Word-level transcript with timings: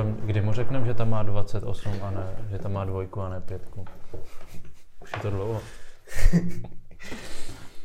Ale 0.00 0.14
kdy 0.24 0.40
mu 0.40 0.52
řekneme, 0.52 0.86
že 0.86 0.94
tam 0.94 1.10
má 1.10 1.22
28 1.22 1.92
a 2.02 2.10
ne, 2.10 2.26
že 2.50 2.58
tam 2.58 2.72
má 2.72 2.84
dvojku 2.84 3.20
a 3.20 3.28
ne 3.28 3.40
pětku? 3.40 3.84
Už 5.02 5.12
je 5.12 5.22
to 5.22 5.30
dlouho. 5.30 5.60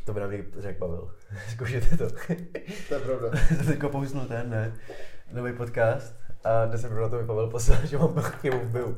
To 0.06 0.14
by 0.14 0.20
nám 0.20 0.32
někdy 0.32 0.62
řekl 0.62 0.80
Pavel. 0.80 1.12
Zkoušete 1.50 1.98
to. 1.98 2.08
To 2.88 2.94
je 2.94 3.00
pravda. 3.00 3.30
to 3.58 3.64
teďko 3.68 3.90
pousnul 3.90 4.26
ten, 4.26 4.50
ne? 4.50 4.74
Nový 5.34 5.54
podcast. 5.54 6.16
A 6.44 6.66
dnes 6.66 6.82
jsem 6.82 6.96
na 6.96 7.10
to 7.10 7.18
mi 7.18 7.28
Pavel 7.28 7.50
poslal, 7.50 7.80
že 7.86 7.98
mám 7.98 8.14
k 8.14 8.44
němu 8.44 8.66
byl. 8.66 8.98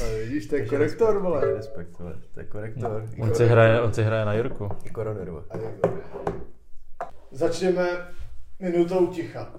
Ale 0.00 0.18
vidíš, 0.24 0.46
to 0.46 0.56
je 0.56 0.66
korektor, 0.66 1.18
vole. 1.22 1.54
Respekt, 1.54 1.98
vole. 1.98 2.14
To 2.34 2.40
je 2.40 2.46
korektor. 2.46 3.04
On 3.20 3.34
si 3.34 3.46
hraje, 3.46 3.80
on 3.80 3.92
si 3.92 4.02
hraje 4.02 4.24
na 4.24 4.32
Jirku. 4.32 4.68
I 4.84 4.90
koroneru. 4.90 5.44
Začneme 7.30 7.86
minutou 8.60 9.06
ticha. 9.06 9.52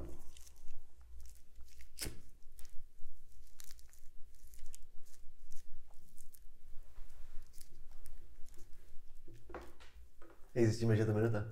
Jak 10.60 10.68
zjistíme, 10.70 10.96
že 10.96 11.02
je 11.02 11.06
to 11.06 11.14
minuta. 11.14 11.44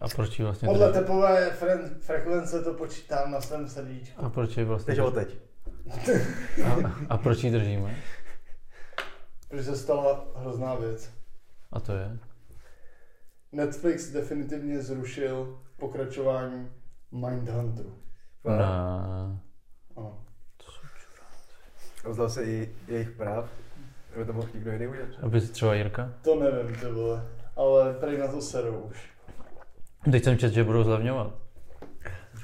A 0.00 0.08
proč 0.08 0.38
ji 0.38 0.44
vlastně 0.44 0.68
Podle 0.68 0.88
drží? 0.88 1.00
tepové 1.00 1.50
fre- 1.60 1.98
frekvence 1.98 2.62
to 2.62 2.74
počítám 2.74 3.30
na 3.30 3.40
svém 3.40 3.68
srdíčku. 3.68 4.24
A 4.24 4.28
proč 4.30 4.56
ji 4.56 4.64
vlastně 4.64 4.86
Takže 4.86 5.02
odteď. 5.02 5.38
a, 6.64 6.92
a 7.08 7.18
proč 7.18 7.44
ji 7.44 7.50
držíme? 7.50 7.96
Protože 9.48 9.64
se 9.64 9.76
stala 9.76 10.26
hrozná 10.36 10.74
věc. 10.74 11.10
A 11.72 11.80
to 11.80 11.92
je? 11.92 12.18
Netflix 13.52 14.10
definitivně 14.10 14.82
zrušil 14.82 15.60
pokračování 15.76 16.70
Mindhunteru. 17.12 17.98
Na... 18.44 19.40
Ano. 19.96 20.24
Vzdal 22.08 22.30
se 22.30 22.44
i 22.44 22.74
jejich 22.88 23.10
práv. 23.10 23.48
Aby 24.14 24.24
to 24.24 24.32
mohl 24.32 24.48
nikdo 24.54 24.72
jiný 24.72 24.86
udělat. 24.86 25.08
Aby 25.22 25.40
si 25.40 25.52
třeba 25.52 25.74
Jirka? 25.74 26.12
To 26.22 26.34
nevím, 26.40 26.76
ty 26.80 26.86
vole. 26.86 27.26
Ale 27.56 27.94
prej 27.94 28.18
na 28.18 28.28
to 28.28 28.40
serou 28.40 28.80
už. 28.80 29.10
Teď 30.12 30.24
jsem 30.24 30.38
četl, 30.38 30.54
že 30.54 30.64
budou 30.64 30.84
zlevňovat. 30.84 31.32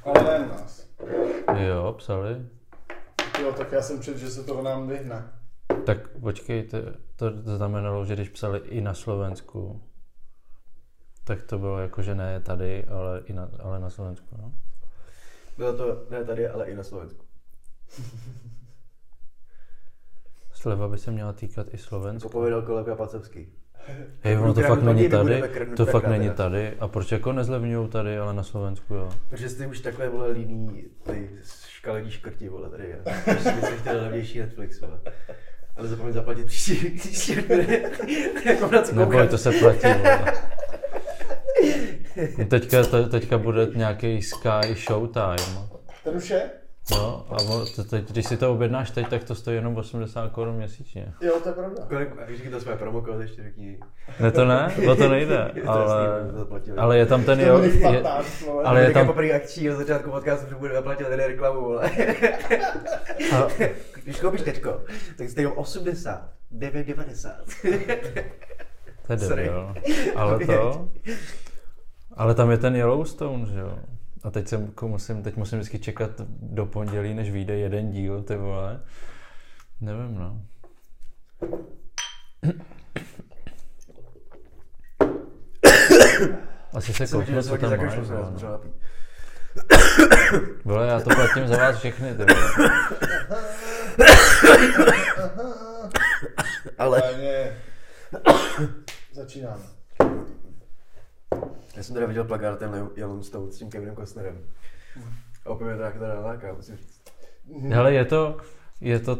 Ale 0.04 0.24
ne 0.38 0.48
nás. 0.48 0.86
Jo, 1.56 1.94
psali. 1.98 2.46
Jo, 3.42 3.52
tak 3.52 3.72
já 3.72 3.82
jsem 3.82 4.02
četl, 4.02 4.18
že 4.18 4.30
se 4.30 4.44
toho 4.44 4.62
nám 4.62 4.88
vyhne. 4.88 5.32
Tak 5.86 6.08
počkejte, 6.08 6.82
to 7.16 7.30
znamenalo, 7.56 8.04
že 8.04 8.14
když 8.14 8.28
psali 8.28 8.58
i 8.58 8.80
na 8.80 8.94
Slovensku, 8.94 9.82
tak 11.24 11.42
to 11.42 11.58
bylo 11.58 11.78
jako, 11.78 12.02
že 12.02 12.14
ne 12.14 12.40
tady, 12.40 12.84
ale, 12.84 13.20
i 13.24 13.32
na, 13.32 13.48
ale 13.62 13.78
na 13.80 13.90
Slovensku, 13.90 14.36
no. 14.38 14.52
Bylo 15.56 15.76
to 15.76 16.06
ne 16.10 16.24
tady, 16.24 16.48
ale 16.48 16.66
i 16.70 16.74
na 16.74 16.82
Slovensku. 16.82 17.24
Sleva 20.52 20.88
by 20.88 20.98
se 20.98 21.10
měla 21.10 21.32
týkat 21.32 21.66
i 21.66 21.70
Jako 21.70 21.82
Slovenska. 21.84 22.28
povedal 22.28 22.62
kolega 22.62 22.96
Pacovský. 22.96 23.52
Hej, 24.22 24.38
ono 24.38 24.54
to 24.54 24.60
fakt 24.60 24.82
není 24.82 25.08
tady, 25.08 25.42
to 25.76 25.86
fakt 25.86 26.06
není 26.06 26.30
tady. 26.30 26.72
A 26.80 26.88
proč 26.88 27.12
jako 27.12 27.32
nezlevňují 27.32 27.88
tady, 27.88 28.18
ale 28.18 28.34
na 28.34 28.42
Slovensku, 28.42 28.94
jo? 28.94 29.08
Protože 29.28 29.48
jste 29.48 29.66
už 29.66 29.80
takhle, 29.80 30.08
vole, 30.08 30.30
líný, 30.30 30.84
ty 31.02 31.30
škaledí 31.68 32.10
škrti, 32.10 32.48
vole, 32.48 32.70
tady, 32.70 32.90
já. 32.90 33.12
Prostě 33.24 33.50
byste 33.50 33.76
chtěli 33.76 34.00
levnější 34.00 34.38
Netflix, 34.38 34.80
vole. 34.80 35.00
Ale 35.76 35.88
zapomeň 35.88 36.12
zaplatit 36.12 36.46
příští, 36.46 36.90
příští 36.90 37.36
jako 38.44 38.70
na 38.70 38.82
co 38.82 38.94
Neboj, 38.94 39.28
to 39.28 39.38
se 39.38 39.52
platí, 39.52 39.86
vole. 39.98 40.32
No 42.38 42.44
Teďka, 42.48 42.82
te, 42.84 43.08
teďka 43.08 43.38
bude 43.38 43.66
nějaký 43.74 44.22
Sky 44.22 44.74
Showtime. 44.74 45.68
Ten 46.04 46.16
už 46.16 46.30
je? 46.30 46.50
No, 46.90 47.26
a 47.30 47.36
mo- 47.36 47.74
to 47.76 47.84
teď, 47.84 48.10
když 48.10 48.26
si 48.26 48.36
to 48.36 48.52
objednáš 48.52 48.90
teď, 48.90 49.08
tak 49.08 49.24
to 49.24 49.34
stojí 49.34 49.56
jenom 49.56 49.76
80 49.76 50.28
korun 50.32 50.54
měsíčně. 50.56 51.12
Jo, 51.20 51.40
to 51.42 51.48
je 51.48 51.54
pravda. 51.54 51.82
Kolik, 51.88 52.08
a 52.22 52.24
když 52.24 52.40
to 52.50 52.60
své 52.60 52.76
promokód, 52.76 53.20
ještě 53.20 53.42
řekni. 53.42 53.78
Ne, 54.20 54.30
to 54.30 54.44
ne, 54.44 54.74
o 54.90 54.96
to 54.96 55.08
nejde, 55.08 55.50
To 55.64 55.70
ale, 55.70 56.08
to 56.66 56.80
ale 56.80 56.98
je 56.98 57.06
tam 57.06 57.24
ten, 57.24 57.38
To 57.38 57.44
jo, 57.44 57.58
je, 57.58 57.80
15, 57.80 58.40
vole. 58.46 58.64
ale 58.64 58.80
je 58.82 58.90
tam, 58.90 59.06
poprvé 59.06 59.32
akční 59.32 59.70
od 59.70 59.76
začátku 59.76 60.10
podcastu, 60.10 60.48
že 60.48 60.54
bude 60.54 60.74
zaplatit 60.74 61.04
tady 61.08 61.26
reklamu, 61.26 61.60
vole. 61.60 61.90
a, 63.32 63.48
Když 64.04 64.20
koupíš 64.20 64.42
teďko, 64.42 64.80
tak 65.18 65.30
stojí 65.30 65.46
80, 65.46 66.28
9,90. 66.58 67.30
to 69.06 69.12
je 69.12 69.18
Sorry. 69.18 69.44
debil, 69.44 69.74
ale 70.16 70.46
to, 70.46 70.88
ale 72.16 72.34
tam 72.34 72.50
je 72.50 72.58
ten 72.58 72.76
Yellowstone, 72.76 73.46
že 73.46 73.58
jo. 73.60 73.78
A 74.22 74.30
teď, 74.30 74.48
jsem, 74.48 74.64
jako 74.66 74.88
musím, 74.88 75.22
teď 75.22 75.36
musím 75.36 75.58
vždycky 75.58 75.78
čekat 75.78 76.10
do 76.42 76.66
pondělí, 76.66 77.14
než 77.14 77.30
vyjde 77.30 77.58
jeden 77.58 77.90
díl, 77.90 78.22
ty 78.22 78.36
vole. 78.36 78.80
Nevím, 79.80 80.14
no. 80.14 80.42
Asi 86.74 86.92
se 86.92 87.06
kouknu, 87.06 87.42
co 87.42 87.56
tam 87.56 87.86
máš. 87.86 87.98
vole. 87.98 88.60
Vole, 90.64 90.86
já 90.86 91.00
to 91.00 91.10
platím 91.14 91.48
za 91.48 91.56
vás 91.56 91.78
všechny, 91.78 92.14
ty 92.14 92.24
vole. 92.24 92.70
Ale 96.78 97.02
začínáme. 99.12 99.79
Já 101.76 101.82
jsem 101.82 101.94
teda 101.94 102.06
viděl 102.06 102.24
plakát 102.24 102.58
ten 102.58 102.90
Yellowstone 102.96 103.52
s 103.52 103.56
tím 103.56 103.70
Kevinem 103.70 103.96
Costnerem. 103.96 104.38
A 105.46 105.50
opět 105.50 105.78
tak 105.78 105.92
teda 105.92 106.14
naláká, 106.14 106.52
musím 106.52 106.76
říct. 106.76 107.00
Hele, 107.68 107.92
je 107.92 108.04
to, 108.04 108.36
je 108.80 108.98
to 108.98 109.18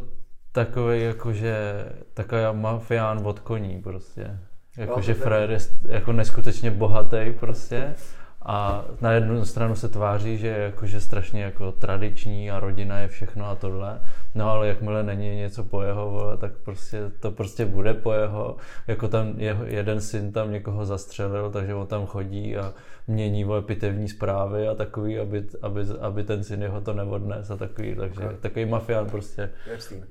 takový 0.52 1.02
jakože, 1.02 1.84
takový 2.14 2.42
mafián 2.52 3.26
od 3.26 3.40
koní 3.40 3.82
prostě. 3.82 4.38
No, 4.76 4.82
Jakože 4.82 5.14
frajer 5.14 5.50
je 5.50 5.58
jako 5.88 6.12
neskutečně 6.12 6.70
bohatý 6.70 7.32
prostě. 7.40 7.94
A 8.42 8.84
na 9.00 9.12
jednu 9.12 9.44
stranu 9.44 9.74
se 9.74 9.88
tváří, 9.88 10.38
že 10.38 10.46
je 10.46 10.58
jakože 10.58 11.00
strašně 11.00 11.42
jako 11.42 11.72
tradiční 11.72 12.50
a 12.50 12.60
rodina 12.60 12.98
je 12.98 13.08
všechno 13.08 13.46
a 13.46 13.54
tohle. 13.54 14.00
No 14.34 14.50
ale 14.50 14.68
jakmile 14.68 15.02
není 15.02 15.36
něco 15.36 15.64
po 15.64 15.82
jeho, 15.82 16.10
vole, 16.10 16.36
tak 16.36 16.52
prostě 16.64 17.10
to 17.20 17.30
prostě 17.30 17.66
bude 17.66 17.94
po 17.94 18.12
jeho. 18.12 18.56
Jako 18.86 19.08
tam 19.08 19.34
jeho, 19.36 19.64
jeden 19.64 20.00
syn 20.00 20.32
tam 20.32 20.52
někoho 20.52 20.86
zastřelil, 20.86 21.50
takže 21.50 21.74
on 21.74 21.86
tam 21.86 22.06
chodí 22.06 22.56
a 22.56 22.72
mění 23.06 23.44
vole 23.44 23.62
pitevní 23.62 24.08
zprávy 24.08 24.68
a 24.68 24.74
takový, 24.74 25.18
aby, 25.18 25.44
aby, 25.62 25.84
aby 26.00 26.24
ten 26.24 26.44
syn 26.44 26.62
jeho 26.62 26.80
to 26.80 26.92
neodnes 26.92 27.50
a 27.50 27.56
takový. 27.56 27.94
Takže 27.94 28.20
Okay. 28.20 28.36
takový 28.40 28.64
mafián 28.64 29.10
prostě. 29.10 29.50
Epstein. 29.74 30.06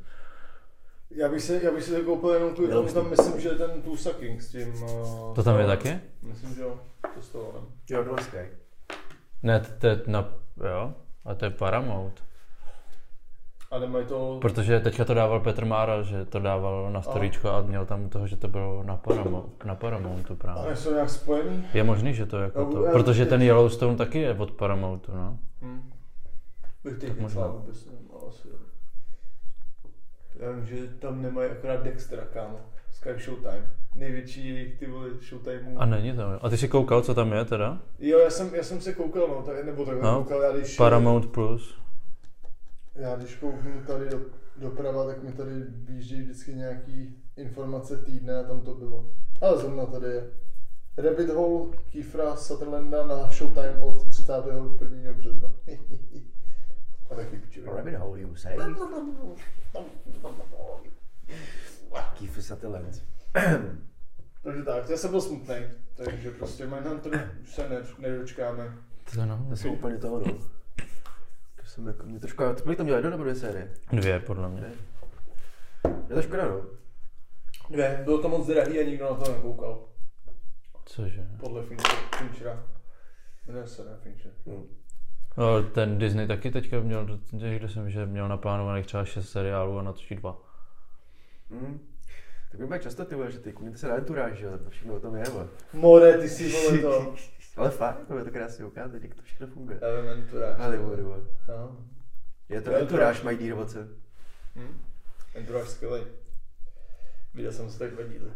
Já 1.16 1.30
bych 1.30 1.42
si, 1.42 1.60
já 1.64 1.72
bych 1.72 1.84
si 1.84 1.92
to 1.96 2.04
koupil 2.04 2.30
jenom 2.30 2.56
tu, 2.56 2.62
Měl 2.68 2.84
tam, 2.84 2.94
tam 2.94 3.10
myslím, 3.10 3.40
že 3.42 3.50
ten 3.50 3.82
Tulsa 3.82 4.10
King 4.14 4.42
s 4.42 4.52
tím... 4.52 4.84
Uh, 4.84 5.36
To 5.36 5.44
tam 5.44 5.60
je 5.60 5.68
taky? 5.68 6.00
Myslím, 6.22 6.56
že 6.56 6.62
jo. 6.62 6.80
To 7.14 7.22
z 7.22 7.30
toho, 7.30 7.54
ne? 7.54 7.60
Jo, 7.90 8.18
Sky. 8.22 8.48
Ne, 9.44 9.60
to 9.80 9.88
je 9.88 10.02
na, 10.08 10.34
jo, 10.70 10.94
a 11.26 11.36
to 11.36 11.46
je 11.46 11.52
Paramount. 11.52 12.24
A 13.72 13.80
nemají 13.80 14.06
to... 14.06 14.38
Protože 14.42 14.80
teďka 14.80 15.06
to 15.06 15.14
dával 15.14 15.40
Petr 15.40 15.66
Mára, 15.66 16.02
že 16.02 16.26
to 16.26 16.40
dával 16.40 16.92
na 16.92 17.02
storíčko 17.02 17.50
a 17.50 17.62
měl 17.62 17.86
tam 17.86 18.10
toho, 18.10 18.28
že 18.28 18.36
to 18.38 18.48
bylo 18.48 18.84
na, 18.84 18.98
Paramount, 18.98 19.66
na 19.66 19.76
Paramountu 19.76 20.34
A 20.34 20.36
právě. 20.36 20.76
jsou 20.76 20.94
nějak 20.94 21.10
spojený? 21.10 21.66
Je 21.74 21.84
možný, 21.84 22.14
že 22.14 22.26
to 22.26 22.38
je 22.38 22.44
jako 22.44 22.60
No, 22.60 22.72
to, 22.72 22.86
já- 22.86 22.92
protože 22.92 23.26
ten 23.26 23.42
Yellowstone 23.42 23.96
taky 23.98 24.20
je 24.20 24.34
od 24.38 24.52
Paramountu, 24.52 25.12
no. 25.16 25.38
Hm. 25.62 25.92
Bych 26.84 26.94
Tak 26.94 27.02
teď 27.02 27.20
možná. 27.20 27.42
možná 27.42 27.58
vůbec 27.60 27.86
nevím, 27.86 28.10
ale 28.12 28.22
asi 28.28 28.48
jo. 28.48 28.56
Já 30.40 30.52
vím, 30.52 30.66
že 30.66 30.88
tam 30.88 31.22
nemají 31.22 31.52
akorát 31.52 31.84
Dextera, 31.84 32.26
kámo. 32.26 32.60
Sky 32.92 33.10
Showtime. 33.20 33.68
Největší 33.96 34.76
ty 34.80 34.88
vole 34.88 35.10
Showtimeů. 35.30 35.78
A 35.78 35.86
není 35.86 36.16
tam. 36.16 36.40
A 36.42 36.50
ty 36.50 36.58
jsi 36.58 36.68
koukal, 36.68 37.02
co 37.02 37.14
tam 37.16 37.34
je 37.34 37.46
teda? 37.46 37.82
Jo, 38.00 38.20
já 38.20 38.30
jsem, 38.30 38.56
já 38.56 38.64
jsem 38.64 38.82
se 38.82 38.94
koukal, 38.94 39.28
no, 39.28 39.42
tak, 39.42 39.66
nebo 39.66 39.86
takhle 39.86 40.04
No, 40.04 40.18
koukal, 40.24 40.42
já 40.42 40.52
když... 40.52 40.76
Paramount 40.76 41.32
Plus. 41.32 41.80
Já 42.96 43.16
když 43.16 43.36
kouknu 43.36 43.72
tady 43.88 44.10
do, 44.10 44.20
doprava, 44.58 45.06
tak 45.06 45.24
mi 45.24 45.32
tady 45.32 45.52
běží 45.68 46.22
vždycky 46.22 46.54
nějaký 46.54 47.16
informace 47.38 47.98
týdne 47.98 48.40
a 48.40 48.44
tam 48.44 48.62
to 48.62 48.74
bylo. 48.74 49.06
Ale 49.42 49.58
zrovna 49.58 49.86
tady 49.86 50.06
je. 50.08 50.24
Rabbit 50.98 51.30
Hole 51.30 51.78
Kiefra 51.92 52.36
Sutherlanda 52.36 53.06
na 53.06 53.32
Showtime 53.32 53.80
od 53.84 54.10
31. 54.10 55.14
března. 55.14 55.54
a 57.12 57.16
taky 57.16 57.38
pičovina. 57.38 57.74
Rabbit 57.74 57.96
hole, 57.96 58.20
you 58.20 58.36
say? 58.36 58.58
Kiefer 62.14 62.44
Sutherland. 62.44 63.04
Takže 64.44 64.64
tak, 64.64 64.90
já 64.90 64.98
jsem 64.98 65.12
byl 65.12 65.22
smutný. 65.22 65.56
Takže 65.96 66.32
prostě 66.32 66.68
Mindhunter 66.68 67.36
už 67.42 67.50
se 67.56 67.70
ne, 67.70 67.82
nedočkáme. 68.00 68.78
To, 69.16 69.26
no. 69.26 69.46
To 69.50 69.56
jsou 69.56 69.74
úplně 69.74 69.98
toho, 69.98 70.20
no. 70.20 70.34
To 71.56 71.66
jsem 71.66 71.88
jako, 71.88 72.04
mě 72.06 72.20
trošku, 72.20 72.44
kolik 72.64 72.78
tam 72.78 72.86
měl 72.86 72.96
jedno 72.96 73.10
nebo 73.12 73.24
dvě 73.24 73.36
série? 73.36 73.74
Dvě, 73.92 74.20
podle 74.20 74.50
mě. 74.50 74.72
Je 76.10 76.16
to 76.16 76.22
škoda, 76.22 76.48
no. 76.48 76.62
Dvě, 77.70 78.02
bylo 78.04 78.22
to 78.22 78.30
moc 78.30 78.48
drahý 78.48 78.80
a 78.80 78.84
nikdo 78.84 79.06
na 79.06 79.16
to 79.16 79.32
nekoukal. 79.32 79.86
Cože? 80.86 81.28
Podle 81.40 81.62
Fincher- 81.62 82.18
Finchera. 82.18 82.64
Jmenuje 83.48 83.68
se, 83.68 83.86
ne 83.86 83.92
Fincher. 84.04 84.32
Hm. 84.46 84.76
No, 85.40 85.64
ten 85.64 85.98
Disney 85.98 86.28
taky 86.28 86.52
teďka 86.52 86.80
měl, 86.80 87.20
někde 87.32 87.70
jsem, 87.70 87.90
že 87.90 88.06
měl 88.06 88.28
naplánovaných 88.28 88.86
třeba 88.86 89.06
6 89.06 89.30
seriálů 89.30 89.80
a 89.80 89.82
natočí 89.82 90.16
dva. 90.16 90.42
Hmm. 91.52 91.80
Tak 92.52 92.60
mi 92.70 92.80
často 92.80 93.06
ty 93.06 93.16
vole, 93.16 93.32
že 93.32 93.40
ty 93.40 93.54
kuníte 93.54 93.78
se 93.78 93.88
na 93.88 93.96
enturáž, 93.96 94.38
že 94.38 94.46
jo, 94.46 94.58
to 94.58 94.70
všechno 94.70 94.94
o 94.94 95.00
tom 95.00 95.16
je, 95.16 95.24
vole. 95.24 95.48
More, 95.74 96.18
ty 96.18 96.30
si 96.30 96.50
vole 96.52 96.78
to. 96.78 97.16
Ale 97.58 97.70
fakt, 97.70 98.08
to 98.08 98.18
je 98.18 98.24
to 98.24 98.32
krásně 98.32 98.66
ukázat, 98.66 99.04
jak 99.04 99.16
to 99.16 99.22
všechno 99.22 99.48
funguje. 99.48 99.80
Elementuráž. 99.80 100.60
Hollywood, 100.60 101.00
vole. 101.00 101.20
Je 102.50 102.62
to 102.62 102.70
Je 102.72 102.76
to- 102.78 102.82
enturáž, 102.82 103.22
mají 103.22 103.38
dírvoce. 103.38 103.88
Hm? 104.56 104.82
Enturáž 105.36 105.70
skvělej. 105.70 106.04
Viděl 107.34 107.52
jsem 107.52 107.70
se 107.70 107.80
tak 107.80 107.92
dva 107.92 108.04
díly. 108.04 108.32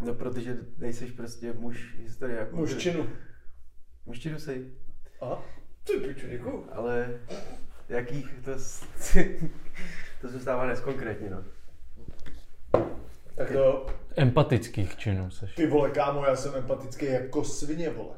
No, 0.00 0.14
protože 0.14 0.56
nejseš 0.78 1.10
prostě 1.10 1.52
muž 1.52 1.94
historie. 1.98 2.38
Jako 2.38 2.56
Mužčinu. 2.56 3.06
Mužčinu 4.06 4.38
sej. 4.38 4.70
Aha. 5.20 5.42
Ty 5.84 5.92
piču, 5.92 6.26
děkuju. 6.28 6.66
Ale 6.72 7.20
jakých, 7.88 8.34
to, 8.44 8.50
to 10.20 10.28
zůstává 10.28 10.66
neskonkrétně, 10.66 11.30
no. 11.30 11.44
Tak 13.36 13.52
to, 13.52 13.86
Empatických 14.16 14.96
činů 14.96 15.30
seš. 15.30 15.54
ty 15.54 15.66
vole, 15.66 15.90
kámo, 15.90 16.24
já 16.24 16.36
jsem 16.36 16.54
empatický 16.54 17.06
jako 17.06 17.44
svině, 17.44 17.90
vole. 17.90 18.14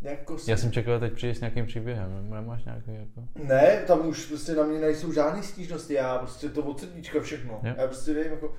Jako 0.00 0.38
svině. 0.38 0.52
Já 0.52 0.56
jsem 0.56 0.72
čekal, 0.72 1.00
teď 1.00 1.12
přijde 1.12 1.34
s 1.34 1.40
nějakým 1.40 1.66
příběhem, 1.66 2.30
nemáš 2.30 2.64
nějaký 2.64 2.94
jako... 2.94 3.28
Ne, 3.34 3.84
tam 3.86 4.06
už 4.06 4.26
prostě 4.26 4.52
na 4.52 4.62
mě 4.62 4.78
nejsou 4.78 5.12
žádné 5.12 5.42
stížnosti, 5.42 5.94
já 5.94 6.18
prostě 6.18 6.48
to 6.48 6.62
od 6.62 6.80
srdíčka 6.80 7.20
všechno. 7.20 7.60
Jo. 7.62 7.74
Já 7.78 7.86
prostě 7.86 8.12
nevím, 8.12 8.32
jako... 8.32 8.54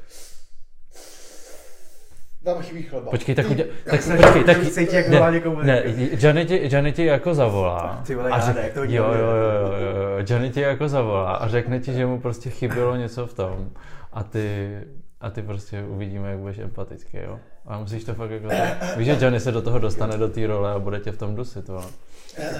Tam 2.43 2.61
chybí 2.61 2.83
chleba. 2.83 3.09
Počkej, 3.11 3.35
tak 3.35 3.49
udělej, 3.49 3.71
tak 3.89 4.01
se- 4.01 4.15
počkej, 4.17 4.43
tak... 4.43 4.63
se 4.63 4.71
cítí, 4.71 4.95
jak 4.95 5.07
ne, 5.07 5.17
volá 5.17 5.31
někomu. 5.31 5.61
ne, 5.61 5.83
Johnny 6.11 6.45
ti, 6.45 6.59
Johnny 6.75 6.91
ti 6.91 7.05
jako 7.05 7.33
zavolá. 7.35 8.03
Ty 8.07 8.15
vole, 8.15 8.29
a 8.29 8.37
já 8.37 8.43
řek- 8.45 8.55
ne, 8.55 8.61
jak 8.61 8.73
to 8.73 8.83
jo, 8.83 8.87
jo, 8.89 9.03
jo, 9.13 9.13
jo, 9.13 9.97
jo, 9.97 10.25
Johnny 10.29 10.49
ti 10.49 10.61
jako 10.61 10.89
zavolá 10.89 11.33
a 11.35 11.47
řekne 11.47 11.79
ti, 11.79 11.93
že 11.93 12.05
mu 12.05 12.19
prostě 12.19 12.49
chybělo 12.49 12.95
něco 12.95 13.27
v 13.27 13.33
tom. 13.33 13.69
A 14.13 14.23
ty, 14.23 14.77
a 15.21 15.29
ty 15.29 15.41
prostě 15.41 15.83
uvidíme, 15.83 16.29
jak 16.29 16.39
budeš 16.39 16.57
empatický, 16.57 17.17
jo. 17.17 17.39
A 17.65 17.79
musíš 17.79 18.03
to 18.03 18.13
fakt 18.13 18.31
jako... 18.31 18.47
Tak, 18.47 18.97
víš, 18.97 19.07
že 19.07 19.17
Johnny 19.21 19.39
se 19.39 19.51
do 19.51 19.61
toho 19.61 19.79
dostane 19.79 20.17
do 20.17 20.27
té 20.29 20.47
role 20.47 20.71
a 20.71 20.79
bude 20.79 20.99
tě 20.99 21.11
v 21.11 21.17
tom 21.17 21.35
dusit, 21.35 21.69
jo. 21.69 21.83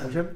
Můžem? 0.03 0.29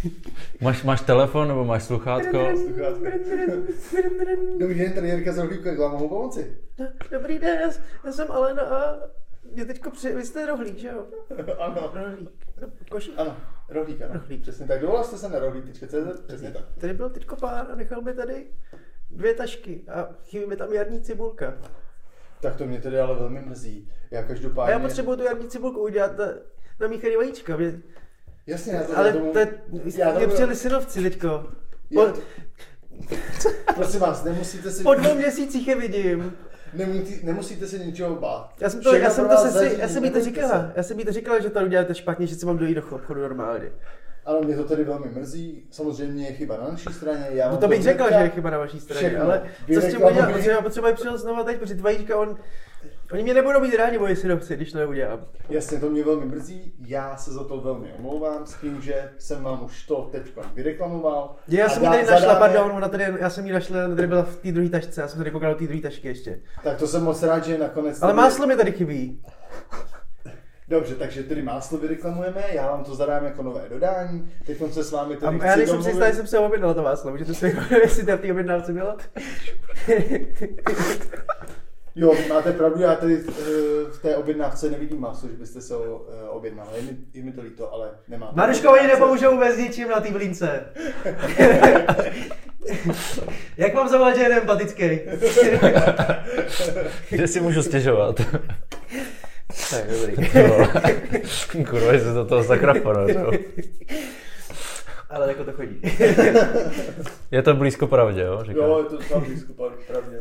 Máš, 0.60 0.82
máš 0.82 1.00
telefon 1.00 1.48
nebo 1.48 1.64
máš 1.64 1.82
sluchátko? 1.82 2.56
Sluchátko. 2.56 3.04
Dobrý 4.58 4.78
den, 4.78 4.92
tady 4.92 5.08
Jirka 5.08 5.32
z 5.32 5.38
Rohlíku, 5.38 5.68
jak 5.68 5.78
vám 5.78 5.92
mohu 5.92 6.08
pomoci? 6.08 6.56
Dobrý 7.10 7.38
den, 7.38 7.60
já, 7.60 7.70
já 8.04 8.12
jsem 8.12 8.30
Alena 8.30 8.62
a 8.62 8.96
mě 9.52 9.64
teďko 9.64 9.90
při... 9.90 10.14
Vy 10.14 10.26
jste 10.26 10.46
rohlík, 10.46 10.78
že 10.78 10.88
jo? 10.88 11.06
ano. 11.58 11.92
Rohlík. 11.94 12.46
No, 12.60 12.68
Košík. 12.90 13.14
Ano, 13.16 13.36
Rohlík, 13.68 14.02
ano. 14.02 14.14
Rohlík. 14.14 14.42
Přesně 14.42 14.66
tak, 14.66 14.80
dovolal 14.80 15.04
jste 15.04 15.18
se 15.18 15.28
na 15.28 15.38
rohlík.cz, 15.38 16.20
přesně 16.26 16.50
tak. 16.50 16.62
Tady 16.78 16.94
byl 16.94 17.10
teďko 17.10 17.36
pán 17.36 17.66
a 17.72 17.74
nechal 17.74 18.02
mi 18.02 18.14
tady 18.14 18.46
dvě 19.10 19.34
tašky 19.34 19.84
a 19.88 20.08
chybí 20.24 20.46
mi 20.46 20.56
tam 20.56 20.72
jarní 20.72 21.00
cibulka. 21.02 21.54
Tak 22.40 22.56
to 22.56 22.66
mě 22.66 22.80
tedy 22.80 23.00
ale 23.00 23.14
velmi 23.14 23.40
mrzí. 23.40 23.92
Já 24.10 24.20
A 24.20 24.22
každopádně... 24.22 24.72
já 24.72 24.78
potřebuju 24.78 25.16
tu 25.16 25.22
jarní 25.22 25.48
cibulku 25.48 25.80
udělat 25.80 26.18
na, 26.18 26.26
na 26.80 26.86
míchaný 26.88 27.16
vajíčka. 27.16 27.56
Mě, 27.56 27.82
Jasně, 28.46 28.72
já 28.72 28.82
to 28.82 28.98
ale 28.98 29.12
to 29.12 29.38
je, 29.38 29.48
já 29.96 30.12
mě 30.18 30.26
přijeli 30.26 30.56
synovci 30.56 31.02
teďko. 31.02 31.44
Já- 31.90 32.04
Po, 32.06 32.18
Prosím 33.74 34.00
vás, 34.00 34.24
nemusíte 34.24 34.70
si... 34.70 34.82
po 34.82 34.94
dvou 34.94 35.14
měsících 35.14 35.68
je 35.68 35.76
vidím. 35.76 36.32
Nemusí, 36.74 37.20
nemusíte 37.26 37.66
se 37.66 37.78
ničeho 37.78 38.14
bát. 38.16 38.50
Já 38.60 38.70
jsem 38.70 38.82
to, 38.82 38.90
Všechno 38.90 39.04
já 39.08 39.10
jsem 39.14 39.28
to 39.28 39.36
zařídím, 39.50 39.80
já 39.80 39.88
jsem 39.88 40.04
jí 40.04 40.10
to 40.10 40.20
říkala. 40.24 40.48
se. 40.48 40.72
Já 40.76 40.82
jsem 40.82 40.98
jí 40.98 41.04
to 41.04 41.12
říkala, 41.12 41.40
že 41.40 41.50
to 41.50 41.60
uděláte 41.60 41.94
špatně, 41.94 42.26
že 42.26 42.34
si 42.34 42.46
mám 42.46 42.58
dojít 42.58 42.74
do 42.74 42.82
obchodu 42.90 43.20
normálně. 43.20 43.72
Ano, 44.26 44.40
mě 44.40 44.56
to 44.56 44.64
tedy 44.64 44.84
velmi 44.84 45.08
mrzí. 45.10 45.66
Samozřejmě 45.70 46.26
je 46.26 46.32
chyba 46.32 46.56
na 46.56 46.68
naší 46.70 46.92
straně. 46.92 47.26
Já 47.30 47.50
No 47.50 47.56
to 47.56 47.68
bych 47.68 47.80
hnedka- 47.82 48.08
že 48.18 48.24
je 48.24 48.28
chyba 48.30 48.50
na 48.50 48.58
vaší 48.58 48.80
straně, 48.80 49.08
všechno. 49.08 49.24
ale 49.24 49.42
co 49.74 49.80
s 49.80 49.84
tím 49.90 50.02
udělat? 50.04 50.32
Potřeba, 50.32 50.62
potřeba 50.62 50.92
přijel 50.92 51.18
znova 51.18 51.44
teď, 51.44 51.58
protože 51.58 51.74
ty 51.74 51.80
vajíčka, 51.82 52.18
on, 52.18 52.36
oni 53.12 53.22
mě 53.22 53.34
nebudou 53.34 53.60
mít 53.60 53.74
rádi, 53.74 53.98
moje 53.98 54.16
synovci, 54.16 54.56
když 54.56 54.72
to 54.72 54.78
neudělám. 54.78 55.26
Jasně, 55.48 55.80
to 55.80 55.90
mě 55.90 56.04
velmi 56.04 56.26
mrzí. 56.26 56.74
Já 56.86 57.16
se 57.16 57.32
za 57.32 57.44
to 57.44 57.60
velmi 57.60 57.92
omlouvám 57.98 58.46
s 58.46 58.54
tím, 58.54 58.82
že 58.82 59.10
jsem 59.18 59.42
vám 59.42 59.64
už 59.64 59.86
to 59.86 60.08
teď 60.12 60.22
vyreklamoval. 60.54 61.36
Já 61.48 61.68
jsem 61.68 61.82
ji 61.82 61.88
tady 61.88 62.02
našla, 62.02 62.20
zadáme- 62.20 62.38
pardon, 62.38 62.70
ona 62.70 62.88
tady, 62.88 63.04
já 63.20 63.30
jsem 63.30 63.46
ji 63.46 63.52
našla, 63.52 63.84
ona 63.84 63.94
tady 63.94 64.06
byla 64.08 64.22
v 64.22 64.36
té 64.36 64.52
druhé 64.52 64.68
tašce, 64.68 65.00
já 65.00 65.08
jsem 65.08 65.18
tady 65.18 65.30
koukal 65.30 65.52
do 65.52 65.58
té 65.58 65.64
druhé 65.64 65.80
tašky 65.82 66.08
ještě. 66.08 66.40
Tak 66.64 66.78
to 66.78 66.86
jsem 66.86 67.02
moc 67.04 67.22
rád, 67.22 67.44
že 67.44 67.58
nakonec... 67.58 68.02
Ale 68.02 68.12
tady- 68.12 68.22
máslo 68.22 68.46
mi 68.46 68.56
tady 68.56 68.72
chybí. 68.72 69.22
Dobře, 70.68 70.94
takže 70.94 71.22
tedy 71.22 71.42
máslo 71.42 71.78
vyreklamujeme, 71.78 72.42
já 72.52 72.66
vám 72.70 72.84
to 72.84 72.94
zadám 72.94 73.24
jako 73.24 73.42
nové 73.42 73.68
dodání. 73.70 74.32
Teď 74.46 74.58
se 74.72 74.84
s 74.84 74.92
vámi 74.92 75.16
tedy 75.16 75.40
A 75.40 75.46
já 75.46 75.56
nejsem 75.56 75.82
si 75.82 75.88
jistá, 75.88 76.12
jsem 76.12 76.26
se 76.26 76.38
objednala 76.38 76.74
to 76.74 76.82
máslo, 76.82 77.10
můžete 77.10 77.34
si 77.34 77.56
jestli 77.82 78.06
tam 78.06 78.18
té 78.18 78.32
objednávce 78.32 78.72
byla? 78.72 78.96
Jo, 81.94 82.14
máte 82.28 82.52
pravdu, 82.52 82.80
já 82.80 82.94
tady 82.94 83.14
eh, 83.28 83.32
v 83.92 83.98
té 84.02 84.16
objednávce 84.16 84.70
nevidím 84.70 85.00
maso, 85.00 85.28
že 85.28 85.34
byste 85.34 85.60
se 85.60 85.74
ho 85.74 86.06
eh, 86.08 86.28
objednali. 86.28 86.68
Je 86.76 86.82
mi, 86.82 86.96
je 87.14 87.22
mi 87.22 87.32
to 87.32 87.42
líto, 87.42 87.72
ale 87.72 87.90
nemáte. 88.08 88.36
Maruško, 88.36 88.72
oni 88.72 88.86
nepomůžou 88.86 89.30
vůbec 89.30 89.56
ničím 89.56 89.88
na 89.88 90.00
té 90.00 90.10
blínce. 90.10 90.64
Jak 93.56 93.74
mám 93.74 93.88
zavolat, 93.88 94.16
že 94.16 94.22
je 94.22 94.40
empatický? 94.40 95.00
Kde 97.10 97.28
si 97.28 97.40
můžu 97.40 97.62
stěžovat? 97.62 98.20
Tak, 99.70 99.84
dobrý. 99.90 100.16
Kurva, 101.70 101.92
jsi 101.92 102.14
do 102.14 102.24
toho 102.24 102.42
zakrafano, 102.42 103.08
jo. 103.08 103.30
Ale 105.10 105.28
jako 105.28 105.44
to 105.44 105.52
chodí. 105.52 105.82
Je 107.30 107.42
to 107.42 107.54
blízko 107.54 107.86
pravdě, 107.86 108.20
jo? 108.20 108.44
Říkám. 108.44 108.64
Jo, 108.64 108.78
je 108.78 108.84
to 108.84 108.98
tam 108.98 109.24
blízko, 109.24 109.52
pravdě. 109.86 110.18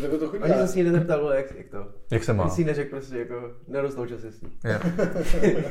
To 0.00 0.06
je 0.06 0.18
to 0.18 0.28
chodí. 0.28 0.42
Ani 0.42 0.54
jsem 0.54 0.68
se 0.68 0.78
jí 0.78 0.84
nezeptal, 0.84 1.20
vole, 1.20 1.36
jak, 1.36 1.54
jak 1.56 1.68
to. 1.68 1.86
Jak 2.10 2.24
se 2.24 2.32
má? 2.32 2.44
Ty 2.44 2.50
si 2.50 2.64
neřekl 2.64 2.90
prostě 2.90 3.18
jako, 3.18 3.50
nerozloučil 3.68 4.18
se 4.18 4.32
s 4.32 4.42
ní. 4.42 4.50
Jo. 4.64 4.78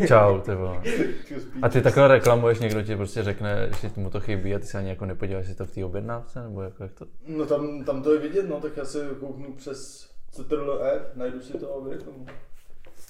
Čau, 0.07 0.39
ty 0.39 0.55
vole. 0.55 0.81
A 1.61 1.69
ty 1.69 1.81
takhle 1.81 2.07
reklamuješ, 2.07 2.59
někdo 2.59 2.81
ti 2.81 2.95
prostě 2.95 3.23
řekne, 3.23 3.69
že 3.81 3.91
mu 3.95 4.09
to 4.09 4.19
chybí 4.19 4.55
a 4.55 4.59
ty 4.59 4.65
se 4.65 4.77
ani 4.77 4.89
jako 4.89 5.05
nepodíváš, 5.05 5.41
jestli 5.41 5.55
to 5.55 5.65
v 5.65 5.71
té 5.71 5.85
objednávce, 5.85 6.43
nebo 6.43 6.61
jako 6.61 6.83
jak 6.83 6.93
to? 6.93 7.05
No 7.27 7.45
tam, 7.45 7.83
tam 7.83 8.03
to 8.03 8.13
je 8.13 8.19
vidět, 8.19 8.49
no, 8.49 8.59
tak 8.59 8.77
já 8.77 8.85
se 8.85 9.07
kouknu 9.19 9.53
přes 9.53 10.09
CTRL-F, 10.33 11.01
najdu 11.15 11.41
si 11.41 11.53
to 11.53 11.75
a 11.75 11.83
vyreklamu. 11.83 12.25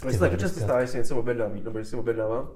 Mně 0.04 0.14
se 0.14 0.20
taky 0.20 0.38
často 0.38 0.60
stává, 0.60 0.82
že 0.82 0.88
si 0.88 0.98
něco 0.98 1.18
objednám, 1.18 1.64
nebo 1.64 1.80
že 1.80 1.86
si 1.86 1.96
objednávám. 1.96 2.50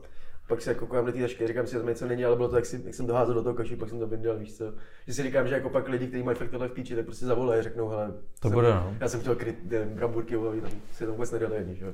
Pak 0.48 0.62
se 0.62 0.72
jako 0.72 0.88
koukám 0.88 1.06
na 1.06 1.12
ty 1.12 1.22
tašky, 1.22 1.48
říkám 1.48 1.66
si, 1.68 1.72
že 1.72 1.78
tam 1.78 1.88
něco 1.88 2.08
není, 2.08 2.25
ale 2.25 2.36
bylo 2.36 2.50
to, 2.50 2.56
jak, 2.56 2.66
si, 2.66 2.82
jak 2.86 2.94
jsem 2.94 3.08
doházel 3.08 3.36
do 3.36 3.44
toho 3.44 3.56
koši, 3.56 3.75
pak 3.75 3.90
jsem 3.90 4.00
to 4.00 4.08
vyndal, 4.08 4.38
víš 4.38 4.58
co. 4.58 4.74
Že 5.08 5.14
si 5.14 5.24
říkám, 5.24 5.48
že 5.48 5.54
jako 5.54 5.70
pak 5.70 5.88
lidi, 5.88 6.08
kteří 6.08 6.24
mají 6.24 6.38
fakt 6.38 6.50
tohle 6.50 6.68
v 6.68 6.72
píči, 6.72 6.96
tak 6.96 7.06
prostě 7.06 7.25
zavolají, 7.25 7.64
řeknou, 7.64 7.90
hele, 7.90 8.14
To 8.40 8.48
jsem, 8.48 8.52
bude, 8.52 8.68
no. 8.68 8.98
já 9.00 9.08
jsem 9.08 9.20
chtěl 9.20 9.36
kryt 9.36 9.74
bramburky, 9.86 10.36
vole, 10.36 10.62
tam 10.62 10.72
si 10.92 11.06
to 11.06 11.12
vůbec 11.12 11.32
nedali 11.32 11.58
ani, 11.58 11.75
že. 11.75 11.94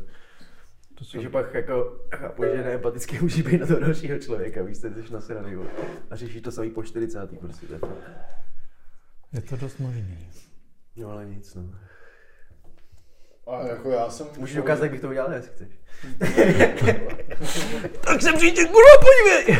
To 0.97 1.05
jsou... 1.05 1.11
Takže 1.11 1.29
pak 1.29 1.53
jako 1.53 1.99
chápu, 2.15 2.43
že 2.43 2.63
neempaticky 2.63 3.19
může 3.21 3.43
být 3.43 3.61
na 3.61 3.67
toho 3.67 3.79
dalšího 3.79 4.19
člověka, 4.19 4.63
víš, 4.63 4.77
ty 4.77 4.89
jsi 4.89 5.13
nasraný. 5.13 5.55
A 6.09 6.15
řešíš 6.15 6.41
to 6.41 6.51
samý 6.51 6.69
po 6.69 6.83
40. 6.83 7.39
prostě, 7.39 7.67
to 7.67 7.73
je. 7.73 7.79
Je 9.33 9.41
to 9.41 9.55
dost 9.55 9.79
možný. 9.79 10.17
No 10.95 11.11
ale 11.11 11.25
nic, 11.25 11.55
no. 11.55 11.63
A 13.47 13.67
jako 13.67 13.91
já 13.91 14.09
jsem... 14.09 14.27
Můžeš 14.37 14.57
ukázat, 14.57 14.83
jak 14.83 14.91
bych 14.91 15.01
to 15.01 15.09
udělal, 15.09 15.33
jestli 15.33 15.51
chceš. 15.51 15.79
Tak 18.05 18.21
jsem 18.21 18.35
přijde, 18.35 18.65
kurva, 18.65 18.97
podívej! 19.01 19.59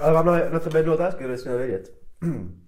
Ale 0.00 0.12
mám 0.12 0.26
na, 0.26 0.48
na 0.48 0.60
tebe 0.60 0.78
jednu 0.78 0.92
otázku, 0.92 1.18
kterou 1.18 1.36
jsi 1.36 1.48
měl 1.48 1.58
vědět. 1.58 1.94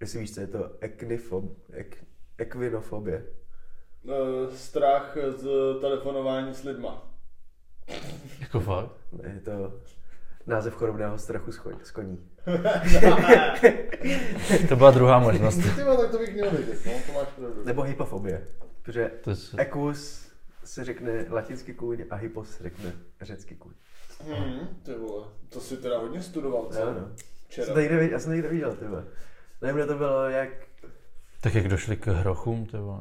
Jestli 0.00 0.20
víš, 0.20 0.34
co 0.34 0.40
je 0.40 0.46
to 0.46 0.76
eknifob, 0.80 1.44
ek, 1.72 2.04
ekvinofobie. 2.38 3.26
Eh, 4.08 4.56
strach 4.56 5.16
z 5.36 5.48
telefonování 5.80 6.54
s 6.54 6.62
lidma. 6.62 7.14
Jako 8.40 8.60
fakt? 8.60 8.92
Je 9.22 9.40
to 9.40 9.80
název 10.46 10.74
chorobného 10.74 11.18
strachu 11.18 11.52
z 11.82 11.90
koní. 11.90 12.30
To 14.68 14.76
byla 14.76 14.90
druhá 14.90 15.18
možnost. 15.18 15.56
Ty 15.56 15.62
tak 15.62 16.10
to 16.10 16.18
bych 16.18 16.32
měl 16.34 16.50
vědět, 16.50 16.86
no, 16.86 16.92
to 17.06 17.12
máš 17.12 17.28
pravdu. 17.28 17.64
Nebo 17.64 17.82
hypofobie. 17.82 18.48
Protože 18.82 19.10
To 19.24 19.30
je... 19.30 19.36
equus 19.56 20.28
se 20.64 20.84
řekne 20.84 21.24
latinský 21.30 21.74
kůň 21.74 22.04
a 22.10 22.14
hypos 22.14 22.50
se 22.56 22.62
řekne 22.62 22.92
řecký 23.20 23.54
kůň. 23.56 23.72
Hmm, 24.24 24.68
ty 24.82 24.94
vole, 24.94 25.26
to 25.48 25.60
si 25.60 25.76
teda 25.76 25.98
hodně 25.98 26.22
studoval, 26.22 26.66
co? 26.72 26.78
Jo, 26.78 26.86
no. 26.86 26.98
Já 27.00 27.06
Včera. 27.48 27.64
jsem 27.66 27.74
to 27.74 27.80
někde, 27.80 28.00
vid- 28.00 28.10
já 28.12 28.18
jsem 28.18 28.30
to 28.30 28.34
někde 28.34 28.48
viděl, 28.48 28.76
ty 28.76 28.84
vole. 28.84 29.04
Nevím, 29.62 29.76
kde 29.76 29.86
to 29.86 29.98
bylo, 29.98 30.28
jak... 30.28 30.48
Tak 31.40 31.54
jak 31.54 31.68
došli 31.68 31.96
k 31.96 32.06
hrochům, 32.06 32.66
ty 32.66 32.76
vole. 32.76 33.00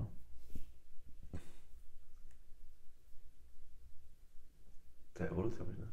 To 5.13 5.23
je 5.23 5.29
evoluce 5.29 5.63
možná. 5.63 5.85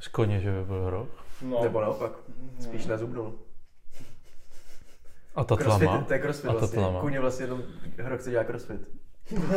Z 0.00 0.08
koně, 0.08 0.40
že 0.40 0.50
by 0.52 0.64
byl 0.64 0.84
hroch? 0.86 1.21
No. 1.42 1.62
Nebo 1.62 1.80
naopak, 1.80 2.12
spíš 2.60 2.86
na 2.86 2.96
zubnou. 2.96 3.34
A 5.34 5.44
ta 5.44 5.56
Crossfit, 5.56 5.88
tlama? 5.88 6.04
to 6.04 6.12
je 6.12 6.18
crossfit 6.18 6.50
A 6.50 6.52
ta 6.52 6.58
vlastně. 6.58 6.78
tlama? 6.78 7.00
Kůň 7.00 7.12
je 7.12 7.20
vlastně 7.20 7.44
jenom 7.44 7.62
hro, 7.98 8.18
chce 8.18 8.30
dělat 8.30 8.46
crossfit. 8.46 8.80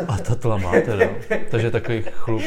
A 0.08 0.18
ta 0.18 0.36
tlama 0.36 0.72
teda. 0.82 1.10
Takže 1.52 1.72
takový 1.72 2.02
chlup. 2.12 2.42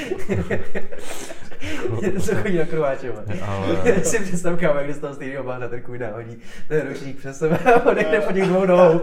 Co 2.21 2.35
chodí 2.37 2.59
na 2.59 2.65
krováče, 2.65 3.13
Ale 3.43 4.05
si 4.05 4.19
představ, 4.21 4.61
kámo, 4.61 4.93
z 4.93 4.99
toho 4.99 5.15
stejného 5.15 5.45
bána, 5.45 5.69
ten 5.69 5.83
kůň 5.83 5.99
náhodí 5.99 6.37
ten 6.69 6.89
ručník 6.89 7.19
přes 7.19 7.39
sebe 7.39 7.59
a 7.59 7.87
on 7.87 7.97
jde 7.97 8.21
po 8.21 8.33
těch 8.33 8.45
dvou 8.45 8.67
nohou. 8.67 9.01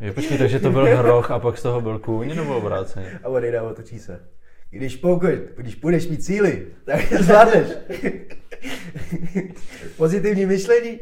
je, 0.00 0.12
počkej, 0.12 0.38
takže 0.38 0.60
to 0.60 0.70
byl 0.70 0.96
hroch 0.96 1.30
a 1.30 1.38
pak 1.38 1.58
z 1.58 1.62
toho 1.62 1.80
byl 1.80 1.98
kůň 1.98 2.36
nebo 2.36 2.56
obráceně? 2.56 3.18
A 3.24 3.28
on 3.28 3.42
jde 3.44 3.58
a 3.58 3.62
otočí 3.62 3.98
se. 3.98 4.20
Když 4.70 4.96
pokud, 4.96 5.30
když 5.56 5.74
budeš 5.74 6.08
mít 6.08 6.24
cíly, 6.24 6.66
tak 6.84 7.10
je 7.10 7.18
zvládneš. 7.22 7.66
Pozitivní 9.96 10.46
myšlení. 10.46 10.98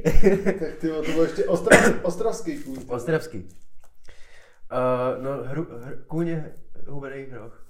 Tak 0.61 0.75
ty 0.81 0.89
to 0.89 1.03
byl 1.03 1.23
ještě 1.23 1.45
ostra, 1.45 1.77
ostravský 2.03 2.59
kůň. 2.59 2.85
Ostravský. 2.89 3.39
Uh, 3.39 3.49
no, 5.25 5.31
hru, 5.45 5.67
hr, 5.85 5.97
kůň 6.07 6.29
je 6.29 6.53
hubený 6.87 7.23
hroch. 7.23 7.65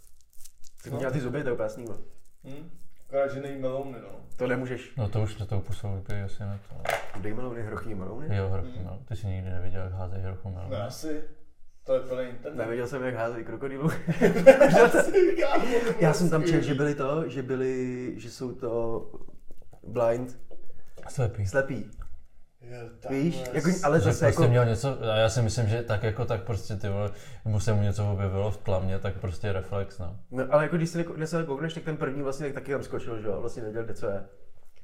Tak 0.85 0.93
No. 0.93 1.01
no. 1.03 1.11
ty 1.11 1.21
zuby, 1.21 1.43
to 1.43 1.49
je 1.49 1.53
úplně 1.53 1.69
vole. 1.87 1.99
Hm? 2.45 2.71
Akorát, 3.09 3.33
že 3.35 3.41
nejí 3.41 3.59
melouny, 3.61 3.99
no. 4.03 4.09
To 4.37 4.47
nemůžeš. 4.47 4.93
No 4.97 5.09
to 5.09 5.23
už 5.23 5.35
to 5.35 5.47
tou 5.47 5.61
pusou 5.61 5.95
vypije 5.95 6.25
asi 6.25 6.43
na 6.43 6.59
to. 6.69 6.75
Dej 7.21 7.35
melouny, 7.35 7.63
hrochy 7.63 7.95
melouny. 7.95 8.37
Jo, 8.37 8.49
hrochu 8.49 8.83
mel. 8.85 8.99
Ty 9.09 9.17
jsi 9.17 9.27
nikdy 9.27 9.51
neviděl, 9.51 9.83
jak 9.83 9.93
házejí 9.93 10.23
hrochu 10.23 10.51
mel. 10.51 10.67
No 10.71 10.83
asi. 10.83 11.25
To 11.85 11.95
je 11.95 12.01
plný 12.01 12.25
internet. 12.29 12.59
Neviděl 12.65 12.87
jsem, 12.87 13.03
jak 13.03 13.15
házejí 13.15 13.45
krokodýlu. 13.45 13.91
Já 16.01 16.13
jsem 16.13 16.31
tam 16.31 16.45
četl, 16.45 16.65
že 16.65 16.75
byli 16.75 16.95
to, 16.95 17.29
že 17.29 17.43
byli, 17.43 18.13
že 18.17 18.31
jsou 18.31 18.55
to 18.55 19.01
blind, 19.89 20.39
Slepý. 21.09 21.47
slepí. 21.47 21.91
Jo, 22.61 23.11
Víš, 23.11 23.39
takhle. 23.39 23.73
jako, 23.73 23.87
ale 23.87 23.99
Že 23.99 24.05
zase 24.05 24.25
prostě 24.27 24.43
jako, 24.43 24.51
měl 24.51 24.65
něco, 24.65 25.03
a 25.03 25.17
já 25.17 25.29
si 25.29 25.43
myslím, 25.43 25.69
že 25.69 25.83
tak 25.83 26.03
jako 26.03 26.25
tak 26.25 26.43
prostě 26.43 26.77
ty 26.77 26.89
vole, 26.89 27.11
mu 27.45 27.61
se 27.61 27.73
mu 27.73 27.83
něco 27.83 28.13
objevilo 28.13 28.51
v 28.51 28.57
tlamě, 28.57 28.99
tak 28.99 29.15
prostě 29.15 29.53
reflex, 29.53 29.99
no. 29.99 30.17
no, 30.31 30.45
ale 30.51 30.63
jako 30.63 30.77
když 30.77 30.91
se, 30.91 31.05
když 31.17 31.31
se 31.31 31.45
koukneš, 31.45 31.75
tak 31.75 31.83
ten 31.83 31.97
první 31.97 32.23
vlastně 32.23 32.47
tak 32.47 32.55
taky 32.55 32.73
tam 32.73 32.83
skočil, 32.83 33.21
že 33.21 33.27
jo, 33.29 33.41
vlastně 33.41 33.63
nevěděl, 33.63 33.85
kde 33.85 33.95
co 33.95 34.07
je. 34.07 34.25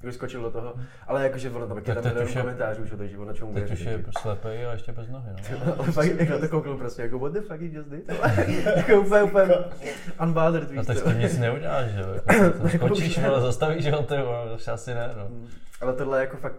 Když 0.04 0.14
skočil 0.14 0.42
do 0.42 0.50
toho, 0.50 0.74
ale 1.06 1.22
jakože 1.22 1.50
ono 1.50 1.66
tam 1.66 1.76
Tak 1.82 1.94
tam 1.94 2.04
milion 2.04 2.24
už 2.24 2.34
je- 2.34 2.40
komentářů, 2.40 2.84
že, 2.84 3.18
ono 3.18 3.32
čemu 3.32 3.54
Teď 3.54 3.72
už 3.72 3.80
je 3.80 4.04
slepý 4.20 4.48
a 4.48 4.72
ještě 4.72 4.92
bez 4.92 5.08
nohy, 5.08 5.30
no. 5.66 5.74
Ale 5.78 5.92
fakt, 5.92 6.06
jak 6.18 6.28
na 6.28 6.38
to 6.38 6.48
kouknul 6.48 6.76
prostě, 6.76 7.02
jako 7.02 7.18
what 7.18 7.32
the 7.32 7.40
fuck 7.40 7.60
he 7.60 7.68
just 7.72 7.90
did? 7.90 8.12
jako 8.76 9.00
úplně, 9.00 9.22
úplně 9.22 9.54
unbothered, 10.22 10.70
víš 10.70 10.78
A 10.80 10.84
tak 10.84 10.98
s 10.98 11.02
tím 11.02 11.18
nic 11.18 11.38
neuděláš, 11.38 11.90
že 11.90 12.00
jo. 12.00 12.14
Jako, 12.32 12.58
to 12.58 12.68
skočíš, 12.68 13.18
ale 13.18 13.40
zastavíš 13.40 13.90
ho, 13.90 14.02
ty 14.02 14.14
vole, 14.16 14.54
už 14.54 14.68
asi 14.68 14.94
ne, 14.94 15.10
no. 15.16 15.28
Ale 15.80 15.92
tohle 15.92 16.18
je 16.18 16.20
jako 16.20 16.36
fakt 16.36 16.54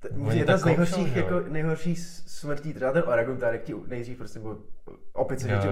t- 0.00 0.08
Oni 0.08 0.38
jedna 0.38 0.52
tak 0.54 0.60
z 0.60 0.64
nejhorších, 0.64 1.16
jako, 1.16 1.40
nejhorší 1.48 1.96
s- 1.96 2.22
smrtí, 2.26 2.74
teda 2.74 2.92
ten 2.92 3.02
orangután, 3.06 3.58
ti 3.64 3.74
nejdřív 3.86 4.18
prostě 4.18 4.38
byl 4.40 4.58
opice, 5.12 5.48
že 5.48 5.54
Jo, 5.54 5.60
tě 5.60 5.68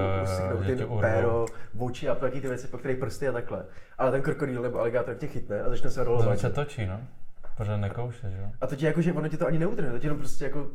že 0.66 0.72
ty 0.72 0.78
tě 0.78 0.86
péro, 1.00 1.46
oči 1.78 2.08
a 2.08 2.14
taky 2.14 2.40
ty 2.40 2.48
věci, 2.48 2.66
po 2.68 2.78
kterých 2.78 2.98
prsty 2.98 3.28
a 3.28 3.32
takhle. 3.32 3.64
Ale 3.98 4.10
ten 4.10 4.22
krokodýl 4.22 4.62
nebo 4.62 4.80
aligátor 4.80 5.14
tě 5.14 5.26
chytne 5.26 5.62
a 5.62 5.68
začne 5.68 5.90
se 5.90 6.00
To 6.00 6.04
rolovat. 6.04 6.38
se 6.38 6.50
točí, 6.50 6.86
no. 6.86 7.00
Protože 7.56 7.76
nekouše, 7.76 8.30
že 8.30 8.36
jo. 8.38 8.46
A 8.60 8.66
to 8.66 8.76
ti 8.76 8.84
jako, 8.86 9.00
že 9.02 9.12
ono 9.12 9.28
ti 9.28 9.36
to 9.36 9.46
ani 9.46 9.58
neutrhne, 9.58 9.90
to 9.92 9.98
ti 9.98 10.06
jenom 10.06 10.18
prostě 10.18 10.44
jako 10.44 10.66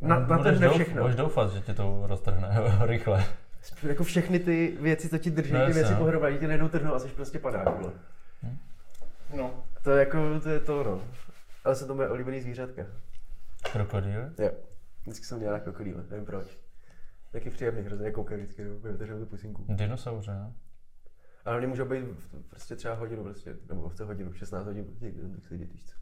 na, 0.00 0.18
na 0.18 0.36
Budeš 0.36 0.58
ten 0.58 0.68
douf- 0.68 0.74
všechno. 0.74 1.02
Budeš 1.02 1.16
doufat, 1.16 1.52
že 1.52 1.60
ti 1.60 1.74
to 1.74 2.02
roztrhne 2.06 2.48
rychle. 2.86 3.24
Jako 3.82 4.04
všechny 4.04 4.38
ty 4.38 4.76
věci, 4.80 5.08
co 5.08 5.18
ti 5.18 5.30
drží, 5.30 5.52
No 5.52 5.66
ty 5.66 5.72
věci 5.72 5.92
no. 5.92 5.98
pohromadě 5.98 6.38
ti 6.38 6.46
najednou 6.46 6.68
trhnou 6.68 6.94
a 6.94 6.98
jsi 6.98 7.08
prostě 7.08 7.38
padák. 7.38 7.78
vole. 7.80 7.92
No. 9.36 9.50
To 9.82 9.90
je 9.90 9.98
jako, 9.98 10.18
to 10.42 10.48
je 10.48 10.60
to 10.60 10.84
no. 10.84 11.00
Ale 11.66 11.76
jsou 11.76 11.86
to 11.86 11.94
moje 11.94 12.08
oblíbený 12.08 12.40
zvířátka. 12.40 12.82
Krokodýl? 13.72 14.32
Jo. 14.38 14.50
Vždycky 15.02 15.24
jsem 15.24 15.38
měl 15.38 15.52
na 15.52 15.60
krokodýle, 15.60 16.04
nevím 16.10 16.26
proč. 16.26 16.58
Taky 17.32 17.50
příjemný, 17.50 17.82
hrozně 17.82 18.10
koukám 18.10 18.38
vždycky, 18.38 18.64
nebo 18.64 18.88
otevřel 18.94 19.18
tu 19.18 19.26
pusinku. 19.26 19.64
Dinosauře, 19.68 20.30
no. 20.34 20.54
Ale 21.44 21.56
oni 21.56 21.66
můžou 21.66 21.84
být 21.84 22.02
v- 22.02 22.48
prostě 22.50 22.76
třeba 22.76 22.94
hodinu, 22.94 23.22
prostě, 23.24 23.56
nebo 23.68 23.88
v 23.88 23.98
hodinu, 24.00 24.32
16 24.32 24.66
hodin, 24.66 24.84
prostě 24.84 25.04
někde 25.04 25.28
tak 25.28 25.46
sedět, 25.46 25.72
víš 25.72 25.84
co. 25.84 25.94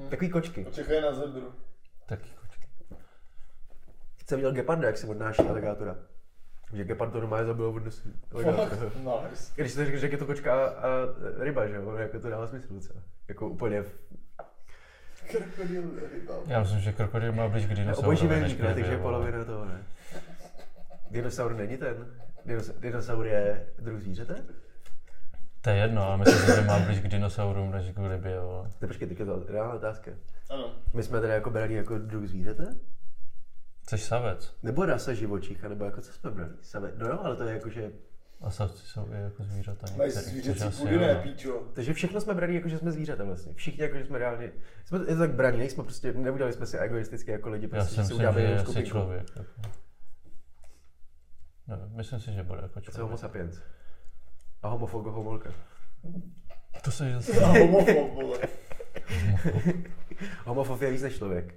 Hm. 0.00 0.08
Takový 0.08 0.30
kočky. 0.30 0.66
Čekají 0.72 1.00
na 1.02 1.12
zebru. 1.14 1.52
Taky 2.06 2.30
kočky. 2.40 2.66
Jsem 4.26 4.36
viděl 4.38 4.52
geparda, 4.52 4.86
jak 4.86 4.96
se 4.98 5.06
odnáší 5.06 5.42
aligátora. 5.42 5.96
Že 6.72 6.84
gepard 6.84 7.12
to 7.12 7.18
normálně 7.20 7.46
zabil 7.46 7.66
od 7.66 7.84
nosu. 7.84 8.08
aligátora. 8.34 8.90
Nice. 9.30 9.52
Když 9.56 9.72
se 9.72 9.84
řekl, 9.86 9.98
že 9.98 10.06
je 10.08 10.16
to 10.18 10.26
kočka 10.26 10.66
a, 10.68 10.88
a 10.88 10.88
ryba, 11.38 11.66
že 11.66 11.74
jo, 11.74 11.94
jako 11.96 12.20
to 12.20 12.30
dává 12.30 12.46
smysl 12.46 12.74
docela. 12.74 13.02
Jako 13.28 13.48
úplně 13.48 13.82
v... 13.82 14.00
Krokodýl 15.30 15.82
ryba. 16.12 16.34
Já 16.46 16.60
myslím, 16.60 16.80
že 16.80 16.92
krokodýl 16.92 17.32
má 17.32 17.48
blíž 17.48 17.66
k 17.66 17.74
dinosaurovi, 17.74 17.86
než 17.86 17.98
Obojživelník, 17.98 18.58
k 18.58 18.60
ne, 18.60 18.68
rybě, 18.68 18.74
takže 18.74 18.92
je 18.92 19.02
polovina 19.02 19.44
toho, 19.44 19.64
ne? 19.64 19.82
Dinosaur 21.10 21.54
není 21.54 21.76
ten. 21.76 22.06
Dinos, 22.44 22.70
dinosaur 22.70 23.26
je 23.26 23.66
druh 23.78 24.00
zvířete? 24.00 24.44
To 25.60 25.70
je 25.70 25.76
jedno, 25.76 26.02
ale 26.02 26.16
myslím 26.16 26.38
si, 26.38 26.46
že 26.46 26.60
má 26.60 26.78
blíž 26.78 27.00
k 27.00 27.08
dinosaurům, 27.08 27.70
než 27.70 27.90
k 27.90 28.10
rybě, 28.12 28.40
vole. 28.40 28.70
Ne, 28.80 28.88
počkej, 28.88 29.08
teď 29.08 29.18
je 29.18 29.26
to 29.26 29.44
reálná 29.48 29.74
otázka. 29.74 30.10
Ano. 30.50 30.74
My 30.94 31.02
jsme 31.02 31.20
teda 31.20 31.34
jako 31.34 31.50
brali 31.50 31.74
jako 31.74 31.98
druh 31.98 32.26
zvířete? 32.26 32.76
Jsi 33.88 33.98
savec. 33.98 34.56
Nebo 34.62 34.86
rasa 34.86 35.12
živočicha, 35.12 35.68
nebo 35.68 35.84
jako 35.84 36.00
co 36.00 36.12
jsme 36.12 36.30
brali? 36.30 36.50
Same. 36.60 36.92
No 36.96 37.06
jo, 37.06 37.18
ale 37.22 37.36
to 37.36 37.44
je 37.44 37.54
jako, 37.54 37.70
že... 37.70 37.92
A 38.40 38.50
savci 38.50 38.86
jsou 38.86 39.12
i 39.12 39.20
jako 39.22 39.44
zvířata 39.44 39.86
Mají 39.96 40.10
zvířecí 40.10 40.64
půdy, 40.78 40.98
ne, 40.98 41.14
no. 41.14 41.20
píčo. 41.22 41.70
Takže 41.74 41.94
všechno 41.94 42.20
jsme 42.20 42.34
brali 42.34 42.54
jako, 42.54 42.68
že 42.68 42.78
jsme 42.78 42.92
zvířata 42.92 43.24
vlastně. 43.24 43.54
Všichni 43.54 43.82
jako, 43.82 43.98
že 43.98 44.04
jsme 44.06 44.18
reálně... 44.18 44.52
Jsme, 44.84 44.98
je 44.98 45.04
to 45.14 45.18
tak 45.18 45.34
braní, 45.34 45.58
nejsme 45.58 45.82
prostě, 45.84 46.12
neudělali 46.12 46.52
jsme 46.52 46.66
si 46.66 46.78
egoisticky 46.78 47.30
jako 47.30 47.48
lidi, 47.48 47.66
Já 47.66 47.70
prostě, 47.70 47.90
si 47.90 47.96
že 47.96 48.04
si 48.04 48.12
myslím, 48.14 48.32
že 48.32 48.40
je 48.40 48.44
jenom 48.50 48.64
skupinku. 48.64 48.88
člověk. 48.88 49.26
Jako. 49.36 49.62
Nevím, 51.66 51.96
myslím 51.96 52.20
si, 52.20 52.32
že 52.32 52.42
bude 52.42 52.60
jako 52.62 52.80
Co 52.80 52.90
je 52.90 53.02
homo 53.02 53.16
člověk. 53.16 53.20
sapiens? 53.20 53.60
A 54.62 54.68
homofogo 54.68 55.12
homolka. 55.12 55.50
To 56.84 56.90
se 56.90 57.14
A 57.44 57.46
homofob, 57.46 58.14
vole. 58.14 58.38
Homofob 60.44 60.82
je 60.82 60.90
víc 60.90 61.02
než 61.02 61.16
člověk. 61.16 61.54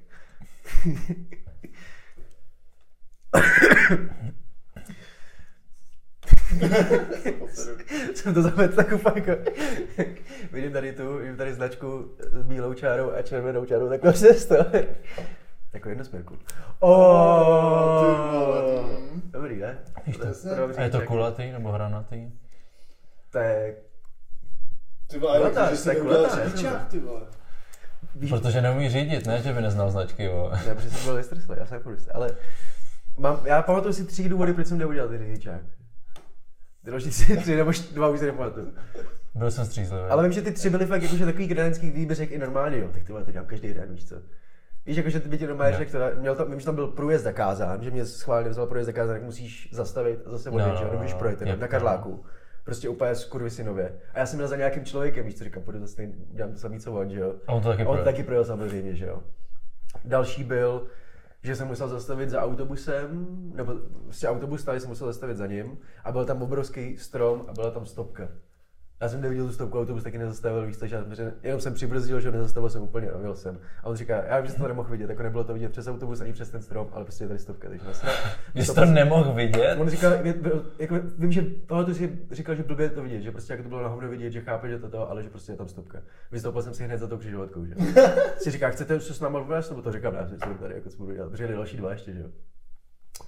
jsem 8.14 8.34
to 8.34 8.42
zavedl 8.42 8.76
tak 8.76 8.92
úplně 8.92 9.24
jako... 9.26 9.52
vidím 10.52 10.72
tady 10.72 10.94
tu, 10.94 11.18
vidím 11.18 11.38
tady 11.38 11.54
značku 11.54 12.12
s 12.32 12.44
bílou 12.44 12.74
čárou 12.74 13.12
a 13.12 13.22
červenou 13.22 13.66
čárou, 13.66 13.90
takhle 13.90 14.14
se 14.14 14.48
to. 14.48 14.56
jako 15.74 15.90
jednosměrku. 15.90 16.36
Ty 16.36 16.44
Oh. 16.80 18.10
Dobrý, 19.32 19.60
ne? 19.60 19.78
Víš 20.08 20.18
to? 20.18 20.24
To 20.24 20.50
je 20.50 20.56
dobrý 20.56 20.78
A 20.78 20.82
je 20.82 20.90
to 20.90 20.98
ček. 21.00 21.08
kulatý 21.08 21.52
nebo 21.52 21.72
hranatý? 21.72 22.32
To 23.32 23.40
je... 23.40 23.76
Ty 25.08 25.20
vole, 25.20 25.38
Kulatá, 25.38 25.64
jako, 25.64 25.76
že 25.76 25.84
to 25.84 25.90
je 25.90 25.96
kulatá, 25.96 26.86
ty 26.90 27.00
vole. 27.00 27.22
Víš, 28.16 28.30
Protože 28.30 28.62
neumí 28.62 28.90
řídit, 28.90 29.26
ne, 29.26 29.42
že 29.42 29.54
by 29.54 29.62
neznal 29.62 29.92
značky, 29.92 30.28
vole. 30.28 30.60
Ne, 30.68 30.76
protože 30.76 30.90
jsem 30.90 31.04
byl 31.04 31.16
vystreslý, 31.16 31.56
já 31.58 31.66
jsem 31.66 31.78
jako 31.78 31.92
ale 32.14 32.30
mám, 33.18 33.40
já 33.46 33.62
pamatuju 33.62 33.94
si 33.94 34.06
tři 34.06 34.30
důvody, 34.30 34.54
proč 34.54 34.68
jsem 34.68 34.78
neudělal 34.78 35.10
ten 35.10 35.18
řidičák. 35.18 35.62
Ty 36.86 36.92
další 36.92 37.10
tři, 37.10 37.38
tři 37.38 37.56
nebo 37.56 37.72
št- 37.72 37.94
dva 37.94 38.08
už 38.08 38.20
si 38.20 38.26
nepamatuju. 38.26 38.74
Byl 39.36 39.52
jsem 39.52 39.66
střízlivý. 39.66 40.04
Ale 40.10 40.24
vím, 40.24 40.32
že 40.32 40.42
ty 40.42 40.52
tři 40.52 40.70
byly 40.70 40.86
fakt 40.86 41.02
jakože 41.02 41.26
takový 41.26 42.06
bych 42.06 42.18
řekl 42.18 42.34
i 42.34 42.38
normálně, 42.38 42.78
jo, 42.78 42.90
tak 42.94 43.04
ty 43.04 43.12
vole, 43.12 43.26
to 43.26 43.32
dělám 43.32 43.48
každý 43.48 43.74
den, 43.74 43.94
víš 43.94 44.06
co. 44.10 44.16
Víš, 44.86 44.98
jakože 44.98 45.20
ty 45.20 45.30
by 45.30 45.38
ti 45.38 45.48
normálně 45.48 45.78
řekl, 45.78 46.00
měl 46.20 46.36
tam, 46.36 46.50
vím, 46.52 46.60
že 46.60 46.66
tam 46.66 46.76
byl 46.76 46.88
průjezd 46.88 47.24
zakázán, 47.24 47.84
že 47.84 47.92
mě 47.92 48.06
schválně 48.06 48.50
vzal 48.50 48.66
průjezd 48.68 48.86
zakázán, 48.86 49.16
tak 49.16 49.24
musíš 49.24 49.70
zastavit 49.74 50.20
a 50.26 50.30
zase 50.30 50.50
odjet, 50.50 50.68
No, 50.68 50.76
že 50.76 50.84
jo, 50.84 50.90
nemůžeš 50.92 51.14
projet, 51.14 51.42
jep, 51.42 51.60
na 51.60 51.68
Karláku. 51.68 52.26
Prostě 52.64 52.90
úplně 52.90 53.16
skurvysynově. 53.16 53.94
A 54.14 54.20
já 54.20 54.26
jsem 54.26 54.38
měl 54.38 54.48
za 54.48 54.56
nějakým 54.56 54.86
člověkem, 54.86 55.26
víš 55.26 55.38
co, 55.38 55.44
říkám, 55.44 55.64
půjdu 55.64 55.80
zase, 55.80 56.08
udělám 56.32 56.52
to 56.54 56.60
samý, 56.60 56.80
co 56.80 56.94
on, 56.94 57.10
že 57.10 57.20
jo. 57.20 57.36
A 57.48 57.54
on 57.54 57.62
to 57.62 57.70
taky 57.70 57.82
on 57.82 57.86
projel. 57.88 58.04
taky 58.06 58.24
projel 58.24 58.46
samozřejmě, 58.46 58.96
že 58.96 59.06
jo. 59.06 59.24
Další 60.06 60.44
byl, 60.44 60.88
že 61.44 61.56
jsem 61.56 61.68
musel 61.68 61.88
zastavit 61.88 62.30
za 62.30 62.42
autobusem, 62.42 63.28
nebo 63.56 63.74
prostě 64.04 64.28
autobus 64.28 64.62
stál, 64.62 64.80
jsem 64.80 64.90
musel 64.90 65.08
zastavit 65.08 65.38
za 65.38 65.48
ním 65.48 65.78
a 66.04 66.12
byl 66.12 66.26
tam 66.26 66.42
obrovský 66.42 66.98
strom 66.98 67.46
a 67.48 67.54
byla 67.54 67.72
tam 67.72 67.86
stopka. 67.86 68.30
Já 69.02 69.10
jsem 69.10 69.22
neviděl 69.22 69.46
tu 69.46 69.54
stopku, 69.54 69.80
autobus 69.80 70.04
taky 70.04 70.18
nezastavil, 70.18 70.66
víš, 70.66 70.78
takže 70.78 70.96
já 70.96 71.32
jenom 71.44 71.62
jsem 71.62 71.74
přibrzdil, 71.74 72.20
že 72.20 72.30
ho 72.30 72.36
nezastavil 72.36 72.70
jsem 72.70 72.82
úplně 72.82 73.12
a 73.12 73.18
měl 73.18 73.36
jsem. 73.36 73.60
A 73.84 73.86
on 73.86 73.96
říká, 73.96 74.24
já 74.24 74.38
vím, 74.38 74.46
že 74.46 74.52
jsi 74.52 74.60
to 74.60 74.68
nemohl 74.68 74.90
vidět, 74.90 75.10
jako 75.10 75.24
nebylo 75.24 75.44
to 75.44 75.54
vidět 75.54 75.72
přes 75.72 75.88
autobus 75.88 76.22
ani 76.22 76.34
přes 76.34 76.50
ten 76.50 76.62
strom, 76.62 76.88
ale 76.92 77.06
prostě 77.06 77.24
je 77.24 77.28
tady 77.28 77.40
stopka, 77.40 77.70
takže 77.70 77.86
vlastně. 77.86 78.10
Jsi 78.56 78.76
to 78.76 78.86
nemohl 78.86 79.34
vidět, 79.34 79.78
On 79.80 79.88
vě- 79.88 80.62
jako, 80.80 80.96
vím, 81.18 81.32
že 81.32 81.42
tohle 81.42 81.94
si 81.94 82.20
říkal, 82.32 82.56
že 82.56 82.64
blbě 82.64 82.90
to 82.90 83.04
vidět, 83.04 83.22
že 83.22 83.32
prostě 83.32 83.54
jako 83.54 83.64
to 83.64 83.70
bylo 83.70 83.82
na 83.82 83.88
hovno 83.88 84.10
vidět, 84.10 84.32
že 84.32 84.42
chápe, 84.42 84.70
že 84.70 84.80
to 84.80 84.90
to, 84.90 85.10
ale 85.10 85.24
že 85.24 85.30
prostě 85.30 85.52
je 85.52 85.58
tam 85.58 85.68
stopka. 85.68 86.02
Vystoupil 86.32 86.62
jsem 86.62 86.74
si 86.74 86.84
hned 86.84 86.98
za 86.98 87.08
tou 87.08 87.18
křižovatkou, 87.18 87.66
že? 87.66 87.76
si 88.38 88.52
říká, 88.52 88.70
chcete 88.70 89.00
se 89.00 89.14
s 89.14 89.20
náma 89.20 89.40
vést, 89.40 89.70
nebo 89.70 89.82
to 89.82 89.92
říkám, 89.92 90.14
ne, 90.14 90.30
jsem 90.30 90.58
tady, 90.58 90.74
jako 90.74 90.90
co 90.90 90.98
budu 90.98 91.14
dělat, 91.14 91.30
protože 91.30 91.48
další 91.48 91.78
dva 91.78 91.92
ještě, 91.92 92.14
že 92.14 92.20
jo. 92.20 92.28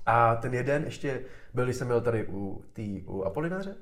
A 0.05 0.35
ten 0.35 0.53
jeden 0.53 0.83
ještě 0.83 1.21
byl, 1.53 1.63
když 1.65 1.75
jsem 1.75 1.87
byl 1.87 2.01
tady 2.01 2.27
u, 2.27 2.63
tý, 2.73 3.03
u 3.07 3.23
Apolináře, 3.23 3.75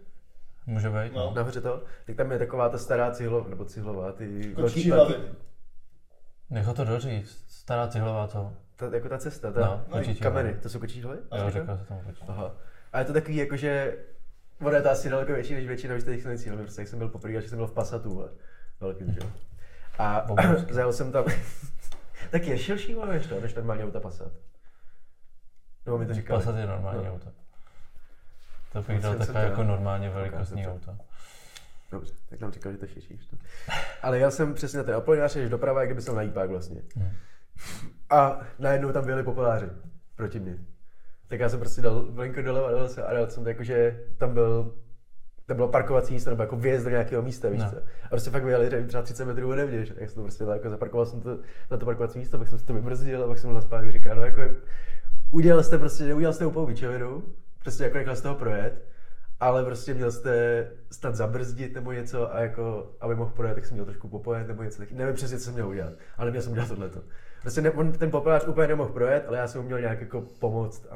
může 0.70 0.90
být. 0.90 1.14
No. 1.14 1.34
nahoře 1.36 1.62
to, 1.62 1.84
tak 2.06 2.16
tam 2.16 2.32
je 2.32 2.40
taková 2.40 2.70
ta 2.70 2.78
stará 2.78 3.12
cihlo, 3.12 3.46
nebo 3.50 3.66
cihlová, 3.66 4.12
ty 4.12 4.54
Kočí 4.56 4.90
velký, 4.92 5.14
hlavy. 5.14 5.30
Nech 6.50 6.68
to 6.76 6.84
doříct. 6.84 7.50
Stará 7.52 7.88
cihlová 7.88 8.28
to. 8.28 8.54
Ta, 8.76 8.86
jako 8.94 9.10
ta 9.10 9.18
cesta, 9.18 9.52
ta, 9.52 9.60
No, 9.60 9.84
no, 9.88 9.98
kočičí 9.98 10.20
kameny, 10.22 10.54
to 10.54 10.70
jsou 10.70 10.80
kočičí 10.80 11.02
hory? 11.04 11.20
Jo, 11.38 11.50
říkal 11.52 11.78
se 11.78 11.86
tomu 11.86 12.02
kočičí. 12.02 12.26
Aha. 12.28 12.56
A 12.94 13.00
je 13.00 13.06
to 13.06 13.14
takový 13.14 13.36
jako, 13.36 13.56
že 13.56 13.98
Ono 14.62 14.72
je 14.76 14.82
to 14.82 14.90
asi 14.90 15.10
daleko 15.10 15.34
větší 15.34 15.54
než 15.54 15.68
většina 15.68 15.96
už 15.96 16.04
těch 16.04 16.22
silnicí, 16.22 16.50
ale 16.50 16.62
prostě 16.62 16.82
jak 16.82 16.88
jsem 16.88 17.00
byl 17.00 17.10
poprvé, 17.10 17.42
že 17.42 17.50
jsem 17.50 17.58
byl 17.58 17.68
v 17.68 17.74
Passatu, 17.74 18.14
vole. 18.14 18.30
velkým, 18.80 19.14
že 19.14 19.20
jo. 19.24 19.30
A 20.00 20.26
zajel 20.70 20.94
jsem 20.94 21.12
tam, 21.12 21.26
tak 22.32 22.44
je 22.48 22.58
širší 22.58 22.96
než 23.10 23.28
to, 23.28 23.40
než 23.42 23.54
normální 23.56 23.84
auta 23.84 24.00
Passat. 24.00 24.32
Nebo 25.86 25.98
mi 25.98 26.06
to 26.06 26.14
říkali. 26.14 26.40
Passat 26.40 26.56
je 26.60 26.68
normální 26.68 27.06
No. 27.06 27.14
auto. 27.14 27.30
To 28.74 28.80
bych 28.82 28.90
Moc 28.90 29.02
dal 29.04 29.12
jsem 29.14 29.20
takové 29.20 29.44
jako 29.44 29.64
normálně 29.64 30.10
velikostní 30.10 30.64
dobře. 30.64 30.90
auto. 30.92 31.02
Dobře, 31.92 32.14
tak 32.30 32.40
nám 32.40 32.52
říkali, 32.52 32.76
že 32.76 32.80
to 32.80 32.86
je 32.86 32.90
širší. 32.92 33.18
že 33.18 33.28
to. 33.30 33.38
Ale 34.02 34.20
já 34.20 34.32
jsem 34.32 34.54
přesně 34.54 34.78
na 34.78 34.84
ten 34.84 34.96
Apolinář, 34.96 35.34
že 35.34 35.50
doprava, 35.50 35.80
jak 35.82 35.90
kdyby 35.90 36.02
jsem 36.02 36.16
na 36.16 36.22
jípák 36.22 36.50
vlastně. 36.50 36.82
Hmm. 36.96 37.10
A 38.10 38.40
najednou 38.60 38.92
tam 38.92 39.06
byli 39.06 39.24
popoláři 39.24 39.66
proti 40.16 40.40
mně. 40.40 40.58
Tak 41.28 41.40
já 41.40 41.50
jsem 41.50 41.60
prostě 41.60 41.82
dal 41.82 42.06
venku 42.12 42.42
doleva, 42.42 42.72
dal 42.72 42.88
se 42.90 43.04
a 43.04 43.14
dal 43.14 43.30
jsem 43.30 43.44
to 43.44 43.50
jako, 43.50 43.64
že 43.64 44.00
tam 44.18 44.34
byl 44.34 44.76
tam 45.46 45.56
bylo 45.56 45.68
parkovací 45.68 46.14
místo, 46.14 46.30
nebo 46.30 46.44
jako 46.44 46.56
vjezd 46.56 46.84
do 46.84 46.90
nějakého 46.90 47.22
místa, 47.22 47.50
víš 47.50 47.62
No. 47.62 47.70
co? 47.72 47.78
A 47.78 48.08
prostě 48.10 48.30
fakt 48.30 48.44
vyjeli 48.44 48.86
třeba 48.88 49.04
30 49.04 49.26
metrů 49.26 49.50
ode 49.50 49.66
mě, 49.66 49.86
že? 49.86 49.94
jak 49.98 50.10
jsem 50.10 50.16
to 50.16 50.22
prostě 50.22 50.44
jako 50.44 50.70
zaparkoval 50.70 51.06
jsem 51.06 51.22
to 51.22 51.38
na 51.72 51.78
to 51.78 51.86
parkovací 51.86 52.20
místo, 52.20 52.38
pak 52.38 52.48
jsem 52.48 52.60
si 52.60 52.66
to 52.66 52.74
vybrzdil 52.74 53.24
a 53.24 53.28
pak 53.28 53.38
jsem 53.40 53.48
byl 53.48 53.56
na 53.56 53.62
zpátky, 53.62 53.92
říkal, 53.92 54.16
no 54.16 54.22
jako 54.26 54.42
udělal 55.32 55.64
jste 55.64 55.78
prostě, 55.78 56.04
neudělal 56.04 56.34
jste 56.34 56.46
úplnou 56.46 56.66
pičovinu, 56.66 57.24
prostě 57.64 57.84
jako 57.84 57.98
nechal 57.98 58.16
jste 58.16 58.28
ho 58.28 58.36
projet, 58.36 58.86
ale 59.40 59.66
prostě 59.66 59.94
měl 59.94 60.12
jste 60.12 60.68
snad 60.92 61.16
zabrzdit 61.16 61.74
nebo 61.74 61.92
něco 61.92 62.36
a 62.36 62.40
jako, 62.40 62.92
aby 63.02 63.16
mohl 63.16 63.32
projet, 63.32 63.56
tak 63.56 63.66
jsem 63.66 63.74
měl 63.74 63.86
trošku 63.86 64.08
popojet 64.08 64.48
nebo 64.48 64.64
něco, 64.64 64.78
tak 64.78 64.92
nevím 64.92 65.16
přesně, 65.16 65.38
co 65.38 65.44
jsem 65.44 65.54
měl 65.54 65.68
udělat, 65.68 65.94
ale 66.18 66.32
měl 66.32 66.44
jsem 66.44 66.52
udělat 66.52 66.70
tohleto. 66.70 67.02
Prostě 67.42 67.62
ne, 67.62 67.72
on, 67.72 67.92
ten 67.92 68.12
popelář 68.12 68.48
úplně 68.48 68.68
nemohl 68.68 68.90
projet, 68.90 69.26
ale 69.28 69.38
já 69.38 69.48
jsem 69.48 69.62
mu 69.62 69.68
měl 69.68 69.80
nějak 69.80 70.02
jako 70.02 70.22
pomoct 70.40 70.88
a 70.92 70.96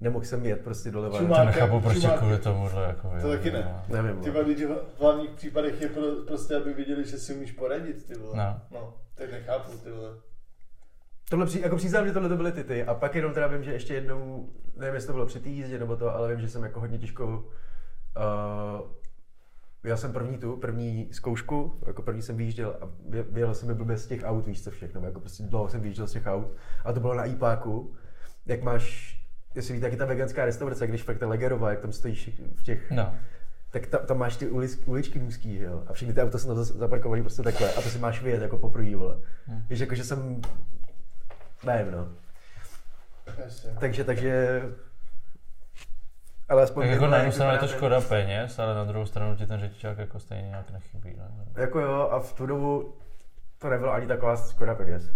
nemohl 0.00 0.24
jsem 0.24 0.46
jet 0.46 0.60
prostě 0.60 0.90
doleva. 0.90 1.18
Čumák. 1.18 1.38
To 1.38 1.44
nechápu, 1.44 1.80
proč 1.80 2.00
Čumáky. 2.00 2.18
kvůli 2.18 2.38
tomuhle 2.38 2.84
jako 2.84 3.12
To 3.22 3.28
taky 3.28 3.50
ne. 3.50 3.74
Nevím, 3.88 4.16
Ty 4.20 4.30
vole. 4.30 4.42
vole, 4.42 4.54
lidi 4.54 4.66
v 4.66 5.00
hlavních 5.00 5.30
případech 5.30 5.80
je 5.82 5.88
pro, 5.88 6.02
prostě, 6.26 6.56
aby 6.56 6.74
viděli, 6.74 7.04
že 7.04 7.18
si 7.18 7.34
umíš 7.34 7.52
poradit, 7.52 8.06
ty 8.06 8.14
vole. 8.14 8.36
No. 8.36 8.60
no 8.70 8.94
tak 9.14 9.32
nechápu, 9.32 9.72
ty 9.78 9.90
vole. 9.90 10.10
Tohle 11.30 11.46
při, 11.46 11.60
jako 11.60 11.76
přiznám, 11.76 12.06
že 12.06 12.12
tohle 12.12 12.28
to 12.28 12.36
byly 12.36 12.52
ty 12.52 12.64
ty. 12.64 12.84
A 12.84 12.94
pak 12.94 13.14
jenom 13.14 13.34
teda 13.34 13.46
vím, 13.46 13.64
že 13.64 13.72
ještě 13.72 13.94
jednou, 13.94 14.48
nevím, 14.80 14.94
jestli 14.94 15.06
to 15.06 15.12
bylo 15.12 15.26
při 15.26 15.40
té 15.40 15.48
jízdě 15.48 15.78
nebo 15.78 15.96
to, 15.96 16.14
ale 16.14 16.28
vím, 16.30 16.40
že 16.40 16.48
jsem 16.48 16.62
jako 16.62 16.80
hodně 16.80 16.98
těžko, 16.98 17.44
uh, 18.16 18.90
já 19.84 19.96
jsem 19.96 20.12
první 20.12 20.38
tu, 20.38 20.56
první 20.56 21.08
zkoušku, 21.12 21.80
jako 21.86 22.02
první 22.02 22.22
jsem 22.22 22.36
vyjížděl 22.36 22.76
a 22.80 22.88
vyjel 23.08 23.54
jsem 23.54 23.68
mi 23.68 23.74
blbě 23.74 23.96
z 23.96 24.06
těch 24.06 24.22
aut, 24.24 24.46
víš 24.46 24.64
co 24.64 24.70
všechno, 24.70 25.00
jako 25.06 25.20
prostě 25.20 25.42
dlouho 25.42 25.68
jsem 25.68 25.80
vyjížděl 25.80 26.06
z 26.06 26.12
těch 26.12 26.26
aut 26.26 26.46
a 26.84 26.92
to 26.92 27.00
bylo 27.00 27.14
na 27.14 27.24
IPáku, 27.24 27.94
jak 28.46 28.62
máš, 28.62 29.16
jestli 29.54 29.74
víte, 29.74 29.86
jak 29.86 29.92
je 29.92 29.98
ta 29.98 30.04
veganská 30.04 30.44
restaurace, 30.44 30.86
když 30.86 31.02
fakt 31.02 31.18
ta 31.18 31.28
Legerová, 31.28 31.70
jak 31.70 31.80
tam 31.80 31.92
stojíš 31.92 32.40
v 32.56 32.62
těch, 32.62 32.90
No. 32.90 33.14
tak 33.70 33.86
tam, 33.86 34.00
tam 34.06 34.18
máš 34.18 34.36
ty 34.36 34.48
ulic, 34.48 34.82
uličky 34.86 35.20
úzký, 35.20 35.58
jo, 35.60 35.82
a 35.86 35.92
všechny 35.92 36.14
ty 36.14 36.22
auta 36.22 36.38
jsou 36.38 36.54
tam 36.54 36.64
zaparkovaný 36.64 37.22
prostě 37.22 37.42
takhle 37.42 37.72
a 37.72 37.82
to 37.82 37.88
si 37.88 37.98
máš 37.98 38.22
vyjet 38.22 38.42
jako 38.42 38.58
poprvé, 38.58 38.96
vole. 38.96 39.16
Hmm. 39.46 39.62
Víš, 39.70 39.80
jako 39.80 39.94
že 39.94 40.04
jsem, 40.04 40.40
nevím, 41.66 41.92
no. 41.92 42.08
Jasně. 43.38 43.70
Takže, 43.80 44.04
takže... 44.04 44.62
Ale 46.48 46.62
aspoň... 46.62 46.82
Tak 46.82 46.90
jako 46.92 47.06
na 47.06 47.16
jednu 47.16 47.32
stranu 47.32 47.52
je 47.52 47.58
to 47.58 47.68
škoda 47.68 48.00
peněz, 48.00 48.58
ale 48.58 48.74
na 48.74 48.84
druhou 48.84 49.06
stranu 49.06 49.36
ti 49.36 49.46
ten 49.46 49.60
řidičák 49.60 49.98
jako 49.98 50.18
stejně 50.20 50.48
nějak 50.48 50.70
nechybí. 50.70 51.16
Ne? 51.16 51.44
ten- 51.54 51.62
Jako 51.62 51.80
jo, 51.80 52.08
a 52.12 52.20
v 52.20 52.32
tu 52.32 52.46
dobu 52.46 52.94
to 53.58 53.70
nebylo 53.70 53.92
ani 53.92 54.06
taková 54.06 54.36
škoda 54.36 54.74
peněz. 54.74 55.10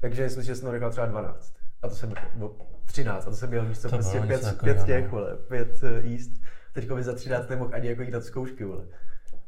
Takže 0.00 0.22
myslím, 0.22 0.44
že 0.44 0.54
jsem 0.54 0.66
to 0.66 0.72
nechal 0.72 0.90
třeba 0.90 1.06
12. 1.06 1.54
A 1.82 1.88
to 1.88 1.94
jsem, 1.94 2.14
nebo 2.34 2.54
13, 2.84 3.26
a 3.26 3.30
to 3.30 3.36
jsem 3.36 3.48
měl 3.48 3.64
víš 3.66 3.78
co, 3.78 3.90
To 3.90 3.96
prostě 3.96 4.12
bylo 4.20 4.26
pět, 4.26 4.36
něco 4.42 4.56
pět 4.64 4.74
takového, 4.74 4.86
těch, 4.86 5.04
no. 5.04 5.10
vole, 5.10 5.36
pět 5.48 5.82
uh, 5.82 6.04
jíst. 6.04 6.30
Teďko 6.72 6.94
by 6.94 7.02
za 7.02 7.14
13 7.14 7.48
nemohl 7.48 7.70
ani 7.74 7.88
jako 7.88 8.02
jít 8.02 8.10
na 8.10 8.20
zkoušky, 8.20 8.64
vole. 8.64 8.84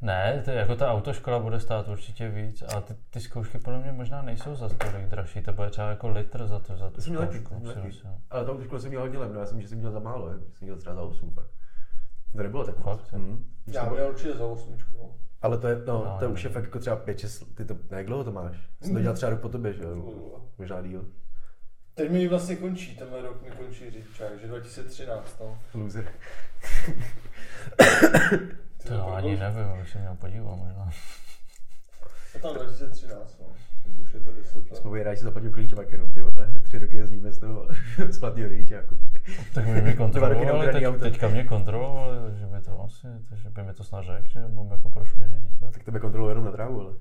Ne, 0.07 0.43
to, 0.45 0.51
je- 0.51 0.57
jako 0.57 0.77
ta 0.77 0.93
autoškola 0.93 1.39
bude 1.39 1.61
stát 1.61 1.89
určitě 1.89 2.29
víc 2.29 2.63
a 2.63 2.81
ty, 2.81 2.95
ty 3.11 3.21
zkoušky 3.21 3.59
podle 3.59 3.79
mě 3.79 3.93
možná 3.93 4.23
nejsou 4.23 4.55
za 4.55 4.69
tolik 4.69 5.07
dražší, 5.07 5.43
to 5.43 5.53
bude 5.53 5.71
třeba 5.71 5.91
jako 5.91 6.09
litr 6.09 6.47
za 6.47 6.59
to, 6.59 6.77
za 6.77 6.91
To 6.91 7.01
jsem 7.01 7.13
měl 7.13 7.29
myslím. 7.63 8.13
Ale 8.31 8.45
tam 8.45 8.63
školu 8.65 8.81
jsem 8.81 8.89
měl 8.89 9.01
hodně 9.01 9.19
levno, 9.19 9.41
já 9.41 9.47
jsem, 9.47 9.61
že 9.61 9.69
jsem 9.69 9.79
měl 9.79 9.91
za 9.93 9.99
málo, 9.99 10.29
já 10.29 10.35
jsem 10.35 10.49
měl 10.61 10.77
třeba 10.77 10.95
za 10.95 11.03
8 11.03 11.31
fakt. 11.31 11.51
To 12.37 12.43
nebylo 12.43 12.65
tak 12.65 12.85
moc. 12.85 13.01
Fakt. 13.01 13.13
Mhm. 13.21 13.45
Já 13.67 13.89
měl 13.91 14.09
určitě 14.09 14.33
za 14.33 14.47
osmičku. 14.47 14.97
no. 14.99 15.11
Ale 15.43 15.59
to 15.59 15.69
je, 15.69 15.77
no, 15.87 16.05
No, 16.05 16.17
to 16.21 16.25
no. 16.29 16.31
už 16.33 16.45
je 16.45 16.51
fakt 16.51 16.65
jako 16.65 16.79
třeba 16.79 16.97
5, 16.97 17.19
6, 17.19 17.55
ty 17.55 17.65
to, 17.65 17.75
ne, 17.91 17.97
jak 17.97 18.07
dlouho 18.07 18.25
to 18.25 18.33
máš? 18.33 18.57
Jsem 18.83 18.95
to 18.95 19.01
dělal 19.01 19.17
třeba 19.17 19.31
rok 19.31 19.41
po 19.41 19.49
tobě, 19.49 19.73
že 19.73 19.83
jo? 19.83 20.13
Možná 20.59 20.83
díl. 20.83 21.05
Teď 21.95 22.11
mi 22.11 22.29
vlastně 22.29 22.57
končí, 22.57 22.97
tenhle 22.97 23.23
rok 23.23 23.43
mi 23.43 23.51
končí 23.51 23.91
řidičák, 23.91 24.41
že 24.41 24.47
2013, 24.47 25.41
no. 25.41 25.59
Loser. 25.75 26.05
To 28.87 28.95
jo, 28.95 29.07
ani 29.07 29.37
nevím, 29.37 29.65
abych 29.65 29.89
se 29.89 29.99
měl 29.99 30.15
podívat 30.15 30.57
možná. 30.57 30.91
Je 32.35 32.41
tam 32.41 32.55
2013, 32.55 33.41
no. 33.41 33.47
Takže 33.83 34.01
už 34.01 34.15
je 34.15 34.21
to 34.21 34.33
10 34.33 34.57
let. 34.57 34.73
Vzpomíná, 34.73 35.15
že 35.15 35.17
si 35.19 35.25
zaplatil 35.25 35.51
klíčovák 35.51 35.93
jenom, 35.93 36.13
ty 36.13 36.21
vole. 36.21 36.61
Tři 36.63 36.79
roky 36.79 36.97
jezdíme 36.97 37.33
z 37.33 37.39
toho, 37.39 37.69
z 38.11 38.19
platného 38.19 38.49
řidičáku. 38.49 38.97
Tak 39.55 39.65
by 39.65 39.71
mě 39.71 39.81
roky 39.85 39.97
kontrolovali, 39.97 40.73
teď, 40.73 40.87
auto. 40.87 40.99
teďka 40.99 41.29
mě 41.29 41.45
kontrolovali, 41.45 42.39
že 42.39 42.47
by 42.47 42.61
to 42.61 42.83
asi, 42.83 43.07
že 43.43 43.51
by 43.51 43.63
mi 43.63 43.75
to 43.75 43.85
snad 43.85 44.05
řekl, 44.05 44.29
že 44.29 44.41
mám 44.41 44.71
jako 44.71 44.91
prošlý 44.91 45.25
řidičák. 45.27 45.73
Tak 45.73 45.85
tebe 45.85 46.01
kontroluji 46.01 46.31
jenom 46.31 46.45
na 46.45 46.53
trávu, 46.53 46.81
ale 46.81 46.93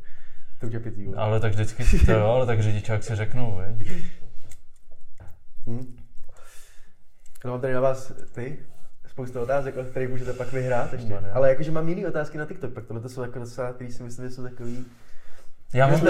to 0.59 0.67
už 0.67 0.73
je 0.73 0.79
pětí, 0.79 1.05
vole. 1.05 1.17
Ale 1.17 1.39
tak 1.39 1.51
vždycky, 1.51 2.05
to 2.05 2.11
jo, 2.11 2.25
ale 2.25 2.45
tak 2.45 2.61
řidičák 2.61 3.03
si 3.03 3.15
řeknou, 3.15 3.61
viď? 3.67 3.91
Hm? 5.67 5.97
No, 7.45 7.51
mám 7.51 7.61
tady 7.61 7.73
na 7.73 7.81
vás 7.81 8.11
ty 8.31 8.57
spoustu 9.15 9.39
otázek, 9.41 9.77
o 9.77 9.83
kterých 9.83 10.09
můžete 10.09 10.33
pak 10.33 10.51
vyhrát 10.51 10.93
ještě. 10.93 11.13
Maria. 11.13 11.33
Ale 11.33 11.49
jakože 11.49 11.71
mám 11.71 11.89
jiný 11.89 12.05
otázky 12.07 12.37
na 12.37 12.45
TikTok, 12.45 12.73
pak 12.73 12.85
tohle 12.85 13.01
to 13.01 13.09
jsou 13.09 13.21
jako 13.21 13.39
docela, 13.39 13.73
který 13.73 13.91
si 13.91 14.03
myslím, 14.03 14.25
že 14.29 14.35
jsou 14.35 14.43
takový... 14.43 14.85
Já 15.73 15.87
mám 15.87 15.99
se- 15.99 16.05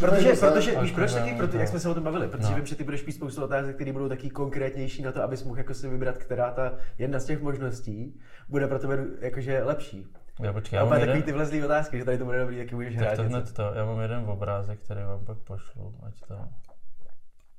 Protože, 0.00 0.32
protože 0.40 0.72
tak, 0.72 0.82
víš 0.82 0.92
proč 0.92 1.12
tak, 1.12 1.20
taky, 1.20 1.30
tak, 1.30 1.38
proto, 1.38 1.52
tak. 1.52 1.60
jak 1.60 1.68
jsme 1.68 1.80
se 1.80 1.88
o 1.88 1.94
tom 1.94 2.04
bavili, 2.04 2.28
protože 2.28 2.50
No. 2.50 2.56
vím, 2.56 2.66
že 2.66 2.76
ty 2.76 2.84
budeš 2.84 3.06
mít 3.06 3.12
spoustu 3.12 3.44
otázek, 3.44 3.74
které 3.74 3.92
budou 3.92 4.08
taky 4.08 4.30
konkrétnější 4.30 5.02
na 5.02 5.12
to, 5.12 5.22
abys 5.22 5.44
mohl 5.44 5.58
jako 5.58 5.74
si 5.74 5.88
vybrat, 5.88 6.18
která 6.18 6.50
ta 6.50 6.72
jedna 6.98 7.18
z 7.20 7.24
těch 7.24 7.40
možností 7.42 8.20
bude 8.48 8.66
pro 8.66 8.78
tebe 8.78 8.98
jakože 9.20 9.62
lepší. 9.64 10.06
já 10.42 10.52
počkej, 10.52 10.76
Já 10.76 10.82
mám 10.84 10.90
takový 10.92 11.10
jeden, 11.10 11.22
ty 11.22 11.32
vlezlý 11.32 11.64
otázky, 11.64 11.98
že 11.98 12.04
tady 12.04 12.18
to 12.18 12.24
bude 12.24 12.38
dobrý, 12.38 12.56
taky 12.58 12.74
můžeš 12.74 12.94
tak 12.94 13.02
hrát 13.04 13.16
to 13.16 13.22
něco. 13.24 13.52
to, 13.54 13.62
já 13.74 13.84
mám 13.84 14.00
jeden 14.00 14.24
obrázek, 14.26 14.78
který 14.80 15.00
vám 15.02 15.24
pak 15.24 15.38
pošlu, 15.38 15.94
ať 16.06 16.14
to, 16.28 16.34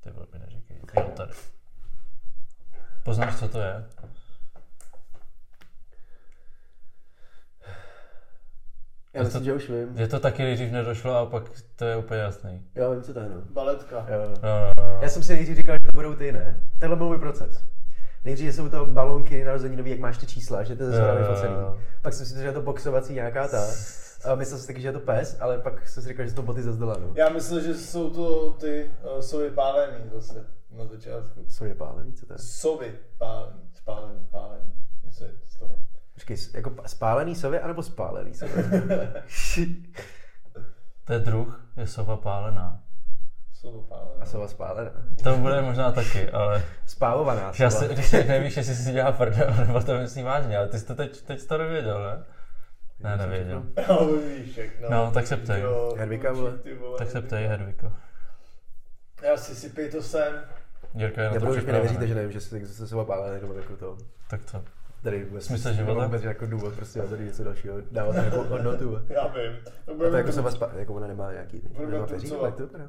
ty 0.04 0.10
mi 0.34 0.40
neříkej, 0.40 0.78
jo, 0.98 1.04
tady. 1.16 1.32
Poznáš, 3.04 3.36
co 3.40 3.48
to 3.48 3.60
je? 3.62 3.84
Já 9.14 9.24
myslím, 9.24 9.44
že 9.44 9.54
už 9.54 9.70
vím. 9.70 9.98
Je 9.98 10.08
to 10.08 10.20
taky 10.20 10.44
nejdřív 10.44 10.72
nedošlo 10.72 11.16
a 11.16 11.26
pak 11.26 11.44
to 11.76 11.86
je 11.86 11.98
úplně 11.98 12.20
jasný. 12.20 12.62
Já 12.76 12.90
vím, 12.90 13.02
co 13.04 13.14
to 13.14 13.20
je, 13.20 13.30
no. 13.30 13.42
Baletka. 13.54 14.06
Jo. 14.10 14.22
Jo, 14.22 14.30
jo, 14.44 14.72
jo. 14.78 15.00
Já 15.02 15.10
jsem 15.10 15.24
si 15.24 15.34
nejdřív 15.34 15.58
říkal, 15.58 15.76
že 15.76 15.88
to 15.92 15.98
budou 15.98 16.14
ty, 16.16 16.32
ne? 16.32 16.64
Tenhle 16.80 16.98
byl 16.98 17.08
můj 17.08 17.20
proces. 17.20 17.64
Nejdřív 18.26 18.56
jsou 18.56 18.70
to 18.70 18.86
balonky 18.86 19.44
narozeninový, 19.44 19.92
jak 19.92 20.00
máš 20.00 20.18
ty 20.18 20.26
čísla, 20.26 20.64
že 20.64 20.76
to 20.76 20.84
je 20.84 21.00
Jo, 21.00 21.06
jo, 21.06 21.16
vyfocený. 21.20 21.54
jo. 21.54 21.78
Pak 22.02 22.14
jsem 22.14 22.26
si 22.26 22.30
říkal, 22.30 22.42
že 22.42 22.48
je 22.48 22.54
to 22.54 22.62
boxovací 22.62 23.14
nějaká 23.14 23.48
ta. 23.48 23.64
A 24.26 24.36
myslel 24.36 24.46
jsem 24.46 24.60
si 24.60 24.68
taky, 24.68 24.82
že 24.82 24.88
je 24.88 24.92
to 24.92 25.00
pes, 25.00 25.38
ale 25.40 25.58
pak 25.60 25.88
jsem 25.88 26.04
si 26.04 26.10
říkal, 26.10 26.26
že 26.26 26.30
jsou 26.32 26.36
to 26.36 26.42
boty 26.42 26.62
ze 26.62 26.72
zdola, 26.74 26.96
no. 27.00 27.12
Já 27.16 27.30
myslel, 27.30 27.60
že 27.62 27.76
jsou 27.76 28.10
to 28.10 28.50
ty 28.54 28.92
uh, 29.16 29.20
sovy 29.20 29.50
pálený 29.50 29.98
zase 30.14 30.46
na 30.78 30.86
začátku. 30.86 31.46
Co 31.58 31.66
je 31.66 31.76
pálený, 31.76 32.14
co 32.14 32.26
to 32.26 32.34
je? 32.34 32.40
Sovy 32.40 32.96
pálený, 33.18 33.60
spálený, 33.74 34.20
pálený. 34.32 34.74
Něco 35.06 35.24
je 35.24 35.32
z 35.48 35.58
toho. 35.60 35.76
Počkej, 36.20 36.38
jako 36.54 36.76
spálený 36.86 37.36
sově, 37.36 37.60
anebo 37.60 37.84
spálený 37.84 38.34
sově? 38.34 38.64
To 41.06 41.14
je 41.14 41.20
druh, 41.20 41.66
je 41.78 41.88
sova 41.88 42.18
pálená. 42.18 42.84
Sovo 43.54 43.82
pálený. 43.82 44.22
A 44.22 44.26
sova 44.26 44.48
spálená. 44.48 44.92
To 45.24 45.38
bude 45.38 45.62
možná 45.62 45.92
taky, 45.92 46.30
ale 46.30 46.64
Spávovaná 46.86 47.52
já 47.60 47.70
sova. 47.70 47.88
si, 47.88 47.94
když 47.94 48.12
nevíš, 48.12 48.58
jestli 48.58 48.76
si 48.76 48.92
dělá 48.92 49.12
prdel, 49.12 49.54
nebo 49.68 49.82
to 49.84 49.98
myslí 49.98 50.24
vážně, 50.24 50.58
ale 50.58 50.68
ty 50.68 50.80
jsi 50.80 50.86
to 50.86 50.96
teď, 50.96 51.22
teď 51.22 51.40
jsi 51.40 51.48
to 51.48 51.58
nevěděl, 51.58 52.04
ne? 52.04 52.26
Ne, 53.00 53.18
nevěděl. 53.18 53.64
No, 53.90 54.08
víš, 54.08 54.60
no. 54.82 54.90
No, 54.90 55.12
tak 55.12 55.28
se 55.28 55.38
ptej. 55.38 55.64
Hedvika, 55.98 56.34
vole. 56.34 56.54
Tak 56.98 57.12
se 57.12 57.22
ptej, 57.22 57.48
Hedviko. 57.48 57.92
Já 59.22 59.38
si 59.38 59.56
sypej 59.56 59.92
to 59.92 60.02
sem. 60.02 60.34
Jirka 60.96 61.22
je 61.22 61.28
na 61.28 61.34
to 61.34 61.40
Nebo 61.40 61.52
už 61.52 61.66
mi 61.66 61.72
nevěříte, 61.72 62.08
že 62.08 62.16
nevím, 62.16 62.32
že 62.32 62.42
se, 62.42 62.60
že 62.60 62.68
se 62.68 62.88
sova 62.88 63.06
pálený, 63.06 63.42
nebo 63.42 63.54
jako 63.54 63.76
to. 63.76 63.98
Tak 64.30 64.46
co? 64.46 64.64
Tady 65.04 65.26
vůbec, 65.26 65.46
Smysl 65.46 65.74
života? 65.74 66.06
vůbec 66.06 66.24
jako 66.24 66.46
důvod, 66.46 66.74
prostě 66.74 67.00
já 67.00 67.06
tady 67.06 67.26
něco 67.26 67.44
dalšího 67.44 67.76
dávat 67.92 68.16
nějakou 68.16 68.44
hodnotu. 68.44 69.00
Já 69.10 69.28
vím. 69.28 69.58
To 69.86 70.06
A 70.06 70.10
to 70.10 70.18
jako 70.18 70.32
sova 70.32 70.52
spá, 70.52 70.72
jako 70.76 70.94
ona 70.94 71.08
nemá 71.08 71.32
nějaký, 71.32 71.70
nemá 71.90 72.08
peří, 72.08 72.28
jak 72.44 72.56
to 72.56 72.64
vypadá? 72.64 72.88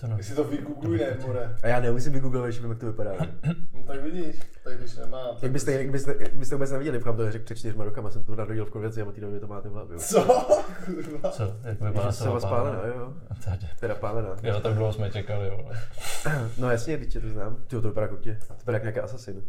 To 0.00 0.06
no. 0.06 0.22
Si 0.22 0.34
to 0.34 0.44
vygoogluj, 0.44 0.98
ne, 0.98 1.16
more. 1.26 1.56
A 1.62 1.68
já 1.68 1.80
nemusím 1.80 2.12
vygooglovat, 2.12 2.50
že 2.50 2.60
vím, 2.60 2.70
jak 2.70 2.78
to 2.78 2.86
vypadá. 2.86 3.12
No 3.72 3.82
tak 3.94 4.02
vidíš. 4.02 4.36
Tak 4.64 4.78
když 4.78 4.96
nemá... 4.96 5.36
Jak 5.42 5.52
byste, 5.52 5.72
jak 5.72 5.90
byste, 5.90 6.14
jak 6.18 6.34
byste 6.34 6.54
vůbec 6.54 6.70
neviděli, 6.70 7.00
kam 7.00 7.16
to 7.16 7.24
neřekl 7.24 7.44
před 7.44 7.58
čtyřma 7.58 7.84
rokama, 7.84 8.10
jsem 8.10 8.24
to 8.24 8.36
narodil 8.36 8.64
v 8.64 8.70
konvenci 8.70 9.02
a 9.02 9.04
od 9.04 9.14
té 9.14 9.20
doby 9.20 9.40
to 9.40 9.46
máte 9.46 9.68
v 9.68 9.72
hlavě. 9.72 9.98
Co? 9.98 10.46
Kurva. 10.84 11.30
Co? 11.30 11.56
Jak 11.64 11.80
vypadá 11.80 12.10
Že 12.10 12.16
jsem 12.16 12.40
spálená, 12.40 12.86
jo. 12.86 13.14
Tady. 13.44 13.66
Teda 13.80 13.94
pálená. 13.94 14.36
Jo, 14.42 14.60
tak 14.60 14.74
dlouho 14.74 14.92
jsme 14.92 15.10
čekali, 15.10 15.48
jo. 15.48 15.68
No 16.58 16.70
jasně, 16.70 16.98
teď 16.98 17.12
tě 17.12 17.20
to 17.20 17.28
znám. 17.28 17.56
Ty 17.56 17.80
to 17.80 17.80
vypadá 17.80 18.08
kutě. 18.08 18.38
To 18.48 18.54
vypadá 18.54 18.76
jak 18.76 18.82
nějaký 18.82 19.00
asasin. 19.00 19.42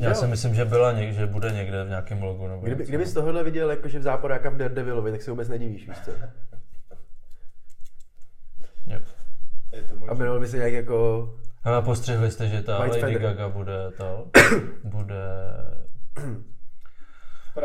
Já 0.00 0.08
Jo. 0.08 0.14
si 0.14 0.26
myslím, 0.26 0.54
že 0.54 0.64
byla 0.64 0.92
něk, 0.92 1.12
že 1.14 1.26
bude 1.26 1.52
někde 1.52 1.84
v 1.84 1.88
nějakém 1.88 2.22
logu. 2.22 2.48
Nebo 2.48 2.62
Kdyby, 2.62 2.80
něco. 2.82 2.88
kdyby 2.90 3.06
z 3.06 3.14
tohohle 3.14 3.44
viděl 3.44 3.70
jakože 3.70 3.98
v 3.98 4.02
záporáka 4.02 4.50
v 4.50 4.56
Daredevilovi, 4.56 5.10
tak 5.10 5.22
se 5.22 5.30
vůbec 5.30 5.48
nedivíš, 5.48 5.88
víš 5.88 5.98
co? 6.04 6.10
Jo. 8.86 8.98
Je 9.72 9.82
to 9.82 9.94
A 10.10 10.14
jmenoval 10.14 10.40
by 10.40 10.48
se 10.48 10.56
nějak 10.56 10.72
jako... 10.72 11.28
Ale 11.64 11.82
postřehli 11.82 12.30
jste, 12.30 12.48
že 12.48 12.62
ta 12.62 12.78
White 12.78 12.90
Lady 12.90 13.00
Feather. 13.00 13.22
Gaga 13.22 13.48
bude 13.48 13.90
to, 13.96 14.30
bude. 14.84 15.24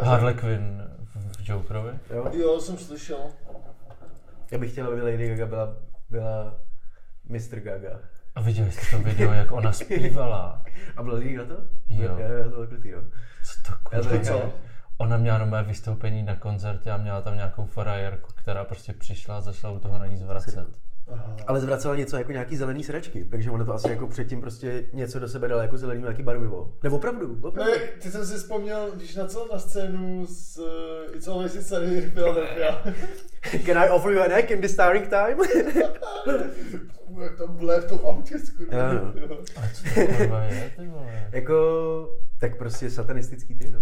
Harley 0.02 0.34
Quinn 0.34 0.84
v 1.16 1.50
Jokerovi. 1.50 1.92
Jo? 2.10 2.32
Jo, 2.34 2.60
jsem 2.62 2.78
slyšel. 2.78 3.18
Já 4.52 4.58
bych 4.58 4.72
chtěl, 4.72 4.88
aby 4.88 5.02
Lady 5.02 5.30
Gaga 5.30 5.46
byla, 5.46 5.78
byla 6.10 6.56
Mr. 7.30 7.60
Gaga. 7.60 8.00
A 8.36 8.42
viděli 8.42 8.72
jste 8.72 8.98
to 8.98 9.04
video, 9.04 9.34
jak 9.34 9.52
ona 9.52 9.72
zpívala? 9.72 10.64
A 10.98 11.04
byl 11.04 11.14
Lady 11.14 11.38
na 11.38 11.46
to? 11.46 11.54
Jo. 11.90 12.18
Já, 12.20 12.28
já 12.28 12.44
to 12.44 12.50
byl 12.50 12.68
krutý, 12.68 12.92
no. 12.92 13.02
Co 13.44 13.72
to 13.72 13.96
Já 13.96 14.02
to 14.02 14.08
kurva? 14.10 14.24
říkám. 14.24 14.52
Ona 14.98 15.18
měla 15.18 15.38
nové 15.38 15.64
vystoupení 15.64 16.24
na 16.24 16.36
koncertě 16.36 16.92
a 16.92 16.98
měla 16.98 17.22
tam 17.22 17.36
nějakou 17.36 17.66
frajerku, 17.66 18.32
která 18.36 18.64
prostě 18.64 18.94
přišla 18.94 19.38
a 19.38 19.42
začala 19.42 19.74
u 19.74 19.80
toho 19.80 19.98
na 20.00 20.06
ní 20.06 20.18
zvracet. 20.18 20.68
Aha. 21.08 21.36
Ale 21.48 21.60
zvracela 21.60 21.96
něco 21.96 22.18
jako 22.18 22.32
nějaký 22.32 22.58
zelený 22.58 22.84
sračky, 22.84 23.26
takže 23.26 23.52
ono 23.52 23.66
to 23.66 23.74
asi 23.74 23.90
jako 23.90 24.08
předtím 24.08 24.42
prostě 24.42 24.86
něco 24.94 25.20
do 25.20 25.28
sebe 25.28 25.48
dalo 25.48 25.62
jako 25.62 25.78
zelený 25.78 26.02
nějaký 26.02 26.24
barvivo. 26.24 26.74
Nebo 26.84 26.96
opravdu, 26.96 27.38
opravdu. 27.42 27.72
Ne, 27.72 27.78
ty 27.78 28.12
jsem 28.12 28.26
si 28.26 28.38
vzpomněl, 28.38 28.92
když 28.96 29.16
na 29.16 29.28
celou 29.28 29.48
na 29.54 29.60
scénu 29.60 30.26
s 30.28 30.58
uh, 30.58 31.16
It's 31.16 31.28
Always 31.28 31.56
It's 31.56 31.68
Sunny 31.68 32.02
Philadelphia. 32.02 32.84
Can 33.66 33.78
I 33.78 33.90
offer 33.90 34.12
you 34.12 34.22
a 34.22 34.28
neck 34.28 34.52
in 34.52 34.62
this 34.62 34.72
starring 34.72 35.08
time? 35.08 35.38
Jak 37.22 37.38
to 37.38 37.48
ble 37.48 37.82
v 37.82 37.86
tom 37.90 38.00
autě, 38.04 38.40
skurva. 38.40 38.78
Jo, 38.78 39.14
no. 39.30 39.36
A 39.56 39.62
co 39.74 39.84
to 39.94 40.00
je, 40.00 40.72
ty 40.78 40.88
vole? 40.88 41.30
jako, 41.32 41.56
tak 42.40 42.58
prostě 42.58 42.90
satanistický 42.90 43.56
ty, 43.56 43.72
no. 43.72 43.82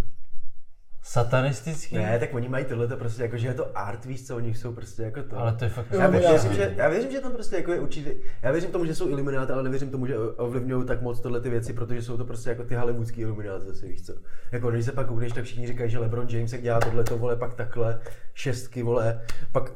Satanistický? 1.06 1.96
Ne, 1.96 2.20
tak 2.20 2.34
oni 2.34 2.50
mají 2.50 2.66
tohle 2.66 2.88
prostě 2.88 3.22
jako, 3.24 3.38
že 3.38 3.48
je 3.48 3.54
to 3.54 3.78
art, 3.78 4.06
víš 4.06 4.28
co, 4.28 4.36
oni 4.36 4.54
jsou 4.54 4.74
prostě 4.74 5.04
jako 5.04 5.24
to. 5.24 5.38
Ale 5.38 5.54
to 5.54 5.64
je 5.64 5.70
fakt... 5.70 5.86
Já, 5.92 6.06
Jo, 6.06 6.12
vě- 6.12 6.22
já- 6.22 6.30
věřím, 6.32 6.54
že, 6.54 6.74
já 6.78 6.90
věřím, 6.90 7.12
že 7.12 7.20
tam 7.20 7.32
prostě 7.32 7.56
jako 7.56 7.74
je 7.74 7.80
určitě, 7.80 8.16
já 8.42 8.52
věřím 8.52 8.72
tomu, 8.72 8.86
že 8.86 8.96
jsou 8.96 9.10
ilumináty, 9.10 9.52
ale 9.52 9.64
nevěřím 9.64 9.90
tomu, 9.90 10.08
že 10.08 10.18
ovlivňují 10.18 10.86
tak 10.86 11.02
moc 11.02 11.20
tohle 11.20 11.42
ty 11.42 11.50
věci, 11.50 11.74
protože 11.74 12.02
jsou 12.02 12.18
to 12.18 12.26
prostě 12.26 12.50
jako 12.50 12.64
ty 12.64 12.76
hollywoodský 12.76 13.22
ilumináty 13.22 13.66
zase, 13.66 13.86
víš 13.88 14.06
co. 14.06 14.14
Jako 14.52 14.72
když 14.72 14.86
se 14.86 14.92
pak 14.92 15.08
koukneš, 15.08 15.34
tak 15.34 15.44
všichni 15.44 15.68
říkají, 15.68 15.90
že 15.92 16.00
LeBron 16.00 16.28
James 16.30 16.54
jak 16.54 16.62
dělá 16.62 16.80
tohle, 16.80 17.04
to 17.04 17.18
vole, 17.18 17.36
pak 17.36 17.54
takhle, 17.54 18.00
šestky, 18.34 18.84
vole, 18.84 19.22
pak 19.52 19.72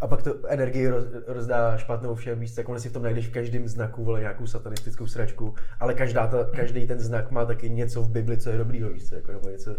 a 0.00 0.06
pak 0.06 0.22
to 0.22 0.46
energii 0.48 0.88
roz, 0.88 1.04
rozdá 1.26 1.76
špatnou 1.76 2.14
všem, 2.14 2.40
víš 2.40 2.54
co, 2.54 2.60
jako 2.60 2.80
si 2.80 2.88
v 2.88 2.92
tom 2.92 3.02
najdeš 3.02 3.28
v 3.28 3.32
každém 3.32 3.68
znaku, 3.68 4.04
vole, 4.04 4.20
nějakou 4.20 4.46
satanistickou 4.46 5.06
sračku, 5.06 5.54
ale 5.80 5.94
každá 5.94 6.26
ta, 6.26 6.44
každý 6.56 6.86
ten 6.86 7.00
znak 7.00 7.30
má 7.30 7.44
taky 7.44 7.70
něco 7.70 8.02
v 8.02 8.10
Bibli, 8.10 8.36
co 8.36 8.50
je 8.50 8.58
dobrýho, 8.58 8.90
víš 8.90 9.08
co, 9.08 9.14
jako, 9.14 9.32
nebo 9.32 9.48
něco, 9.48 9.76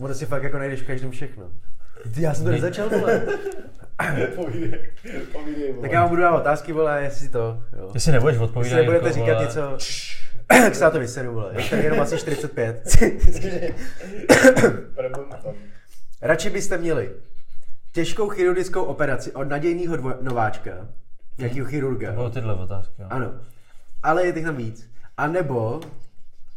ono 0.00 0.14
si 0.14 0.26
fakt 0.26 0.42
jako 0.42 0.58
najdeš 0.58 0.82
v 0.82 0.86
každém 0.86 1.10
všechno. 1.10 1.44
Ty, 2.14 2.22
Já 2.22 2.34
jsem 2.34 2.44
to 2.44 2.50
nezačal, 2.50 2.88
vole. 2.88 3.22
Povídej, 4.34 4.80
povídej, 5.32 5.72
vole. 5.72 5.82
Tak 5.82 5.92
já 5.92 6.00
vám 6.00 6.08
budu 6.08 6.22
dávat 6.22 6.38
otázky, 6.40 6.72
vole, 6.72 7.02
jestli 7.02 7.28
to, 7.28 7.62
jo. 7.78 7.88
Ty 7.92 8.00
si 8.00 8.12
nebudeš 8.12 8.34
Jestli 8.34 8.44
odpovídat, 8.44 8.76
nebudete 8.76 9.06
Jirko, 9.06 9.14
říkat 9.20 9.32
vole. 9.34 9.44
něco, 9.46 9.78
tak 10.46 10.74
se 10.74 10.84
na 10.84 10.90
to 10.90 10.98
vyseru, 10.98 11.32
vole. 11.34 11.52
Je 11.62 11.68
tak 11.70 11.82
jenom 11.84 12.00
asi 12.00 12.18
45. 12.18 12.96
Prebum 14.94 15.24
tam. 15.42 15.54
Radši 16.22 16.50
byste 16.50 16.78
měli 16.78 17.10
těžkou 17.92 18.28
chirurgickou 18.28 18.82
operaci 18.82 19.32
od 19.32 19.44
nadějného 19.48 19.96
dvo- 19.96 20.16
nováčka, 20.22 20.70
nějakého 21.38 21.66
chirurga. 21.66 22.08
To 22.10 22.16
budou 22.16 22.30
tyhle 22.30 22.54
otázky, 22.54 22.94
jo. 23.02 23.06
Ano, 23.10 23.32
ale 24.02 24.26
je 24.26 24.32
těch 24.32 24.44
tam 24.44 24.56
víc. 24.56 24.90
A 25.16 25.26
nebo 25.26 25.80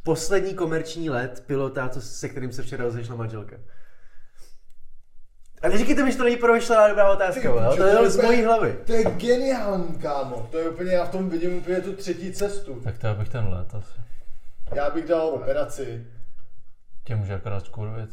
poslední 0.03 0.53
komerční 0.53 1.09
let 1.09 1.43
pilota, 1.47 1.89
co, 1.89 2.01
se 2.01 2.29
kterým 2.29 2.51
se 2.51 2.63
včera 2.63 2.83
rozešla 2.83 3.15
manželka. 3.15 3.55
A 5.61 5.69
neříkejte 5.69 6.03
mi, 6.03 6.11
že 6.11 6.17
to 6.17 6.23
není 6.23 6.35
promyšlená 6.35 6.87
dobrá 6.87 7.11
otázka, 7.11 7.49
jo? 7.49 7.73
To 7.77 7.83
je 7.83 7.89
jenom 7.89 8.09
z 8.09 8.17
mojí 8.21 8.43
hlavy. 8.43 8.79
To 8.85 8.93
je 8.93 9.03
geniální, 9.03 9.97
kámo. 10.01 10.47
To 10.51 10.57
je 10.57 10.69
úplně, 10.69 10.91
já 10.91 11.05
v 11.05 11.11
tom 11.11 11.29
vidím 11.29 11.57
úplně 11.57 11.81
tu 11.81 11.93
třetí 11.93 12.33
cestu. 12.33 12.81
Tak 12.83 12.97
to 12.97 13.07
já 13.07 13.13
bych 13.13 13.29
ten 13.29 13.47
let 13.47 13.75
asi. 13.75 13.99
Já 14.75 14.89
bych 14.89 15.07
dal 15.07 15.27
operaci. 15.27 16.07
Tě 17.03 17.15
může 17.15 17.33
akorát 17.33 17.65
skurvit. 17.65 18.09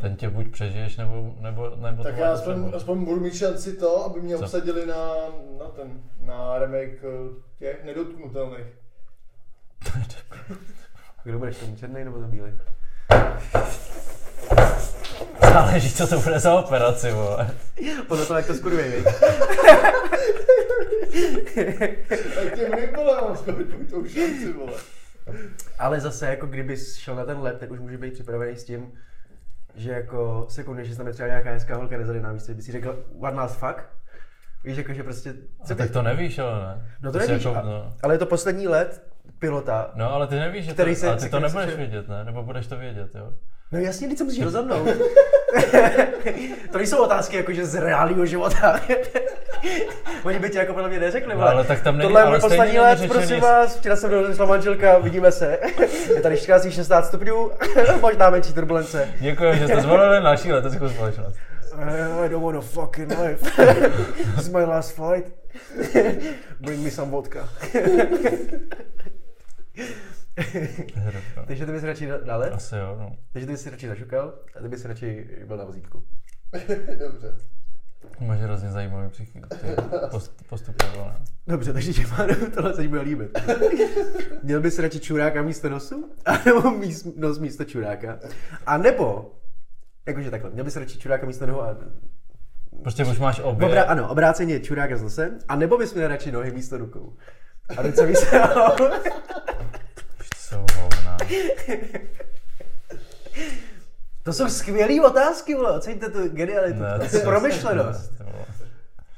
Ten 0.00 0.16
tě 0.16 0.28
buď 0.30 0.50
přežiješ, 0.50 0.96
nebo, 0.96 1.34
nebo, 1.40 1.76
nebo 1.76 2.02
Tak 2.02 2.16
já 2.16 2.32
aspoň, 2.32 2.72
aspoň 2.74 3.04
budu 3.04 3.20
mít 3.20 3.34
šanci 3.34 3.76
to, 3.76 4.04
aby 4.04 4.20
mě 4.20 4.36
Co? 4.38 4.44
obsadili 4.44 4.86
na, 4.86 5.14
na 5.58 5.66
ten, 5.76 6.02
na 6.22 6.58
remake 6.58 7.04
eh, 7.04 7.42
těch 7.58 7.84
nedotknutelných. 7.84 8.79
Kdo 11.24 11.38
budeš 11.38 11.56
ten 11.56 11.76
černý 11.76 12.04
nebo 12.04 12.20
ten 12.20 12.30
bílý? 12.30 12.52
Záleží, 15.52 15.92
co 15.92 16.06
to 16.06 16.20
bude 16.20 16.38
za 16.38 16.54
operaci, 16.54 17.10
vole. 17.12 17.50
Podle 18.08 18.26
toho, 18.26 18.38
jak 18.38 18.46
to 18.46 18.54
skurví, 18.54 18.82
viď? 18.82 19.04
Tak 22.34 22.54
těm 22.54 23.04
mám 23.06 23.32
aspoň 23.32 23.54
tu 23.90 24.08
šanci, 24.08 24.52
vole. 24.52 24.72
Ale 25.78 26.00
zase, 26.00 26.26
jako 26.26 26.46
kdyby 26.46 26.76
šel 26.76 27.14
na 27.14 27.24
ten 27.24 27.40
let, 27.40 27.56
tak 27.60 27.70
už 27.70 27.78
může 27.78 27.98
být 27.98 28.14
připravený 28.14 28.56
s 28.56 28.64
tím, 28.64 28.92
že 29.74 29.90
jako 29.90 30.46
se 30.48 30.64
koukneš, 30.64 30.88
že 30.88 30.96
tam 30.96 31.06
je 31.06 31.12
třeba 31.12 31.28
nějaká 31.28 31.50
hezká 31.50 31.76
holka 31.76 31.98
nezadaná, 31.98 32.32
víš 32.32 32.42
co, 32.42 32.54
by 32.54 32.62
si 32.62 32.72
řekl 32.72 33.04
one 33.20 33.36
last 33.36 33.58
fuck? 33.58 33.82
Víš, 34.64 34.76
jako, 34.76 34.92
že 34.92 35.02
prostě... 35.02 35.34
A 35.70 35.74
tak 35.74 35.90
to 35.90 36.02
nevíš, 36.02 36.38
ale 36.38 36.60
ne. 36.60 36.96
No 37.02 37.12
to 37.12 37.20
si 37.20 37.28
nevíš, 37.28 37.44
jako, 37.44 37.58
a, 37.58 37.62
no. 37.62 37.94
ale 38.02 38.14
je 38.14 38.18
to 38.18 38.26
poslední 38.26 38.68
let 38.68 39.09
pilota. 39.38 39.90
no, 39.94 40.12
ale 40.14 40.26
ty 40.26 40.34
nevíš, 40.34 40.64
že 40.64 40.70
to, 40.70 40.74
Který 40.74 40.94
se- 40.94 41.08
ale 41.08 41.20
se 41.20 41.24
ty 41.26 41.30
to 41.30 41.36
se 41.36 41.42
nebudeš 41.42 41.68
vše- 41.68 41.76
vědět, 41.76 42.08
ne? 42.08 42.24
Nebo 42.24 42.42
budeš 42.42 42.66
to 42.66 42.76
vědět, 42.76 43.08
jo? 43.14 43.32
No 43.72 43.78
jasně, 43.78 44.08
teď 44.08 44.18
se 44.18 44.24
musíš 44.24 44.44
rozhodnout. 44.44 44.88
to 46.72 46.78
nejsou 46.78 47.02
otázky 47.04 47.36
jakože 47.36 47.66
z 47.66 47.74
reálného 47.74 48.26
života. 48.26 48.80
Oni 50.24 50.38
by 50.38 50.50
ti 50.50 50.58
jako 50.58 50.74
podle 50.74 50.88
mě 50.88 51.00
neřekli, 51.00 51.34
No, 51.34 51.42
ale 51.48 51.64
tak 51.64 51.82
tam 51.82 51.98
není- 51.98 52.08
Tohle 52.08 52.22
je 52.22 52.30
můj 52.30 52.40
poslední 52.40 52.78
let, 52.78 52.98
řečený- 52.98 53.18
prosím 53.18 53.40
vás, 53.40 53.78
včera 53.78 53.96
jsem 53.96 54.10
rozešla 54.10 54.46
manželka, 54.46 54.98
vidíme 54.98 55.32
se. 55.32 55.58
je 56.14 56.20
tady 56.20 56.36
14 56.36 56.70
16 56.70 57.06
stupňů, 57.08 57.50
možná 58.00 58.30
menší 58.30 58.52
turbulence. 58.52 59.08
Děkuji, 59.20 59.54
že 59.54 59.66
jste 59.66 59.80
zvolili 59.80 60.20
naší 60.24 60.52
leteckou 60.52 60.88
společnost. 60.88 61.36
I 62.24 62.28
don't 62.28 62.44
want 62.44 62.56
a 62.58 62.60
fucking 62.60 63.10
life. 63.18 63.64
This 64.36 64.46
is 64.46 64.48
my 64.48 64.64
last 64.64 64.94
flight. 64.94 65.26
Bring 66.60 66.84
me 66.84 66.90
some 66.90 67.10
vodka. 67.10 67.48
Takže 71.46 71.66
ty 71.66 71.72
bys 71.72 71.82
radši 71.82 72.08
dále? 72.24 72.50
Asi 72.50 72.76
jo, 72.76 72.96
no. 73.00 73.16
Takže 73.32 73.46
ty 73.46 73.52
bys 73.52 73.62
si 73.62 73.70
radši 73.70 73.88
zašukal 73.88 74.34
a 74.56 74.62
ty 74.62 74.68
bys 74.68 74.82
si 74.82 74.88
radši 74.88 75.28
byl 75.46 75.56
na 75.56 75.64
vozítku. 75.64 76.04
Dobře. 76.98 77.36
Máš 78.20 78.40
hrozně 78.40 78.70
zajímavý 78.70 79.08
ty 79.08 79.26
post, 80.10 80.46
postupy. 80.48 80.84
Dobře, 81.46 81.72
takže 81.72 81.92
tě 81.92 82.06
má 82.06 82.26
tohle 82.54 82.74
se 82.74 82.82
ti 82.82 82.88
bude 82.88 83.00
líbit. 83.00 83.38
Měl 84.42 84.60
bys 84.60 84.78
radši 84.78 85.00
čuráka 85.00 85.42
místo 85.42 85.68
nosu? 85.68 86.10
A 86.26 86.32
nebo 86.44 86.70
míst, 86.70 87.06
nos 87.16 87.38
místo 87.38 87.64
čuráka? 87.64 88.18
A 88.66 88.78
nebo, 88.78 89.32
jakože 90.06 90.30
takhle, 90.30 90.50
měl 90.50 90.64
bys 90.64 90.76
radši 90.76 90.98
čuráka 90.98 91.26
místo 91.26 91.46
nohu 91.46 91.62
a... 91.62 91.78
Prostě 92.82 93.04
už 93.04 93.18
máš 93.18 93.40
obě. 93.40 93.68
Obra, 93.68 93.82
ano, 93.82 94.08
obráceně 94.08 94.60
čuráka 94.60 94.96
s 94.96 95.02
nosem, 95.02 95.38
a 95.48 95.56
nebo 95.56 95.78
bys 95.78 95.94
měl 95.94 96.08
radši 96.08 96.32
nohy 96.32 96.52
místo 96.52 96.78
rukou. 96.78 97.16
A 97.76 97.82
teď 97.82 97.94
co? 97.94 98.02
Už 98.04 98.18
to 98.30 98.76
jsou 100.36 100.66
hovna. 100.76 101.16
To 104.22 104.32
jsou 104.32 104.48
skvělé 104.48 105.06
otázky, 105.06 105.54
vole, 105.54 105.72
oceňte 105.72 106.10
tu 106.10 106.28
genialitu, 106.28 106.80
Ne, 106.80 106.98
to 106.98 107.18
tu 107.18 107.24
promyšlenost. 107.24 108.12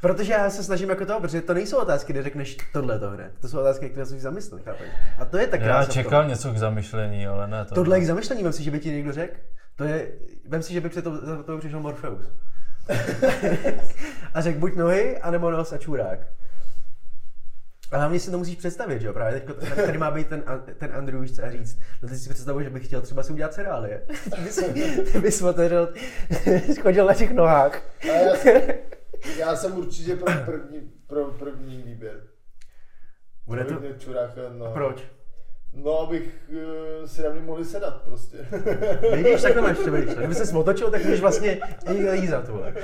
Protože 0.00 0.32
já 0.32 0.50
se 0.50 0.64
snažím 0.64 0.90
jako 0.90 1.06
to, 1.06 1.20
protože 1.20 1.40
to 1.40 1.54
nejsou 1.54 1.76
otázky, 1.78 2.12
kde 2.12 2.22
řekneš 2.22 2.56
tohle 2.72 2.98
to 2.98 3.10
hned. 3.10 3.32
To 3.40 3.48
jsou 3.48 3.58
otázky, 3.58 3.90
které 3.90 4.06
jsou 4.06 4.18
zamyslet, 4.18 4.64
chápeš? 4.64 4.88
A 5.18 5.24
to 5.24 5.38
je 5.38 5.46
tak 5.46 5.60
Já 5.60 5.84
čekal 5.84 6.24
něco 6.24 6.52
k 6.52 6.56
zamyšlení, 6.56 7.26
ale 7.26 7.48
ne 7.48 7.64
to. 7.64 7.74
Tohle 7.74 7.96
je 7.96 8.00
k 8.00 8.06
zamyšlení, 8.06 8.42
vem 8.42 8.52
si, 8.52 8.62
že 8.62 8.70
by 8.70 8.80
ti 8.80 8.90
někdo 8.90 9.12
řekl. 9.12 9.36
To 9.76 9.84
je, 9.84 10.08
vem 10.48 10.62
si, 10.62 10.72
že 10.72 10.80
by 10.80 10.88
před 10.88 11.04
to, 11.04 11.26
za 11.26 11.42
to 11.42 11.58
přišel 11.58 11.80
Morpheus. 11.80 12.26
a 14.34 14.40
řekl 14.40 14.58
buď 14.58 14.74
nohy, 14.74 15.18
anebo 15.18 15.50
nos 15.50 15.72
a 15.72 15.78
čurák. 15.78 16.18
A 17.92 17.96
hlavně 17.96 18.20
si 18.20 18.30
to 18.30 18.38
musíš 18.38 18.56
představit, 18.56 19.00
že 19.00 19.06
jo? 19.06 19.12
Právě 19.12 19.40
teď 19.40 19.56
tady, 19.56 19.82
tady 19.86 19.98
má 19.98 20.10
být 20.10 20.28
ten, 20.28 20.44
ten 20.78 20.92
Andrew, 20.94 21.20
víš 21.20 21.38
a 21.38 21.50
říct, 21.50 21.78
no 22.02 22.08
teď 22.08 22.18
si 22.18 22.30
představuji, 22.30 22.64
že 22.64 22.70
bych 22.70 22.86
chtěl 22.86 23.00
třeba 23.00 23.22
si 23.22 23.32
udělat 23.32 23.54
cereálie. 23.54 24.02
Ty 24.34 24.40
bys, 24.40 24.60
ty 25.12 25.20
bys 25.20 25.42
otevřel, 25.42 25.88
chodil 26.82 27.06
na 27.06 27.14
těch 27.14 27.30
nohách. 27.30 27.82
A 28.02 28.06
já, 28.06 28.34
já 29.38 29.56
jsem 29.56 29.78
určitě 29.78 30.16
pro 30.16 30.32
první, 30.44 30.92
pro 31.06 31.24
první 31.24 31.82
výběr. 31.82 32.20
Bude 33.46 33.64
to, 33.64 33.74
První 33.74 33.98
čurák, 33.98 34.30
no. 34.58 34.72
proč? 34.72 35.04
No, 35.74 35.98
abych 36.00 36.40
uh, 36.48 37.06
si 37.06 37.22
na 37.22 37.30
mě 37.30 37.40
mohli 37.40 37.64
sedat 37.64 38.02
prostě. 38.02 38.36
Vidíš, 39.14 39.42
takhle 39.42 39.62
máš 39.62 39.78
přemýšlet. 39.80 40.18
Kdyby 40.18 40.34
se 40.34 40.56
otočil, 40.56 40.90
tak 40.90 41.04
můžeš 41.04 41.20
vlastně 41.20 41.60
i 41.92 42.10
lízat, 42.10 42.48
vole. 42.48 42.74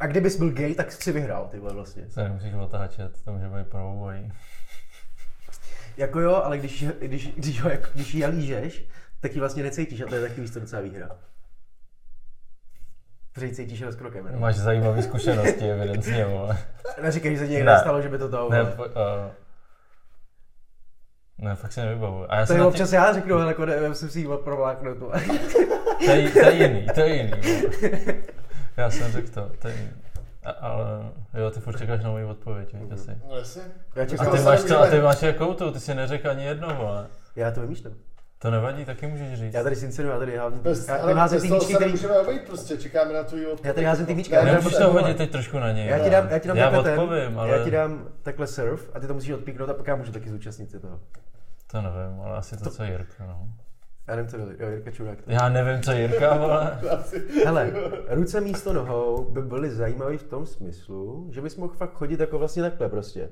A 0.00 0.06
kdybys 0.06 0.38
byl 0.38 0.50
gay, 0.52 0.74
tak 0.74 0.92
si 0.92 1.12
vyhrál, 1.12 1.48
ty 1.50 1.58
vole, 1.58 1.74
vlastně. 1.74 2.10
Se 2.10 2.22
nemusíš 2.22 2.54
otáčet, 2.54 3.24
to 3.24 3.32
může 3.32 3.48
být 3.48 3.66
pro 3.68 3.92
obojí. 3.92 4.32
Jako 5.96 6.20
jo, 6.20 6.34
ale 6.34 6.58
když, 6.58 6.84
když, 7.00 7.34
když, 7.34 7.62
ho, 7.62 7.70
jako, 7.70 7.86
když 7.94 8.14
ji 8.14 8.26
lížeš, 8.26 8.84
tak 9.20 9.34
ji 9.34 9.40
vlastně 9.40 9.62
necítíš 9.62 10.00
a 10.00 10.06
to 10.06 10.14
je 10.14 10.20
taky 10.28 10.40
víc 10.40 10.50
to 10.50 10.60
docela 10.60 10.82
výhra. 10.82 11.08
Protože 13.32 13.48
cítíš 13.54 13.78
jen 13.80 13.92
s 13.92 13.96
krokem. 13.96 14.26
Jenom. 14.26 14.40
Máš 14.40 14.56
zajímavé 14.56 15.02
zkušenosti, 15.02 15.70
evidentně, 15.70 16.24
vole. 16.24 16.58
Neříkej, 17.02 17.32
že 17.32 17.38
se 17.38 17.48
někde 17.48 17.64
Ne. 17.64 17.72
nestalo, 17.72 18.02
že 18.02 18.08
by 18.08 18.18
to 18.18 18.28
to... 18.28 18.50
Ne, 18.50 18.64
po, 18.64 18.84
uh, 18.84 18.90
ne, 21.38 21.54
fakt 21.54 21.72
si 21.72 21.80
nevybavuju. 21.80 22.26
A 22.28 22.36
já 22.36 22.46
to 22.46 22.52
je 22.52 22.64
občas 22.64 22.92
já 22.92 23.12
řeknu, 23.12 23.36
hele, 23.38 23.50
jako 23.50 23.66
nevím, 23.66 23.94
jsem 23.94 24.08
si 24.10 24.20
jí 24.20 24.28
provláknout. 24.44 24.98
vole. 24.98 25.22
to, 26.04 26.10
je, 26.10 26.30
to 26.30 26.38
je 26.38 26.54
jiný, 26.54 26.86
to 26.94 27.00
je 27.00 27.16
jiný. 27.16 27.30
vole. 27.30 28.14
Já 28.76 28.90
jsem 28.90 29.12
řekl 29.12 29.28
to, 29.34 29.50
to 29.58 29.68
je 29.68 29.74
jiný. 29.74 29.90
A, 30.44 30.50
ale 30.50 30.84
jo, 31.34 31.50
ty 31.50 31.60
furt 31.60 31.78
čekáš 31.78 32.04
na 32.04 32.10
moji 32.10 32.24
odpověď, 32.24 32.74
víš 32.74 32.92
asi. 32.92 33.10
No 33.30 33.36
jasně. 33.36 33.62
Já, 33.96 34.02
A 34.02 34.06
čekám, 34.06 34.30
ty 34.32 34.38
se 34.38 34.44
máš 34.44 34.60
co, 34.62 34.78
a 34.80 34.86
ty 34.86 35.00
máš 35.00 35.22
jakou 35.22 35.54
tu, 35.54 35.70
ty 35.72 35.80
si 35.80 35.94
neřekl 35.94 36.30
ani 36.30 36.44
jedno, 36.44 36.74
vole. 36.76 37.06
já 37.36 37.50
to 37.50 37.60
vymýšlím. 37.60 37.96
To 38.38 38.50
nevadí, 38.50 38.84
taky 38.84 39.06
můžeš 39.06 39.38
říct. 39.38 39.54
Já 39.54 39.62
tady 39.62 39.76
si 39.76 39.84
insinuju, 39.86 40.12
já 40.12 40.18
tady 40.18 40.36
házím, 40.36 40.58
Bez, 40.58 40.88
já 40.88 40.94
ale 40.94 41.02
tady 41.02 41.14
házím 41.14 41.40
ty 41.40 41.48
míčky, 41.50 41.66
se 41.66 41.74
který... 41.74 41.84
nemůžeme 41.84 42.18
obejít 42.18 42.42
prostě, 42.42 42.76
čekáme 42.76 43.12
na 43.12 43.22
tvůj 43.24 43.46
odpověď. 43.46 43.64
Já 43.66 43.72
tady 43.72 43.86
házím 43.86 44.06
ty 44.06 44.14
míčka, 44.14 44.42
Ne, 44.44 44.48
já 44.50 44.56
Nemůžeš 44.56 44.78
to 44.78 44.92
hodit 44.92 45.16
teď 45.16 45.30
trošku 45.30 45.58
na 45.58 45.72
něj. 45.72 45.86
Já 45.86 45.98
ti 45.98 46.10
dám, 46.10 46.28
já 46.30 46.38
ti 46.38 46.48
dám 46.48 46.56
já 46.56 46.64
takhle 46.70 46.84
ten, 46.84 47.00
odpovím, 47.00 47.38
ale 47.38 47.50
já 47.58 47.64
ti 47.64 47.70
dám 47.70 48.08
takhle 48.22 48.46
surf 48.46 48.90
a 48.94 49.00
ty 49.00 49.06
to 49.06 49.14
musíš 49.14 49.30
odpíknout 49.30 49.70
a 49.70 49.74
pak 49.74 49.86
já 49.86 49.96
můžu 49.96 50.12
taky 50.12 50.30
zúčastnit 50.30 50.70
se 50.70 50.80
toho. 50.80 51.00
to 51.70 51.82
nevím, 51.82 52.20
ale 52.24 52.36
asi 52.36 52.56
to, 52.56 52.64
To- 52.64 52.70
co 52.70 52.82
je 52.82 52.90
Jirka, 52.90 53.26
no. 53.26 53.48
Já 54.08 54.16
nevím, 54.16 54.30
co 54.30 54.36
jo, 54.36 54.70
Jirka 54.70 54.90
Čurák. 54.90 55.18
Já 55.26 55.48
nevím, 55.48 55.82
co 55.82 55.92
je 55.92 56.00
Jirka, 56.00 56.36
vole. 56.36 56.78
Hele, 57.44 57.72
ruce 58.08 58.40
místo 58.40 58.72
nohou 58.72 59.24
by 59.30 59.42
byly 59.42 59.70
zajímavý 59.70 60.18
v 60.18 60.22
tom 60.22 60.46
smyslu, 60.46 61.28
že 61.32 61.42
bys 61.42 61.56
mohl 61.56 61.74
fakt 61.74 61.92
chodit 61.94 62.20
jako 62.20 62.38
vlastně 62.38 62.62
takhle 62.62 62.88
prostě. 62.88 63.28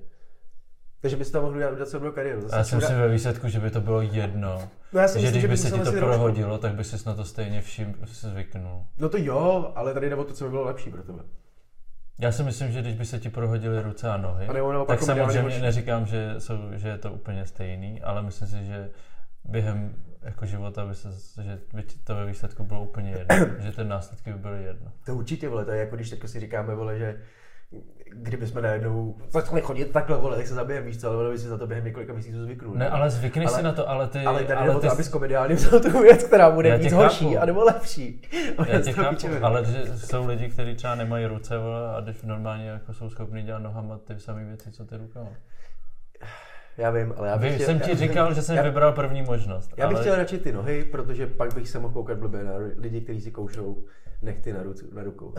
Takže 1.01 1.17
bys 1.17 1.31
tam 1.31 1.43
mohl 1.43 1.57
udělat 1.57 1.73
udělat 1.73 1.89
celou 1.89 2.11
kariéru. 2.13 2.41
Zase 2.41 2.55
A 2.55 2.59
já 2.59 2.65
jsem 2.65 2.81
si 2.81 2.95
ve 2.95 3.09
výsledku, 3.09 3.49
že 3.49 3.61
by 3.61 3.71
to 3.71 3.81
bylo 3.81 4.01
jedno. 4.03 4.69
no 4.93 5.01
já 5.01 5.09
si 5.09 5.21
že 5.21 5.27
myslím, 5.27 5.33
když 5.33 5.43
že 5.43 5.49
by 5.49 5.57
se 5.57 5.71
ti 5.71 5.79
to 5.79 5.85
roušku. 5.85 5.99
prohodilo, 6.07 6.59
tak 6.59 6.75
by 6.75 6.85
si 6.85 7.09
na 7.09 7.15
to 7.15 7.25
stejně 7.25 7.61
všim 7.61 7.95
zvyknul. 8.05 8.85
No 8.99 9.09
to 9.09 9.17
jo, 9.21 9.73
ale 9.75 9.95
tady 9.95 10.11
jde 10.11 10.17
o 10.17 10.25
to, 10.25 10.33
co 10.35 10.45
by 10.45 10.51
bylo 10.51 10.65
lepší 10.65 10.91
pro 10.91 11.03
tebe. 11.03 11.23
Já 12.21 12.33
si 12.33 12.43
myslím, 12.43 12.73
že 12.73 12.81
když 12.81 12.95
by 12.95 13.07
se 13.07 13.19
ti 13.19 13.31
prohodily 13.31 13.83
ruce 13.83 14.11
a 14.11 14.17
nohy, 14.17 14.47
A 14.47 14.53
nebo 14.53 14.73
naopak 14.73 14.99
tak 14.99 15.07
samozřejmě 15.07 15.59
neříkám, 15.59 16.07
že, 16.07 16.35
jsou, 16.39 16.55
že 16.73 16.89
je 16.89 16.99
to 16.99 17.13
úplně 17.13 17.47
stejný, 17.47 18.03
ale 18.03 18.23
myslím 18.23 18.49
si, 18.49 18.65
že 18.65 18.91
během 19.45 19.95
jako 20.25 20.47
života 20.47 20.87
by 20.87 20.95
se, 20.95 21.09
že 21.43 21.59
by 21.75 21.83
to 22.05 22.15
ve 22.15 22.27
výsledku 22.27 22.65
bylo 22.65 22.85
úplně 22.85 23.11
jedno, 23.11 23.47
že 23.59 23.73
ty 23.73 23.85
následky 23.85 24.33
by 24.33 24.39
byly 24.39 24.65
jedno. 24.65 24.93
To 25.07 25.15
určitě, 25.15 25.49
vole, 25.49 25.65
to 25.65 25.71
je 25.71 25.81
jako 25.81 25.97
když 25.97 26.11
teďka 26.11 26.29
si 26.29 26.41
říkáme, 26.41 26.75
vole, 26.75 26.99
že 26.99 27.21
kdybychom 28.13 28.63
najednou 28.63 29.17
začali 29.31 29.61
chodit 29.61 29.85
takhle, 29.93 30.17
vole, 30.17 30.37
tak 30.37 30.47
se 30.47 30.55
zabijeme, 30.55 30.87
víš 30.87 31.01
co, 31.01 31.09
ale 31.09 31.17
ono 31.17 31.31
by 31.31 31.39
si 31.39 31.49
za 31.49 31.59
to 31.59 31.67
během 31.67 31.85
několika 31.85 32.13
měsíců 32.13 32.43
zvyknul. 32.43 32.75
Ne, 32.75 32.89
ale 32.89 33.11
zvykneš 33.11 33.47
Ale- 33.47 33.57
si 33.57 33.63
na 33.63 33.73
to, 33.73 33.89
ale 33.89 34.09
ty... 34.09 34.25
ale 34.25 34.45
tady 34.45 34.61
ale 34.61 34.75
ty 34.75 34.87
to, 34.87 34.93
abys 34.93 35.09
komediálně 35.09 35.55
vzal 35.55 35.81
tu 35.81 36.03
věc, 36.03 36.25
která 36.25 36.51
bude 36.51 36.69
Já 36.69 36.77
víc 36.77 36.89
tě 36.89 36.95
horší, 36.95 37.25
chápu. 37.25 37.39
anebo 37.39 37.65
lepší. 37.65 38.23
já 38.69 38.81
tě 38.81 38.93
chápu, 38.93 39.27
ale 39.43 39.65
že 39.65 39.99
jsou 39.99 40.27
lidi, 40.27 40.49
kteří 40.49 40.75
třeba 40.75 40.95
nemají 40.95 41.27
ruce 41.27 41.59
vole, 41.59 41.97
a 41.97 42.01
když 42.01 42.23
normálně 42.23 42.69
jako 42.69 42.93
jsou 42.93 43.11
schopni 43.11 43.43
dělat 43.43 43.63
nohama 43.63 43.99
ty 43.99 44.21
samé 44.21 44.45
věci, 44.45 44.73
co 44.73 44.85
ty 44.85 44.97
rukama. 44.97 45.31
Já 46.77 46.91
vím, 46.91 47.15
ale 47.17 47.29
já 47.29 47.39
bych 47.39 47.49
Já 47.51 47.55
chtěl, 47.55 47.67
jsem 47.67 47.81
ti 47.81 47.91
já- 47.91 47.97
říkal, 47.97 48.35
že 48.35 48.43
jsem 48.43 48.57
já- 48.57 48.63
vybral 48.63 48.93
první 48.93 49.23
možnost. 49.23 49.71
Já 49.77 49.89
bych 49.89 49.97
ale... 49.97 50.05
chtěl 50.05 50.17
radši 50.17 50.39
ty 50.39 50.53
nohy, 50.53 50.85
protože 50.85 51.27
pak 51.27 51.55
bych 51.55 51.69
se 51.69 51.79
mohl 51.79 51.95
koukat 51.95 52.19
blbě 52.19 52.45
na 52.45 52.53
lidi, 52.77 53.01
kteří 53.01 53.21
si 53.21 53.31
koušou 53.31 53.85
nechty 54.23 54.53
na, 54.53 54.63
ruce, 54.63 54.85
na 54.93 55.03
rukou. 55.03 55.35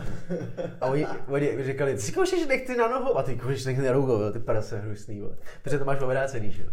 A 0.80 0.86
oni, 0.86 1.06
oni 1.28 1.64
říkali, 1.64 1.94
ty 1.94 2.00
si 2.00 2.12
koušeš 2.12 2.46
nechty 2.46 2.76
na 2.76 2.88
nohou 2.88 3.18
a 3.18 3.22
ty 3.22 3.36
koušeš 3.36 3.64
nechty 3.64 3.82
na 3.82 3.92
rukou, 3.92 4.20
jo, 4.20 4.32
ty 4.32 4.38
parase 4.38 4.78
hnusný, 4.78 5.20
vole. 5.20 5.36
Protože 5.62 5.78
to 5.78 5.84
máš 5.84 6.00
obrácený, 6.00 6.52
že 6.52 6.62
jo. 6.62 6.68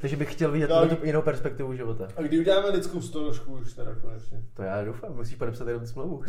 Takže 0.00 0.16
bych 0.16 0.32
chtěl 0.32 0.50
vidět 0.50 0.70
No, 0.70 0.84
no, 0.84 0.96
tu 0.96 1.06
jinou 1.06 1.22
perspektivu 1.22 1.74
života. 1.76 2.08
A 2.16 2.22
kdy 2.22 2.38
uděláme 2.38 2.68
lidskou 2.68 3.00
stonožku 3.00 3.52
už 3.52 3.72
teda 3.72 3.90
konečně? 4.02 4.42
To 4.54 4.62
já 4.62 4.84
doufám, 4.84 5.16
musíš 5.16 5.34
podepsat 5.36 5.68
jenom 5.68 5.86
smlouvu. 5.86 6.22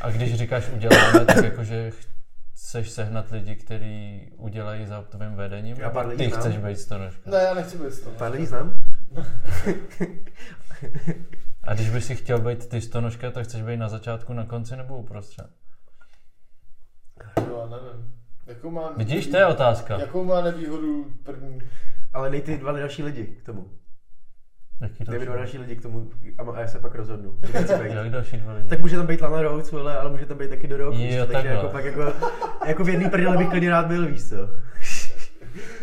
A 0.00 0.10
když 0.10 0.34
říkáš 0.34 0.70
uděláme, 0.74 1.24
tak 1.24 1.44
jakože 1.44 1.90
chceš 2.54 2.90
sehnat 2.90 3.30
lidi, 3.30 3.56
kteří 3.56 4.30
udělají 4.36 4.86
za 4.86 5.02
tvým 5.02 5.34
vedením? 5.34 5.76
Já 5.76 5.90
pár 5.90 6.06
lidí 6.06 6.24
Ty 6.24 6.30
znám. 6.30 6.40
chceš 6.40 6.56
být 6.58 6.78
stonožka. 6.78 7.30
Ne, 7.30 7.38
já 7.38 7.54
nechci 7.54 7.78
být 7.78 7.92
stonožka. 7.94 8.18
Pár 8.18 8.32
lidí 8.32 8.46
znám? 8.46 8.74
A 11.64 11.74
když 11.74 11.90
bys 11.90 12.06
si 12.06 12.16
chtěl 12.16 12.38
být 12.40 12.66
ty 12.68 12.80
stonožka, 12.80 13.30
tak 13.30 13.44
chceš 13.44 13.62
být 13.62 13.76
na 13.76 13.88
začátku, 13.88 14.32
na 14.32 14.46
konci 14.46 14.76
nebo 14.76 14.98
uprostřed? 14.98 15.46
Jo, 17.48 17.68
nevím. 17.70 18.14
Jakou 18.46 18.70
má... 18.70 18.92
Vidíš, 18.96 19.26
to 19.26 19.36
je 19.36 19.46
otázka. 19.46 19.98
Jakou 19.98 20.24
má 20.24 20.40
nevýhodu 20.40 21.06
první? 21.24 21.58
Ale 22.12 22.30
dej 22.30 22.42
ty 22.42 22.58
dva 22.58 22.72
další 22.72 23.02
lidi 23.02 23.24
k 23.26 23.46
tomu. 23.46 23.70
Jaký 24.82 25.04
Dej 25.04 25.18
mi 25.18 25.26
dva 25.26 25.36
další? 25.36 25.56
další 25.56 25.58
lidi 25.58 25.80
k 25.80 25.82
tomu 25.82 26.10
a, 26.54 26.60
já 26.60 26.66
se 26.66 26.78
pak 26.78 26.94
rozhodnu. 26.94 27.34
Jak 27.42 27.52
další 28.10 28.36
dva 28.36 28.52
lidi? 28.52 28.68
Tak 28.68 28.80
může 28.80 28.96
tam 28.96 29.06
být 29.06 29.20
Lana 29.20 29.42
Rhodes, 29.42 29.70
vole, 29.70 29.98
ale 29.98 30.10
může 30.10 30.26
tam 30.26 30.38
být 30.38 30.50
taky 30.50 30.68
Dodo. 30.68 30.92
Jo, 30.96 31.26
takže 31.32 31.48
jako, 31.48 31.68
pak 31.68 31.84
jako, 31.84 32.12
jako 32.66 32.84
v 32.84 32.88
jedný 32.88 33.10
prdele 33.10 33.36
bych 33.36 33.48
klidně 33.48 33.70
rád 33.70 33.86
byl, 33.86 34.06
víš 34.06 34.28
co. 34.28 34.36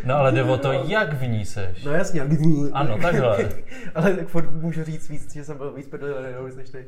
No 0.03 0.15
ale 0.15 0.31
jde 0.31 0.43
o 0.43 0.57
to, 0.57 0.71
jak 0.71 1.13
v 1.13 1.27
ní 1.27 1.45
seš. 1.45 1.83
No 1.83 1.91
jasně, 1.91 2.21
ale... 2.21 2.29
Ano, 2.73 2.97
takhle. 3.01 3.49
ale 3.95 4.13
tak 4.15 4.27
furt 4.27 4.51
můžu 4.51 4.83
říct 4.83 5.09
víc, 5.09 5.33
že 5.33 5.43
jsem 5.43 5.57
byl 5.57 5.73
víc 5.73 5.88
prdele 5.88 6.13
Lana 6.13 6.38
Rhodes 6.38 6.55
než 6.55 6.69
ty. 6.69 6.85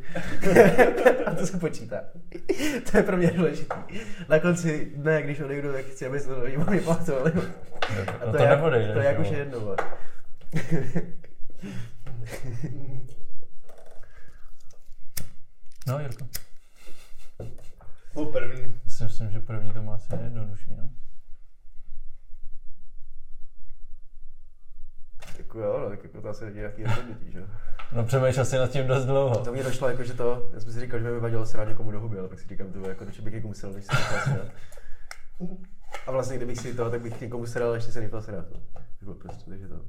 a 1.26 1.36
to 1.36 1.46
se 1.46 1.58
počítá. 1.58 1.98
to 2.92 2.98
je 2.98 3.04
pro 3.04 3.18
mě 3.18 3.32
důležitý. 3.32 3.76
Na 4.30 4.40
konci 4.40 4.92
dne, 4.96 5.22
když 5.22 5.40
odejdu, 5.40 5.72
tak 5.74 5.86
chci, 5.86 6.06
aby 6.06 6.20
se 6.20 6.28
to 6.28 6.44
lidi 6.44 6.58
pamatovali. 6.58 7.32
A 8.22 8.26
No 8.26 8.32
to, 8.32 8.38
to 8.38 8.44
je, 8.44 8.50
neodejdeš. 8.50 8.94
to 8.94 9.00
je 9.00 9.06
jak 9.06 9.16
jo. 9.16 9.22
už 9.22 9.30
je 9.30 9.38
jedno. 9.38 9.76
No 15.88 16.00
Jirko, 16.00 16.26
Po 18.14 18.26
první. 18.26 18.82
si 18.88 19.04
myslím, 19.04 19.32
že 19.32 19.40
první 19.40 19.74
to 19.74 19.82
má 19.82 19.96
asi 19.96 20.16
nejjednodušší, 20.16 20.76
no. 20.76 20.90
Jako 25.38 25.60
jo, 25.60 25.80
no, 25.80 25.90
tak 25.90 26.04
jako 26.04 26.22
to 26.22 26.30
asi 26.30 26.46
není 26.46 26.58
nějaký 26.58 26.84
rozhodnutí, 26.84 27.32
že 27.32 27.40
jo. 27.40 27.46
No 27.92 28.04
přemýšlel 28.04 28.46
si 28.46 28.58
nad 28.58 28.72
tím 28.72 28.88
dost 28.88 29.06
dlouho. 29.06 29.44
To 29.46 29.52
mě 29.52 29.64
došlo 29.64 29.90
jako, 29.90 30.04
že 30.04 30.14
to, 30.14 30.50
já 30.54 30.60
jsem 30.60 30.74
si 30.74 30.80
říkal, 30.80 31.00
že 31.00 31.06
by 31.06 31.12
mi 31.12 31.20
vadilo 31.20 31.46
srát 31.46 31.68
někomu 31.68 31.92
do 31.92 32.00
huby, 32.00 32.20
ale 32.20 32.28
pak 32.28 32.40
si 32.40 32.48
říkám, 32.48 32.72
to 32.74 32.90
jako, 32.90 33.12
že 33.12 33.22
bych 33.22 33.34
někomu 33.34 33.54
sral, 33.54 33.74
než 33.74 33.86
se 33.86 33.94
nechal 33.94 34.20
srát. 34.20 34.48
A 36.08 36.12
vlastně, 36.12 36.38
kdybych 36.38 36.58
si 36.60 36.74
to, 36.74 36.90
tak 36.90 37.02
bych 37.02 37.22
někomu 37.22 37.46
sral, 37.46 37.74
ještě 37.76 37.92
se 37.92 38.02
nechal 38.02 38.22
srát. 38.22 38.46
No. 38.52 38.60
Jako 39.02 39.14
prostě, 39.14 39.50
takže 39.50 39.68
to. 39.68 39.86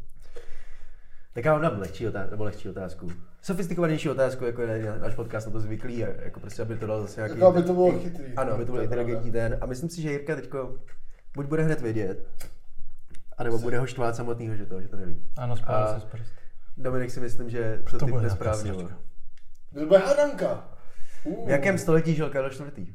Tak 1.35 1.45
já 1.45 1.53
vám 1.53 1.63
dám 1.63 1.79
lehčí 1.81 2.09
otázku, 2.09 2.31
nebo 2.31 2.45
lehčí 2.45 2.69
otázku. 2.69 3.09
Sofistikovanější 3.43 4.11
otázku, 4.11 4.45
jako 4.45 4.63
je 4.63 4.87
na- 4.87 4.97
náš 4.99 5.15
podcast 5.15 5.47
na 5.47 5.53
to 5.53 5.61
zvyklý, 5.61 6.05
a 6.05 6.09
jako 6.25 6.41
prostě, 6.41 6.63
aby 6.63 6.77
to 6.77 6.87
dalo 6.87 7.01
zase 7.03 7.21
nějaký... 7.21 7.35
Jako 7.35 7.47
aby 7.47 7.63
to 7.63 7.73
bylo 7.73 7.99
chytrý. 8.01 8.35
Ano, 8.37 8.53
aby 8.53 8.65
to 8.65 8.73
byl 8.73 8.83
inteligentní 8.83 9.33
ten. 9.33 9.59
A 9.61 9.67
myslím 9.67 9.89
si, 9.89 10.03
že 10.03 10.11
Jirka 10.11 10.35
teďko 10.37 10.75
buď 11.37 11.47
bude 11.47 11.63
hned 11.63 11.81
vědět, 11.81 12.27
anebo 13.39 13.59
bude 13.59 13.79
ho 13.79 13.87
štvát 13.87 14.17
samotného, 14.17 14.57
že 14.57 14.67
to, 14.67 14.81
že 14.81 14.89
to 14.89 14.97
neví. 14.97 15.23
Ano, 15.37 15.57
spál 15.57 15.85
A- 15.85 15.95
se 15.95 16.01
z 16.01 16.05
prst. 16.05 16.33
Dominik 16.77 17.11
si 17.11 17.21
myslím, 17.21 17.51
že 17.51 17.83
to, 17.91 17.99
To 17.99 18.07
bude 18.07 18.07
typne 18.07 18.21
nějaká 18.21 18.35
správně. 18.35 18.63
sračka. 18.63 18.83
vole. 18.83 18.97
To 19.75 19.87
bude 19.87 19.99
hadanka. 19.99 20.69
Uh. 21.25 21.47
V 21.47 21.51
jakém 21.51 21.79
století 21.79 22.15
žil 22.15 22.31
Karel 22.31 22.51
IV? 22.53 22.89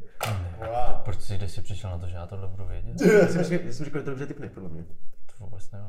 Wow. 0.60 1.02
Proč 1.06 1.22
jsi, 1.22 1.38
kde 1.38 1.48
jsi 1.50 1.62
přišel 1.62 1.90
na 1.90 1.98
to, 1.98 2.08
že 2.08 2.16
já 2.16 2.26
tohle 2.26 2.48
budu 2.48 2.66
vědět? 2.66 3.02
Já 3.22 3.28
jsem, 3.28 3.44
říkal, 3.44 3.66
já 3.68 3.74
jsem 3.74 3.86
říkal, 3.86 4.00
že 4.02 4.06
to 4.06 4.10
dobře 4.12 4.26
typne, 4.28 4.50
podle 4.50 4.70
mě. 4.70 4.84
To 5.38 5.44
vůbec 5.46 5.72
nevím. 5.72 5.88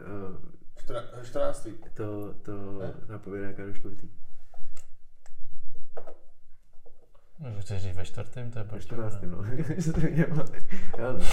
Uh, 0.00 0.36
Čtrna- 0.76 1.22
14. 1.24 1.68
to, 1.94 2.34
to 2.34 2.52
Ne? 2.80 2.92
napovědá 3.08 3.52
Karel 3.52 3.70
IV. 3.76 3.84
No, 7.38 7.50
že 7.50 7.60
chceš 7.60 7.82
říct 7.82 7.96
ve 7.96 8.04
čtvrtém, 8.04 8.50
to 8.50 8.58
je 8.58 8.64
Ve 8.64 8.80
14. 8.80 9.18
no. 9.22 9.36
To. 9.94 10.00
Já, 11.00 11.12
no. 11.12 11.24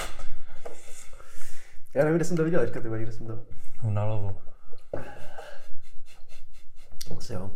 Já 1.93 2.03
nevím, 2.03 2.15
kde 2.15 2.25
jsem 2.25 2.37
to 2.37 2.43
viděl, 2.43 2.59
teďka, 2.65 2.81
ty 2.81 2.87
kde 2.89 3.11
jsem 3.11 3.27
to. 3.27 3.39
Na 3.83 4.05
lovu. 4.05 4.37
Asi 7.17 7.33
jo. 7.33 7.51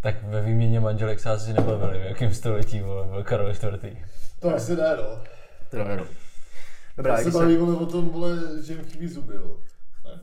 Tak 0.00 0.22
ve 0.22 0.42
výměně 0.42 0.80
manželek 0.80 1.20
se 1.20 1.30
asi 1.30 1.52
nebavili, 1.52 1.98
v 1.98 2.04
jakém 2.06 2.34
století 2.34 2.80
vole, 2.80 3.06
byl 3.06 3.24
Karel 3.24 3.50
IV. 3.50 3.98
To 4.40 4.54
asi 4.54 4.76
ne, 4.76 4.96
no. 4.96 5.22
Teda 5.70 5.84
ano. 5.84 6.06
Dobrá, 6.98 7.18
Já 7.18 7.24
se 7.24 7.30
baví 7.30 7.54
se... 7.56 7.60
o 7.62 7.86
tom, 7.86 8.08
vole, 8.08 8.36
že 8.62 8.72
jim 8.72 8.84
chybí 8.84 9.08
zuby, 9.08 9.38
vole. 9.38 9.58
Ne? 10.04 10.20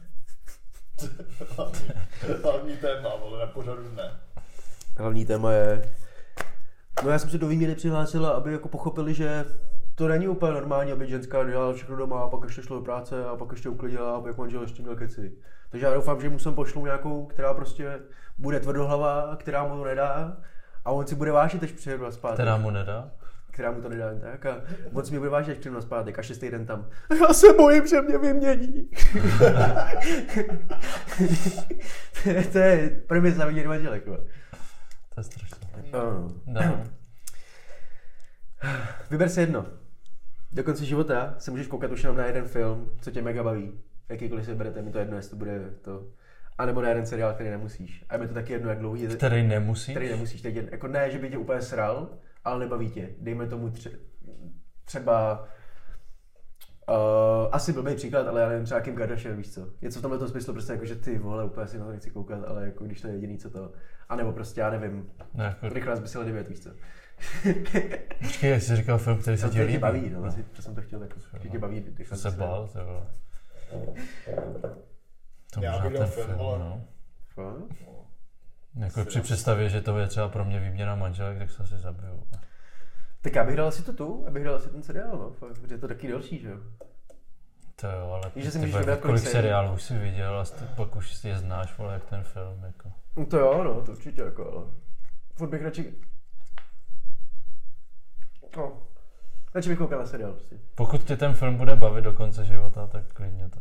Hlavní- 2.44 2.78
téma, 2.78 3.10
vole, 3.16 3.40
na 3.40 3.46
pořadu 3.46 3.84
dne. 3.90 4.12
Hlavní 4.98 5.26
téma 5.26 5.52
je... 5.52 5.92
No 7.04 7.10
já 7.10 7.20
jsem 7.20 7.30
se 7.30 7.38
do 7.38 7.48
výměny 7.48 7.76
přihlásila, 7.76 8.30
aby 8.30 8.52
jako 8.52 8.70
pochopili, 8.70 9.14
že 9.14 9.46
to 9.96 10.08
není 10.08 10.28
úplně 10.28 10.54
normální, 10.54 10.92
aby 10.92 11.08
ženská 11.08 11.44
dělala 11.44 11.74
všechno 11.74 11.96
doma 11.96 12.24
a 12.24 12.28
pak 12.30 12.44
ještě 12.44 12.62
šlo 12.62 12.76
do 12.78 12.84
práce 12.84 13.26
a 13.26 13.36
pak 13.36 13.52
ještě 13.52 13.70
uklidila 13.70 14.18
a 14.18 14.28
jak 14.28 14.38
manžel 14.38 14.62
ještě 14.62 14.82
měl 14.82 14.96
keci. 14.96 15.34
Takže 15.70 15.86
já 15.86 15.94
doufám, 15.94 16.22
že 16.22 16.30
mu 16.30 16.40
sem 16.40 16.54
pošlu 16.54 16.86
nějakou, 16.86 17.26
která 17.26 17.54
prostě 17.54 18.00
bude 18.38 18.60
tvrdohlava, 18.60 19.36
která 19.36 19.64
mu 19.64 19.78
to 19.78 19.84
nedá 19.84 20.38
a 20.86 20.92
on 20.92 21.08
si 21.08 21.16
bude 21.16 21.32
vážit, 21.32 21.64
až 21.64 21.72
přijedu 21.72 22.04
na 22.04 22.12
zpátek. 22.12 22.36
Která 22.36 22.58
mu 22.58 22.70
nedá? 22.70 23.12
Která 23.56 23.72
mu 23.72 23.82
to 23.82 23.90
nedá 23.90 24.10
jen 24.10 24.20
tak 24.20 24.46
a 24.46 24.62
moc 24.92 25.12
mi 25.12 25.18
bude 25.18 25.30
vážit, 25.30 25.52
až 25.52 25.58
přijdu 25.58 25.76
na 25.76 25.82
zpátek 25.82 26.20
a 26.20 26.22
šestý 26.22 26.50
den 26.50 26.66
tam. 26.66 26.90
Já 27.22 27.34
se 27.34 27.54
bojím, 27.54 27.88
že 27.88 28.02
mě 28.02 28.18
vymění. 28.18 28.90
to, 32.24 32.30
je, 32.30 32.44
to 32.44 32.58
je 32.58 32.90
první 33.08 33.32
zavidět 33.32 33.68
manželek. 33.68 34.06
To 34.06 34.12
je 35.18 35.24
strašné. 35.24 35.58
Ano. 35.94 36.28
No. 36.46 36.84
Vyber 39.10 39.30
si 39.30 39.40
jedno. 39.40 39.66
Do 40.52 40.64
konce 40.64 40.86
života 40.86 41.36
se 41.38 41.52
můžeš 41.52 41.68
koukat 41.68 41.92
už 41.92 42.04
jenom 42.04 42.18
na 42.18 42.26
jeden 42.26 42.48
film, 42.48 42.92
co 43.02 43.12
tě 43.12 43.22
mega 43.22 43.44
baví. 43.44 43.80
Jakýkoliv 44.10 44.46
si 44.46 44.52
vyberete, 44.52 44.82
mi 44.82 44.92
to 44.92 45.00
jedno, 45.00 45.16
jestli 45.16 45.30
to 45.30 45.36
bude 45.36 45.60
to. 45.82 46.08
A 46.58 46.66
nebo 46.66 46.82
na 46.82 46.90
jeden 46.90 47.06
seriál, 47.06 47.34
který 47.34 47.50
nemusíš. 47.50 48.06
A 48.10 48.14
je 48.14 48.20
mi 48.20 48.28
to 48.28 48.34
taky 48.34 48.54
jedno, 48.54 48.70
jak 48.70 48.80
dlouhý 48.80 49.02
je. 49.02 49.10
Který 49.10 49.48
nemusí? 49.48 49.92
Který 49.92 50.10
nemusíš 50.10 50.42
teď 50.42 50.56
jen, 50.56 50.68
jako 50.72 50.88
ne, 50.88 51.12
že 51.12 51.20
by 51.20 51.30
tě 51.30 51.38
úplně 51.38 51.62
sral, 51.62 52.10
ale 52.46 52.60
nebaví 52.60 52.90
tě. 52.92 53.10
Dejme 53.20 53.48
tomu 53.48 53.70
tře- 53.70 53.98
třeba 54.86 55.48
Uh, 56.90 57.50
asi 57.52 57.74
blbý 57.74 57.96
příklad, 57.96 58.28
ale 58.28 58.42
já 58.42 58.50
nevím, 58.50 58.66
třeba 58.66 58.82
Kim 58.82 58.96
Kardashian, 58.96 59.38
víš 59.38 59.54
co. 59.54 59.68
Něco 59.82 60.00
v 60.00 60.02
tomhle 60.02 60.28
smyslu 60.28 60.54
prostě 60.54 60.74
jako, 60.74 60.86
že 60.86 60.96
ty 60.96 61.18
vole, 61.18 61.46
úplně 61.46 61.68
si 61.68 61.78
na 61.80 61.86
to 61.86 61.92
nechci 61.92 62.10
koukat, 62.12 62.44
ale 62.48 62.66
jako 62.66 62.84
když 62.86 63.02
to 63.02 63.08
je 63.08 63.14
jediný, 63.14 63.38
co 63.38 63.50
to. 63.50 63.72
A 64.10 64.16
nebo 64.16 64.32
prostě, 64.32 64.62
já 64.62 64.70
nevím, 64.70 65.10
No, 65.34 65.44
jako, 65.44 65.70
rychle 65.70 65.96
by 66.02 66.08
si 66.08 66.18
devět, 66.18 66.48
víš 66.50 66.60
co. 66.60 66.70
počkej, 68.22 68.52
jak 68.52 68.62
jsi 68.62 68.76
říkal 68.76 68.98
film, 68.98 69.18
který 69.18 69.38
se 69.38 69.44
To 69.46 69.50
ti 69.52 69.58
tě 69.58 69.64
líbí. 69.64 69.78
baví, 69.78 70.10
no, 70.10 70.24
asi, 70.24 70.44
to 70.44 70.62
jsem 70.62 70.76
to 70.76 70.82
chtěl, 70.82 71.02
jako, 71.02 71.20
že 71.44 71.50
tě 71.50 71.60
baví. 71.60 71.82
To 71.82 71.92
Defense. 71.92 72.32
se 72.32 72.38
bál, 72.38 72.68
ty 72.68 72.80
vole. 72.80 73.06
To 75.54 75.62
Já 75.64 75.80
bych 75.80 75.94
dal 75.94 76.08
film, 76.08 76.28
film, 76.28 76.38
no. 76.40 76.84
Fakt? 77.28 77.74
Jako 78.76 79.06
při 79.06 79.22
představě, 79.22 79.70
že 79.70 79.82
to 79.82 79.98
je 79.98 80.08
třeba 80.08 80.30
pro 80.30 80.46
mě 80.46 80.60
výměna 80.60 80.96
manželek, 80.96 81.38
tak 81.38 81.52
se 81.52 81.64
asi 81.64 81.78
zabiju. 81.78 82.24
Tak 83.22 83.36
já 83.36 83.44
bych 83.44 83.56
dal 83.56 83.68
asi 83.68 83.84
to 83.84 83.94
tu, 83.94 84.28
abych 84.28 84.44
dal 84.44 84.56
asi 84.56 84.70
ten 84.70 84.84
seriál, 84.84 85.18
no, 85.18 85.32
fakt, 85.32 85.60
protože 85.60 85.76
je 85.76 85.80
to 85.80 85.88
taky 85.88 86.08
delší, 86.08 86.40
že 86.40 86.50
jo. 86.50 86.58
To 87.76 87.88
jo, 87.88 88.12
ale 88.12 88.32
Víš, 88.36 88.46
že 88.46 88.52
si 88.52 88.60
ty 88.60 88.66
můžeš 88.66 88.80
vybrat, 88.80 89.00
kolik 89.00 89.28
seriálů 89.28 89.74
už 89.74 89.84
jsi 89.84 90.00
viděl 90.00 90.40
a 90.40 90.46
ty 90.46 90.66
pak 90.76 90.96
už 90.96 91.16
si 91.16 91.28
je 91.28 91.38
znáš, 91.38 91.78
vole, 91.78 91.94
jak 91.94 92.06
ten 92.06 92.24
film, 92.24 92.64
jako. 92.64 92.92
No 93.18 93.26
to 93.26 93.38
jo, 93.38 93.64
no, 93.64 93.82
to 93.82 93.92
určitě 93.92 94.22
jako, 94.22 94.52
ale 94.52 94.66
furt 95.36 95.50
bych 95.50 95.62
radši... 95.62 95.94
No, 98.58 98.88
radši 99.56 99.70
bych 99.70 99.78
koukal 99.78 100.00
na 100.00 100.06
seriál 100.06 100.32
prostě. 100.34 100.56
Pokud 100.76 101.04
tě 101.04 101.18
ten 101.18 101.34
film 101.34 101.58
bude 101.58 101.76
bavit 101.76 102.04
do 102.04 102.14
konce 102.14 102.46
života, 102.46 102.88
tak 102.88 103.14
klidně 103.14 103.50
to. 103.50 103.60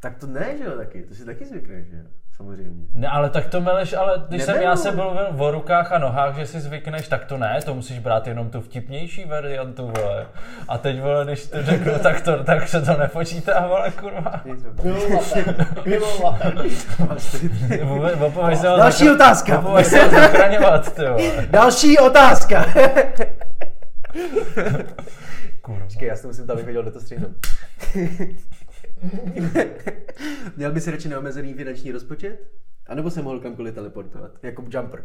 Tak 0.00 0.18
to 0.18 0.26
ne, 0.26 0.58
že 0.58 0.64
jo, 0.64 0.76
taky, 0.76 1.02
to 1.02 1.14
si 1.14 1.24
taky 1.24 1.46
zvykneš, 1.46 1.86
že 1.86 1.96
jo, 1.96 2.04
samozřejmě. 2.40 2.86
Ne, 2.94 3.08
ale 3.08 3.30
tak 3.30 3.46
to 3.46 3.60
meleš, 3.60 3.92
ale 3.92 4.22
když 4.28 4.42
jsem 4.42 4.54
Neberu. 4.54 4.70
já 4.70 4.76
se 4.76 4.92
byl 4.92 5.34
o 5.38 5.50
rukách 5.50 5.92
a 5.92 5.98
nohách, 5.98 6.36
že 6.36 6.46
si 6.46 6.60
zvykneš, 6.60 7.08
tak 7.08 7.24
to 7.24 7.38
ne, 7.38 7.60
to 7.64 7.74
musíš 7.74 7.98
brát 7.98 8.26
jenom 8.26 8.50
tu 8.50 8.60
vtipnější 8.60 9.24
variantu, 9.24 9.92
vole. 9.96 10.26
A 10.68 10.78
teď, 10.78 11.00
vole, 11.00 11.24
když 11.24 11.46
to 11.46 11.62
řeknu, 11.62 11.92
tak, 12.02 12.20
to, 12.20 12.44
tak 12.44 12.68
se 12.68 12.82
to 12.82 12.96
nepočítá, 12.96 13.66
vole, 13.66 13.90
kurva. 13.90 14.40
Opovaž 18.26 18.58
se 18.58 18.68
ho 18.68 18.76
Další 18.76 19.10
otázka. 19.10 19.62
Se 19.82 20.02
ho 20.02 20.10
zachraňovat, 20.10 20.94
ty 20.94 21.02
vole. 21.02 21.46
Další 21.50 21.98
otázka. 21.98 22.64
Kurva. 25.62 25.84
Počkej, 25.84 26.08
já 26.08 26.16
si 26.16 26.26
musím 26.26 26.46
tam 26.46 26.56
vyvěděl, 26.56 26.82
kde 26.82 26.90
to 26.90 27.00
střihnu. 27.00 27.28
Měl 30.56 30.72
by 30.72 30.80
si 30.80 30.90
radši 30.90 31.08
neomezený 31.08 31.54
finanční 31.54 31.92
rozpočet? 31.92 32.52
A 32.86 32.94
nebo 32.94 33.10
se 33.10 33.22
mohl 33.22 33.40
kamkoliv 33.40 33.74
teleportovat? 33.74 34.30
Jako 34.42 34.64
jumper. 34.70 35.02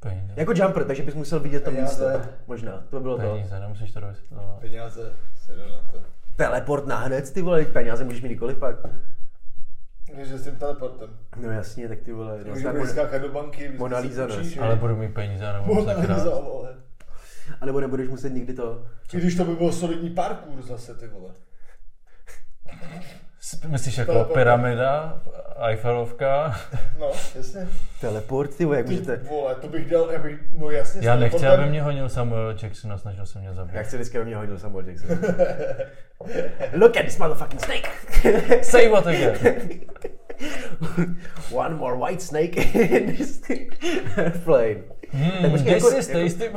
Peníze. 0.00 0.32
Jako 0.36 0.52
jumper, 0.56 0.84
takže 0.84 1.02
bys 1.02 1.14
musel 1.14 1.40
vidět 1.40 1.64
to 1.64 1.70
místo. 1.70 2.04
Peníze. 2.04 2.34
Možná, 2.46 2.84
to 2.90 2.96
by 2.96 3.02
bylo 3.02 3.18
to. 3.18 3.32
Peníze, 3.32 3.60
nemusíš 3.60 3.92
to 3.92 4.00
dovysvětlovat. 4.00 4.60
Peníze, 4.60 5.12
se 5.34 5.56
na 5.56 5.92
to. 5.92 5.98
Teleport 6.36 6.86
na 6.86 6.96
hned, 6.96 7.32
ty 7.32 7.42
vole, 7.42 7.64
peníze 7.64 8.04
můžeš 8.04 8.22
mít 8.22 8.28
kdykoliv 8.28 8.58
pak. 8.58 8.76
Když 10.14 10.28
s 10.28 10.44
tím 10.44 10.56
teleportem. 10.56 11.10
No 11.36 11.50
jasně, 11.50 11.88
tak 11.88 12.00
ty 12.00 12.12
vole. 12.12 12.44
Můžu 12.44 12.62
tak 12.62 12.72
budeš 12.72 12.88
Mon- 12.88 12.92
skákat 12.92 13.22
do 13.22 13.28
banky, 13.28 13.68
Mona 13.68 13.98
Lisa? 13.98 14.28
Ale 14.60 14.76
budu 14.76 14.96
mít 14.96 15.14
peníze, 15.14 15.52
nebo 15.52 15.74
Mona. 15.74 15.92
Lisa, 15.92 16.40
vole. 16.40 16.74
A 17.60 17.66
nebo 17.66 17.80
nebudeš 17.80 18.08
muset 18.08 18.30
nikdy 18.30 18.54
to. 18.54 18.86
I 19.14 19.16
když 19.16 19.34
to 19.36 19.44
by 19.44 19.54
byl 19.54 19.72
solidní 19.72 20.10
parkour 20.10 20.62
zase, 20.62 20.94
ty 20.94 21.08
vole. 21.08 21.30
Myslíš 23.66 23.98
jako 23.98 24.12
Teleport. 24.12 24.34
pyramida, 24.34 25.20
Eiffelovka? 25.68 26.60
No, 26.98 27.10
jasně. 27.34 27.68
Teleport, 28.00 28.54
ty 28.56 28.64
jak 28.64 28.86
Ty 28.86 28.90
můžete. 28.92 29.16
vole, 29.16 29.54
to 29.54 29.68
bych 29.68 29.88
dělal, 29.88 30.10
já 30.10 30.18
bych, 30.18 30.34
no 30.58 30.70
jasně. 30.70 31.00
Já 31.08 31.16
nechci, 31.16 31.46
aby 31.46 31.66
mě 31.70 31.82
honil 31.82 32.08
Samuel 32.08 32.56
Jackson 32.62 32.92
a 32.92 32.98
snažil 32.98 33.26
se 33.26 33.38
mě 33.38 33.54
zabít. 33.54 33.74
Jak 33.74 33.90
se 33.90 33.96
vždycky 33.96 34.20
o 34.20 34.24
mě 34.24 34.36
hodil 34.36 34.58
Samuel 34.58 34.88
Jackson. 34.88 35.18
Look 36.74 36.96
at 36.96 37.04
this 37.04 37.18
motherfucking 37.18 37.60
snake! 37.64 37.88
Say 38.64 38.88
what 38.88 39.06
again? 39.06 39.36
One 41.52 41.74
more 41.74 41.96
white 41.98 42.22
snake 42.22 42.56
in 42.74 43.16
this 43.16 43.40
plane. 44.44 44.82
Hmm, 45.12 45.50
počkej, 45.50 45.74
this 45.74 45.84
jako- 45.84 45.96
is 45.98 46.08
jako- 46.08 46.20
tasty. 46.20 46.50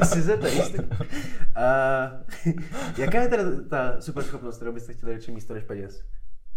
This 0.00 0.16
is 0.16 0.28
it, 0.28 0.40
tasty. 0.40 0.78
Uh, 1.58 2.54
jaká 2.98 3.22
je 3.22 3.28
teda 3.28 3.44
ta 3.70 4.00
super 4.00 4.22
schopnost, 4.22 4.56
kterou 4.56 4.72
byste 4.72 4.92
chtěli 4.92 5.12
radši 5.12 5.32
místo 5.32 5.54
než 5.54 5.64
peněz? 5.64 6.04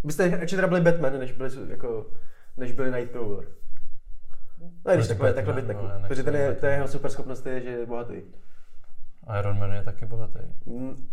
Byste 0.04 0.30
radši 0.30 0.56
teda 0.56 0.68
byli 0.68 0.82
Batman, 0.82 1.20
než 1.20 1.32
byli, 1.32 1.50
jako, 1.70 2.12
než 2.58 2.72
byli 2.72 2.92
Nightcrawler. 2.92 3.48
No, 4.86 4.94
když 4.94 5.08
takhle, 5.08 5.34
takhle 5.34 5.54
Batman, 5.54 5.76
být 5.76 5.82
takhle. 5.82 6.00
nechci 6.00 6.08
Protože 6.08 6.24
ten 6.24 6.36
je, 6.36 6.50
být 6.52 6.60
to 6.60 6.66
je 6.66 6.74
jeho 6.74 6.88
super 6.88 7.12
schopnost 7.12 7.46
je, 7.46 7.62
že 7.62 7.70
je 7.70 7.86
bohatý. 7.86 8.22
Iron 9.40 9.60
Man 9.60 9.74
je 9.74 9.84
taky 9.84 10.06
bohatý. 10.06 10.40
Mm. 10.66 11.08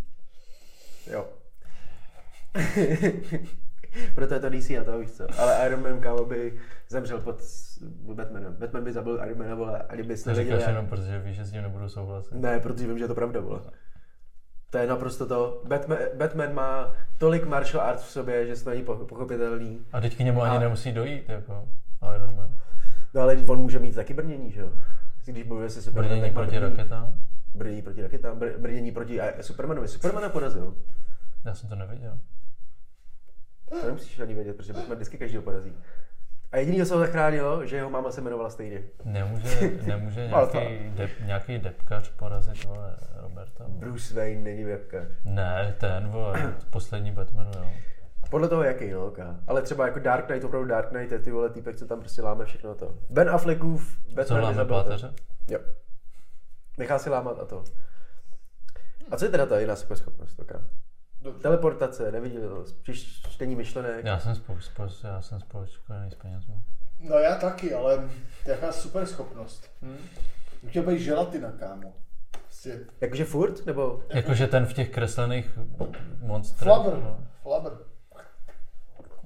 Jo. 1.10 1.28
Proto 4.14 4.34
je 4.34 4.40
to 4.40 4.50
DC 4.50 4.70
a 4.70 4.84
to 4.84 4.98
víš 4.98 5.10
co. 5.10 5.40
Ale 5.40 5.66
Iron 5.66 5.82
Man 5.82 6.00
kámo 6.00 6.24
by 6.24 6.58
zemřel 6.88 7.20
pod 7.20 7.42
Batmanem. 8.14 8.56
Batman 8.58 8.84
by 8.84 8.92
zabil 8.92 9.20
Iron 9.26 9.38
Mana, 9.38 9.54
vole, 9.54 9.82
a 9.88 9.94
kdyby 9.94 10.14
To 10.14 10.20
se 10.20 10.34
říkáš 10.34 10.66
jenom, 10.66 10.86
protože 10.86 11.18
víš, 11.18 11.36
že 11.36 11.44
s 11.44 11.50
tím 11.50 11.62
nebudu 11.62 11.88
souhlasit. 11.88 12.34
Ne, 12.34 12.60
protože 12.60 12.86
vím, 12.86 12.98
že 12.98 13.04
je 13.04 13.08
to 13.08 13.14
pravda, 13.14 13.40
vole. 13.40 13.60
To 14.70 14.78
je 14.78 14.86
naprosto 14.86 15.26
to. 15.26 15.62
Batman, 15.68 15.98
Batman 16.14 16.54
má 16.54 16.92
tolik 17.18 17.44
martial 17.46 17.82
arts 17.82 18.02
v 18.02 18.10
sobě, 18.10 18.46
že 18.46 18.64
to 18.64 18.70
není 18.70 18.82
po- 18.82 18.94
pochopitelný. 18.96 19.78
A 19.92 20.00
teď 20.00 20.16
k 20.16 20.18
němu 20.20 20.42
ani 20.42 20.56
A- 20.56 20.60
nemusí 20.60 20.92
dojít, 20.92 21.28
jako 21.28 21.68
Iron 22.16 22.36
Man. 22.36 22.54
No 23.14 23.20
ale 23.22 23.36
on 23.46 23.58
může 23.58 23.78
mít 23.78 23.94
taky 23.94 24.14
brnění, 24.14 24.50
že 24.52 24.60
jo? 24.60 24.68
Když 25.26 25.44
bojuje 25.44 25.70
se 25.70 25.82
Supermanem, 25.82 26.18
Brnění 26.18 26.34
proti 26.34 26.50
brnění. 26.56 26.76
raketám? 26.76 27.12
Brnění 27.54 27.82
proti 27.82 28.02
raketám, 28.02 28.38
br- 28.38 28.58
brnění 28.58 28.92
proti 28.92 29.20
Supermanovi. 29.40 29.88
Supermana 29.88 30.28
porazil. 30.28 30.74
Já 31.44 31.54
jsem 31.54 31.68
to 31.68 31.74
nevěděl. 31.74 32.18
To 33.68 33.86
nemusíš 33.86 34.20
ani 34.20 34.34
vědět, 34.34 34.56
protože 34.56 34.72
Batman 34.72 34.96
vždycky 34.96 35.18
každého 35.18 35.42
porazí. 35.42 35.72
A 36.52 36.56
jediný, 36.56 36.86
co 36.86 36.94
ho 36.94 37.00
zachránilo, 37.00 37.66
že 37.66 37.76
jeho 37.76 37.90
máma 37.90 38.10
se 38.10 38.20
jmenovala 38.20 38.50
stejně. 38.50 38.82
Nemůže, 39.04 39.70
nemůže 39.86 40.26
nějaký, 40.28 40.90
dep, 40.90 41.10
nějaký 41.24 41.58
depkař 41.58 42.08
porazit, 42.10 42.64
vole, 42.64 42.96
Roberta? 43.16 43.64
Bruce 43.68 44.14
Wayne 44.14 44.40
není 44.40 44.64
webkař. 44.64 45.08
Ne, 45.24 45.74
ten, 45.80 46.08
vole, 46.08 46.54
poslední 46.70 47.12
Batmanu, 47.12 47.50
jo. 47.56 47.70
Podle 48.30 48.48
toho 48.48 48.62
jaký, 48.62 48.90
no, 48.90 49.06
okay. 49.06 49.26
Ale 49.46 49.62
třeba 49.62 49.86
jako 49.86 49.98
Dark 49.98 50.26
Knight, 50.26 50.44
opravdu 50.44 50.68
Dark 50.68 50.88
Knight 50.88 51.12
je 51.12 51.18
ty 51.18 51.30
vole 51.30 51.50
týpek, 51.50 51.76
co 51.76 51.86
tam 51.86 52.00
prostě 52.00 52.22
láme 52.22 52.44
všechno 52.44 52.74
to. 52.74 52.98
Ben 53.10 53.30
Affleckův 53.30 53.98
Co 54.08 54.14
Batman 54.14 54.42
láme 54.42 54.54
zabil 54.54 54.76
to. 54.76 54.82
páteře? 54.84 55.12
Jo. 55.50 55.58
Nechá 56.78 56.98
si 56.98 57.10
lámat 57.10 57.38
a 57.40 57.44
to. 57.44 57.64
A 59.10 59.16
co 59.16 59.24
je 59.24 59.30
teda 59.30 59.46
ta 59.46 59.58
jiná 59.60 59.76
super 59.76 59.96
schopnost, 59.96 60.40
okay? 60.40 60.60
Dobře. 61.22 61.42
Teleportace, 61.42 62.12
nevidělnost, 62.12 62.76
čiš 62.82 63.22
čtení 63.30 63.56
myšlenek. 63.56 64.04
Já 64.04 64.18
jsem 64.18 64.34
spolu, 64.34 64.60
spolu, 64.60 64.88
já 65.04 65.22
jsem 65.22 65.40
spokojený 65.40 66.10
s 66.10 66.14
penězma. 66.14 66.54
No 67.00 67.16
já 67.16 67.34
taky, 67.34 67.74
ale 67.74 68.08
jaká 68.46 68.72
super 68.72 69.06
schopnost. 69.06 69.70
Hm? 69.82 69.98
Chtěl 70.68 70.82
být 70.82 71.00
želatina, 71.00 71.52
kámo. 71.52 71.92
Prostě 72.44 72.80
Jakože 73.00 73.24
furt, 73.24 73.66
nebo? 73.66 74.02
Jakože 74.14 74.46
ten 74.46 74.66
v 74.66 74.72
těch 74.72 74.90
kreslených 74.90 75.58
monstrech. 76.20 76.62
flabber, 76.62 76.94
no. 76.94 77.26
flabber. 77.42 77.72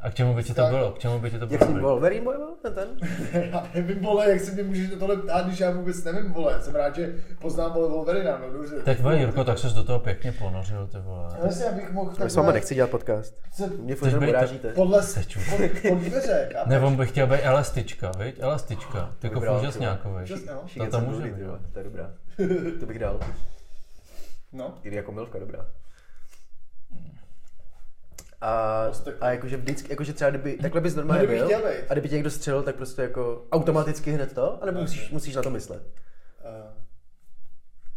A 0.03 0.11
k 0.11 0.15
čemu 0.15 0.35
by 0.35 0.43
ti 0.45 0.55
to 0.55 0.63
Tak. 0.63 0.71
bylo? 0.71 0.93
K 0.93 0.99
čemu 0.99 1.19
by 1.19 1.31
ti 1.31 1.39
to 1.39 1.47
Jak 1.51 1.63
s 1.63 1.69
ním 1.69 1.77
bylo? 1.77 1.89
Wolverine 1.91 2.25
bojoval, 2.25 2.55
ten 2.63 2.75
ten? 2.75 2.89
Já 3.53 3.67
nevím, 3.75 4.01
vole, 4.01 4.31
jak 4.31 4.41
se 4.41 4.53
mě 4.53 4.63
můžeš 4.63 4.91
na 4.91 4.99
tohle 4.99 5.17
ptát, 5.17 5.47
když 5.47 5.61
já 5.61 5.71
vůbec 5.71 6.05
nevím, 6.05 6.33
vole. 6.33 6.63
Jsem 6.63 6.75
rád, 6.75 6.95
že 6.95 7.15
poznám, 7.41 7.73
vole, 7.73 7.89
Wolverina, 7.89 8.39
no 8.39 8.53
dobře. 8.53 8.77
Tak 8.85 9.01
vole, 9.01 9.17
Jirko, 9.19 9.45
tak 9.45 9.59
ses 9.59 9.73
do 9.73 9.85
toho 9.85 9.99
pěkně 9.99 10.33
ponořil, 10.33 10.87
ty 10.87 10.99
vole. 10.99 11.29
Já 11.45 11.51
si, 11.51 11.65
abych 11.65 11.93
mohl 11.93 12.13
Já 12.19 12.29
s 12.29 12.37
váma 12.37 12.53
nechci 12.53 12.75
dělat 12.75 12.91
podcast. 12.91 13.35
se 13.53 13.67
Mě 13.67 13.95
furt 13.97 14.09
jenom 14.09 14.29
urážíte. 14.29 14.73
podle, 14.73 14.99
už. 14.99 15.51
pod, 15.51 15.61
pod 15.89 15.99
dveře. 15.99 16.49
Ne, 16.67 16.81
on 16.81 16.97
by 16.97 17.07
chtěl 17.07 17.27
být 17.27 17.41
elastička, 17.43 18.13
viď? 18.19 18.37
Elastička. 18.41 19.15
Ty 19.19 19.27
jako 19.27 19.41
úžasňákovej. 19.59 20.27
ty 20.27 20.33
vole. 20.35 20.87
To 20.87 20.87
tam 20.91 21.05
může 21.07 21.23
být. 21.23 21.39
jo, 21.43 21.59
To 21.73 21.79
je 21.79 21.85
dobrá. 21.85 22.11
To 22.81 22.87
bych 22.87 22.99
dal. 22.99 23.21
No, 24.53 24.75
I 24.83 24.95
jako 24.97 25.13
milka, 25.13 25.39
dobrá. 25.39 25.67
A, 28.45 28.87
Ostatní. 28.91 29.21
a 29.21 29.31
jakože 29.31 29.57
vždycky, 29.57 29.93
jakože 29.93 30.13
třeba 30.13 30.31
kdyby, 30.31 30.53
takhle 30.57 30.81
bys 30.81 30.95
normálně 30.95 31.23
No, 31.23 31.27
kdyby 31.29 31.45
byl, 31.47 31.61
a 31.89 31.93
kdyby 31.93 32.09
tě 32.09 32.15
někdo 32.15 32.31
střelil, 32.31 32.63
tak 32.63 32.75
prostě 32.77 33.03
jako 33.03 33.45
automaticky 33.53 34.11
hned 34.13 34.33
to, 34.33 34.63
anebo 34.63 34.81
musíš, 34.81 35.11
musíš 35.11 35.35
na 35.35 35.43
to 35.43 35.51
myslet. 35.51 35.83
Uh, 35.83 36.51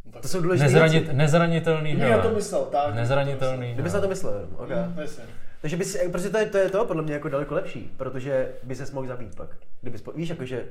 no 0.05 0.11
tak 0.11 0.21
To 0.21 0.27
jsou 0.27 0.41
důležité 0.41 0.65
Nezranit, 0.65 1.03
věci. 1.03 1.17
nezranitelný 1.17 1.99
Já 1.99 2.21
to 2.21 2.29
myslel, 2.29 2.65
tak. 2.65 2.95
Nezranitelný. 2.95 3.73
Kdybys 3.73 3.93
na 3.93 4.01
to 4.01 4.07
myslel, 4.07 4.49
ok. 4.57 4.69
Jasně. 4.97 5.23
Takže 5.61 5.77
bys, 5.77 5.97
prostě 6.11 6.29
to 6.29 6.37
je, 6.37 6.45
to 6.45 6.57
je 6.57 6.69
to 6.69 6.85
podle 6.85 7.03
mě 7.03 7.13
jako 7.13 7.29
daleko 7.29 7.55
lepší, 7.55 7.93
protože 7.97 8.49
by 8.63 8.75
se 8.75 8.93
mohl 8.93 9.07
zabít 9.07 9.35
pak. 9.35 9.49
Kdybys, 9.81 10.01
po, 10.01 10.11
víš, 10.11 10.29
jakože, 10.29 10.65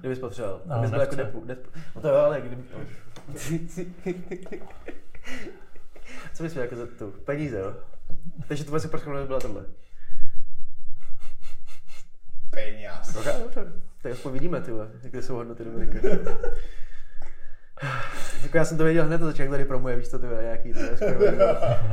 kdybys 0.00 0.18
potřeboval. 0.18 0.60
No, 0.66 0.74
Kdybys 0.74 0.90
byl 0.90 1.00
jako 1.00 1.14
depu, 1.16 1.42
depu. 1.46 1.70
No 1.96 2.00
to 2.02 2.08
jo, 2.08 2.14
ale 2.14 2.40
kdyby... 2.40 2.62
Co 6.34 6.42
bys 6.42 6.52
měl 6.54 6.64
jako 6.64 6.76
za 6.76 6.86
tu? 6.98 7.10
Peníze, 7.24 7.58
jo? 7.58 7.74
Takže 8.48 8.64
tvoje 8.64 8.80
superschopnost 8.80 9.26
byla 9.26 9.40
tohle. 9.40 9.64
Peněz. 12.50 13.16
Ok, 13.16 13.26
dobře. 13.42 13.72
Tak 14.02 14.12
aspoň 14.12 14.32
vidíme, 14.32 14.60
ty 14.60 14.70
jaké 15.02 15.22
jsou 15.22 15.34
hodnoty 15.34 15.64
Dominika. 15.64 15.98
Jako 18.42 18.56
já 18.56 18.64
jsem 18.64 18.78
to 18.78 18.84
věděl 18.84 19.04
hned 19.04 19.20
na 19.20 19.26
začátku, 19.26 19.50
tady 19.50 19.64
promuje, 19.64 19.96
víš 19.96 20.08
co, 20.08 20.18
ty 20.18 20.26
vole, 20.26 20.42
nějaký 20.42 20.72
ty 20.72 20.80
skoro, 20.96 21.18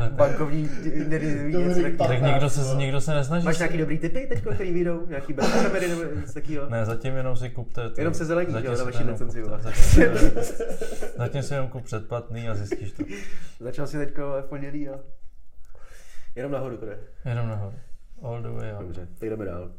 bankovní, 0.09 0.69
takového. 0.69 2.07
Tak 2.07 2.21
nikdo 2.21 2.49
se, 2.49 2.75
nikdo 2.75 3.01
se 3.01 3.13
nesnaží. 3.13 3.45
Máš 3.45 3.57
nějaký 3.57 3.77
dobrý 3.77 3.99
typy 3.99 4.27
teď, 4.27 4.43
který 4.55 4.73
vyjdou? 4.73 5.05
Nějaký 5.07 5.34
kamery 5.34 5.88
nebo 5.88 6.03
něco 6.03 6.34
takového? 6.34 6.69
Ne, 6.69 6.86
zatím 6.86 7.15
jenom 7.15 7.38
si 7.38 7.49
kupte. 7.49 7.89
To. 7.89 8.01
Jenom 8.01 8.13
se 8.13 8.25
zelení, 8.25 8.53
Zatím 8.53 8.71
jo, 8.71 8.77
na 8.77 8.84
vaší 8.84 8.97
to 8.97 9.03
jenom 9.03 9.13
licenci, 9.13 9.43
zatím 11.17 11.43
si 11.43 11.53
jenom 11.53 11.69
kup 11.69 11.84
předplatný 11.84 12.49
a 12.49 12.55
zjistíš 12.55 12.91
to. 12.91 13.03
Začal 13.59 13.88
si 13.88 13.97
teďko 13.97 14.21
v 14.41 14.45
pondělí, 14.49 14.84
jo? 14.84 14.99
Jenom 16.36 16.51
nahoru 16.51 16.77
to 16.77 16.86
jde. 16.86 16.99
Jenom 17.25 17.47
nahoru. 17.49 17.75
All 18.21 18.41
the 18.41 18.49
way 18.49 18.73
up. 18.73 18.79
Dobře, 18.79 19.07
tak 19.19 19.29
jdeme 19.29 19.45
dál. 19.45 19.71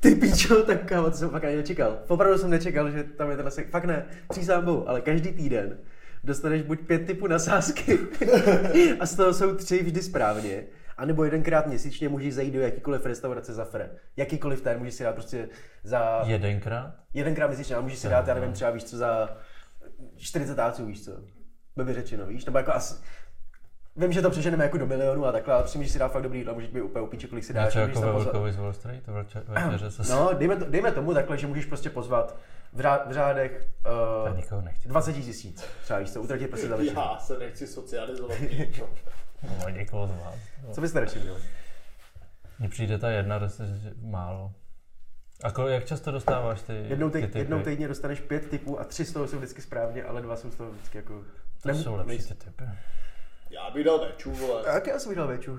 Ty 0.00 0.14
píčo, 0.14 0.62
tak 0.62 0.84
kámo, 0.84 1.10
to 1.10 1.16
jsem 1.16 1.30
fakt 1.30 1.44
ani 1.44 1.56
nečekal. 1.56 1.98
Opravdu 2.08 2.38
jsem 2.38 2.50
nečekal, 2.50 2.90
že 2.90 3.04
tam 3.04 3.30
je 3.30 3.36
tenhle 3.36 3.50
se... 3.50 3.64
Fakt 3.64 3.84
ne, 3.84 4.04
přísám 4.28 4.64
bohu, 4.64 4.88
ale 4.88 5.00
každý 5.00 5.32
týden 5.32 5.78
dostaneš 6.24 6.62
buď 6.62 6.80
pět 6.80 7.06
typů 7.06 7.26
na 7.26 7.38
sázky 7.38 7.98
a 9.00 9.06
z 9.06 9.16
toho 9.16 9.34
jsou 9.34 9.54
tři 9.54 9.82
vždy 9.82 10.02
správně, 10.02 10.64
anebo 10.96 11.24
jedenkrát 11.24 11.66
měsíčně 11.66 12.08
můžeš 12.08 12.34
zajít 12.34 12.54
do 12.54 12.60
jakýkoliv 12.60 13.06
restaurace 13.06 13.54
za 13.54 13.64
fre. 13.64 13.90
Jakýkoliv 14.16 14.60
ten 14.60 14.78
můžeš 14.78 14.94
si 14.94 15.04
dát 15.04 15.14
prostě 15.14 15.48
za 15.84 16.22
Jedenkrát? 16.26 16.94
jedenkrát 17.14 17.46
měsíčně, 17.46 17.74
ale 17.74 17.82
můžeš 17.82 17.98
si 17.98 18.08
dát, 18.08 18.28
já 18.28 18.34
nevím, 18.34 18.52
třeba 18.52 18.70
víš 18.70 18.84
co, 18.84 18.96
za 18.96 19.36
40 20.16 20.54
táců, 20.54 20.86
víš 20.86 21.04
co. 21.04 21.12
Blbě 21.76 21.94
řečeno, 21.94 22.26
víš, 22.26 22.44
nebo 22.44 22.58
jako 22.58 22.72
asi, 22.72 22.94
Vím, 23.96 24.12
že 24.12 24.22
to 24.22 24.30
přeženeme 24.30 24.64
jako 24.64 24.78
do 24.78 24.86
milionu 24.86 25.26
a 25.26 25.32
takhle, 25.32 25.54
ale 25.54 25.68
si 25.68 25.78
můžeš 25.78 25.92
si 25.92 25.98
dát 25.98 26.08
fakt 26.12 26.22
dobrý 26.22 26.38
jídlo, 26.38 26.54
můžeš 26.54 26.70
být 26.70 26.80
úplně 26.80 27.02
upíče, 27.04 27.26
kolik 27.28 27.44
si 27.44 27.52
dáš. 27.52 27.74
Něco 27.74 27.78
jako 27.78 28.00
Volkovi 28.00 28.52
z 28.52 28.56
Wall 28.56 28.72
Street? 28.72 29.06
Večer, 29.06 29.42
večeře 29.48 29.90
se 29.90 30.12
No, 30.12 30.30
dejme, 30.34 30.56
to, 30.56 30.64
dejme 30.64 30.92
tomu 30.92 31.14
takhle, 31.14 31.38
že 31.38 31.46
můžeš 31.46 31.64
prostě 31.64 31.90
pozvat 31.90 32.36
v, 32.72 32.80
řád, 32.80 33.08
v 33.08 33.12
řádech 33.12 33.68
uh, 34.56 34.64
nechci. 34.64 34.88
20 34.88 35.12
tisíc, 35.12 35.64
třeba 35.84 35.98
víš 35.98 36.12
co, 36.12 36.22
utratit 36.22 36.48
prostě 36.48 36.68
za 36.68 36.76
večer. 36.76 36.94
Já 36.96 37.18
se 37.18 37.38
nechci 37.38 37.66
socializovat. 37.66 38.36
No, 39.62 39.68
někoho 39.68 40.06
z 40.06 40.10
vás. 40.10 40.34
Co 40.72 40.80
byste 40.80 41.00
radši 41.00 41.18
měl? 41.18 41.36
Mně 42.58 42.68
přijde 42.68 42.98
ta 42.98 43.10
jedna 43.10 43.38
dost 43.38 43.60
že 43.60 43.92
málo. 44.02 44.52
A 45.42 45.50
kol, 45.50 45.68
jak 45.68 45.84
často 45.84 46.10
dostáváš 46.12 46.62
ty, 46.62 46.72
Jednou, 46.88 47.10
ty 47.10 47.20
ty, 47.20 47.26
typy? 47.26 47.38
jednou 47.38 47.62
týdně 47.62 47.88
dostaneš 47.88 48.20
pět 48.20 48.48
typů 48.48 48.80
a 48.80 48.84
tři 48.84 49.04
z 49.04 49.12
toho 49.12 49.28
jsou 49.28 49.36
vždycky 49.36 49.62
správně, 49.62 50.04
ale 50.04 50.22
dva 50.22 50.36
jsou 50.36 50.50
z 50.50 50.54
toho 50.54 50.70
vždycky 50.70 50.98
jako... 50.98 51.22
To 51.62 51.68
Nem- 51.68 51.82
jsou 51.82 51.96
lepší 51.96 52.08
nejsou- 52.08 52.34
ty 52.34 52.44
typy. 52.44 52.64
Já 53.50 53.70
bych 53.70 53.84
dal 53.84 53.98
večů, 53.98 54.30
vole. 54.30 54.62
Jak 54.66 54.86
já 54.86 54.98
jsem 54.98 55.10
vydal 55.10 55.28
většu? 55.28 55.58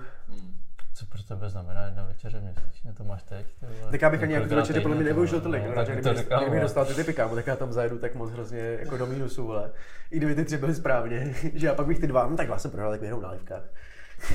Co 0.94 1.06
pro 1.06 1.24
tebe 1.24 1.50
znamená 1.50 1.86
jedna 1.86 2.04
večeře 2.04 2.42
měsíčně? 2.42 2.94
To 2.94 3.04
máš 3.04 3.24
teď? 3.24 3.46
Ty 3.60 3.66
vole. 3.66 3.92
Tak 3.92 4.02
já 4.02 4.10
bych 4.10 4.24
ani 4.24 4.34
jako 4.34 4.48
ty 4.48 4.56
večery 4.56 4.82
podle 4.82 4.96
mě 4.96 5.06
nevyužil 5.06 5.42
tolik, 5.42 5.64
no, 5.68 5.74
tak 5.76 5.90
kdybych, 5.90 6.18
říkám, 6.18 6.42
kdybych 6.42 6.62
dostal 6.62 6.86
ty 6.86 6.94
typy, 6.94 7.14
kámo, 7.14 7.36
tak 7.36 7.48
já 7.48 7.56
tam 7.56 7.74
zajedu 7.74 8.00
tak 8.00 8.16
moc 8.16 8.32
hrozně 8.32 8.60
jako 8.60 8.98
do 8.98 9.06
mínusu, 9.06 9.48
vole. 9.48 9.72
I 10.12 10.18
kdyby 10.18 10.36
ty 10.36 10.46
tři 10.46 10.58
byly 10.58 10.76
správně, 10.76 11.36
že 11.54 11.68
já 11.68 11.74
pak 11.74 11.88
bych 11.88 12.00
ty 12.00 12.08
dva, 12.08 12.28
no 12.28 12.38
tak 12.38 12.48
dva 12.48 12.60
jsem 12.60 12.72
prodal 12.72 12.92
tak 12.92 13.02
jenom 13.02 13.22
na 13.22 13.32
livkách. 13.32 13.64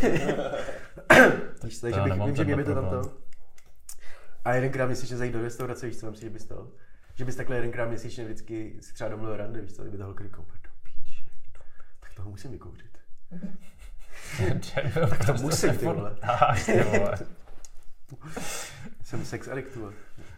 Víš, 1.65 1.79
takže 1.79 2.01
bych, 2.01 2.13
vím, 2.13 2.37
že 2.37 2.45
mě 2.45 2.57
by 2.57 2.65
to 2.65 2.75
tenhle 2.75 2.91
tam 2.91 2.91
to. 2.91 2.91
problém. 2.91 3.23
A 4.45 4.55
jedenkrát 4.55 4.87
měsíčně 4.87 5.17
zajít 5.17 5.33
do 5.35 5.43
restaurace, 5.43 5.87
víš 5.87 5.97
co, 5.99 6.11
myslím, 6.11 6.29
že 6.29 6.33
bys 6.33 6.45
to. 6.45 6.69
Že 7.15 7.25
bys 7.25 7.37
takhle 7.37 7.57
jedenkrát 7.57 7.89
měsíčně 7.89 8.25
vždycky 8.25 8.77
si 8.81 8.95
třeba 8.95 9.11
domluvil 9.11 9.37
rande, 9.37 9.61
víš 9.61 9.73
co, 9.73 9.83
kdyby 9.83 9.99
to 9.99 10.05
holka 10.05 10.25
říkal, 10.25 10.45
do 10.45 10.71
píči, 10.83 11.25
tak 12.01 12.15
toho 12.15 12.31
musím 12.31 12.51
vykouřit. 12.51 12.92
Tak 15.11 15.27
to 15.27 15.35
musím, 15.35 15.79
ty 15.79 15.85
vole. 15.85 16.17
Tak, 16.21 16.65
ty 16.67 16.83
vole. 16.83 17.19
Jsem 19.03 19.25
sex 19.25 19.49
addictu. 19.49 19.93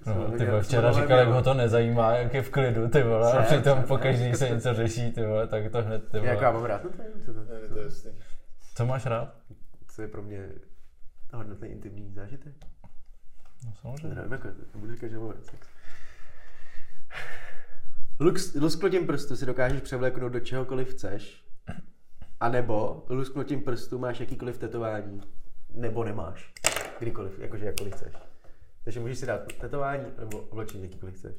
No, 0.07 0.31
ty 0.39 0.47
vole, 0.47 0.63
včera 0.63 0.93
říkal, 0.93 1.19
jak 1.19 1.29
ho 1.29 1.43
to 1.43 1.55
nezajímá, 1.55 2.13
jak 2.13 2.35
je 2.35 2.43
v 2.43 2.51
klidu, 2.51 2.89
ty 2.89 3.03
vole, 3.03 3.33
a 3.33 3.43
přitom 3.43 3.81
Co? 3.83 3.89
po 3.89 3.99
každý 3.99 4.35
se 4.35 4.49
něco 4.49 4.75
řeší, 4.75 5.13
ty 5.13 5.27
vole, 5.27 5.47
tak 5.47 5.73
to 5.73 5.83
hned, 5.83 6.09
ty 6.11 6.17
Jak 6.17 6.41
já 6.41 6.51
vole. 6.51 6.53
mám 6.53 6.65
rád, 6.65 6.83
to 7.73 7.79
je, 7.79 7.91
co 8.75 8.87
máš 8.87 9.07
rád? 9.07 9.35
co 9.89 10.03
je 10.03 10.09
pro 10.09 10.23
mě 10.23 10.49
hodnotný 11.33 11.69
intimní 11.69 12.13
zážitek. 12.13 12.55
No 13.67 13.73
samozřejmě. 13.83 14.15
Nevím, 14.15 14.33
jako, 14.33 14.49
budu 14.75 14.93
říkat, 14.93 15.09
že 15.09 15.19
mám 15.19 15.31
rád 15.31 15.45
sex. 15.45 15.69
Lux, 18.21 18.55
lusknutím 18.55 19.07
prstu 19.07 19.37
si 19.37 19.47
dokážeš 19.47 19.81
převléknout 19.81 20.33
do 20.33 20.41
čehokoliv 20.41 20.91
chceš, 20.91 21.44
a 22.45 22.49
nebo 22.49 23.05
lusknutím 23.09 23.63
prstu 23.63 23.99
máš 23.99 24.21
jakýkoliv 24.21 24.59
tetování, 24.59 25.21
nebo 25.75 26.05
nemáš. 26.05 26.53
Kdykoliv, 26.99 27.39
jakože 27.39 27.67
jakkoliv 27.67 27.95
chceš. 27.95 28.13
Takže 28.85 29.01
můžeš 29.01 29.19
si 29.19 29.27
dát 29.27 29.41
tetování 29.61 30.05
nebo 30.19 30.39
oblečení 30.39 30.83
jakýkoliv 30.83 31.15
chceš. 31.15 31.35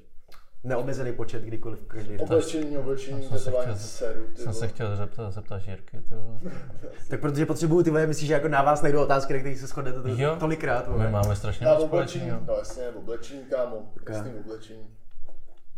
Neomezený 0.63 1.13
počet, 1.13 1.43
kdykoliv 1.43 1.85
každý 1.87 2.09
den. 2.09 2.21
Oblečení, 2.21 2.77
oblečení, 2.77 3.23
Jsem 3.23 3.37
se 3.39 3.45
tetování 3.45 3.65
chtěl- 3.71 3.79
seru, 3.87 4.27
ty 4.35 4.41
Jsem 4.41 4.53
se 4.53 4.67
chtěl 4.67 4.95
zeptat, 4.95 5.31
zeptáš 5.31 5.67
Jirky, 5.67 5.97
ty 5.97 6.15
vole. 6.15 6.39
Tak 7.09 7.19
protože 7.19 7.45
potřebuju 7.45 7.83
ty 7.83 7.89
vole, 7.89 8.07
myslíš, 8.07 8.27
že 8.27 8.33
jako 8.33 8.47
na 8.47 8.61
vás 8.61 8.81
najdou 8.81 9.03
otázky, 9.03 9.33
na 9.33 9.39
kterých 9.39 9.59
se 9.59 9.67
shodnete 9.67 10.01
to, 10.01 10.07
Jo. 10.07 10.35
tolikrát. 10.39 10.87
My 10.87 10.93
Vole. 10.93 11.09
máme 11.11 11.35
strašně 11.35 11.67
Já 11.67 11.73
moc 11.73 11.83
oblečení, 11.83 12.29
no 12.47 12.53
jasně, 12.57 12.89
oblečení, 12.89 13.41
kámo. 13.49 13.93
Jasný 14.09 14.31
oblečení. 14.39 14.87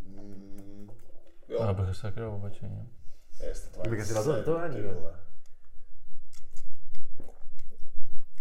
Mm, 0.05 0.89
Já 1.59 1.67
jo, 1.67 1.73
bych 1.73 1.95
se 1.95 2.13
oblečení. 2.27 2.89
Jest 3.43 3.65
tetování. 3.65 3.89
Bych 3.91 4.01
asi 4.01 4.13
dal 4.13 4.23
to 4.23 4.29
seru, 4.29 4.41
tetování, 4.43 4.75
ty 4.75 4.81
jo. 4.81 4.93
vole. 4.93 5.13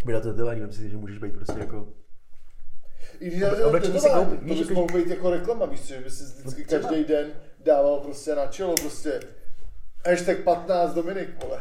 By 0.05 0.13
na 0.13 0.19
to 0.19 0.31
tetování, 0.31 0.61
vem 0.61 0.71
si, 0.71 0.89
že 0.89 0.97
můžeš 0.97 1.17
být 1.17 1.33
prostě 1.33 1.59
jako 1.59 1.87
I 3.19 3.27
když 3.27 3.39
já 3.39 3.47
Oblečení 3.47 3.67
oblečení 3.67 3.99
si 3.99 4.09
koupí, 4.09 4.37
to 4.37 4.45
víš, 4.45 4.59
bys 4.59 4.69
jako- 4.69 4.73
mohl 4.73 4.93
být 4.97 5.07
jako 5.07 5.29
reklama, 5.29 5.65
víš 5.65 5.81
co, 5.81 5.93
že 5.93 5.99
by 6.01 6.11
si 6.11 6.23
vždycky 6.23 6.65
každý 6.65 7.03
den 7.03 7.31
dával 7.65 7.99
prostě 7.99 8.35
na 8.35 8.47
čelo, 8.47 8.75
prostě 8.75 9.19
hashtag 10.05 10.37
15 10.37 10.93
Dominik, 10.93 11.43
vole. 11.43 11.59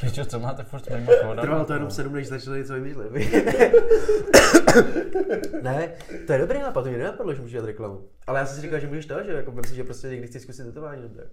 Pičo, 0.00 0.24
co 0.24 0.38
máte 0.40 0.62
furt 0.62 0.84
s 0.84 0.88
mýma 0.88 1.12
kódama? 1.22 1.42
Trvalo 1.42 1.64
to 1.64 1.72
jenom 1.72 1.90
sedm, 1.90 2.12
než 2.12 2.28
začali 2.28 2.58
něco 2.58 2.74
vymýšlet. 2.74 3.12
ne, 5.62 5.92
to 6.26 6.32
je 6.32 6.38
dobrý 6.38 6.58
nápad, 6.58 6.82
to 6.82 6.88
mě 6.88 6.98
nenapadlo, 6.98 7.34
že 7.34 7.40
můžeš 7.40 7.52
dělat 7.52 7.66
reklamu. 7.66 8.08
Ale 8.26 8.38
já 8.40 8.46
jsem 8.46 8.56
si 8.56 8.62
říkal, 8.62 8.80
že 8.80 8.86
můžeš 8.86 9.06
to, 9.06 9.24
že 9.24 9.32
jako 9.32 9.52
myslím, 9.52 9.76
že 9.76 9.84
prostě 9.84 10.08
někdy 10.08 10.26
chci 10.26 10.40
zkusit 10.40 10.64
tetování, 10.64 11.02
dobře. 11.02 11.30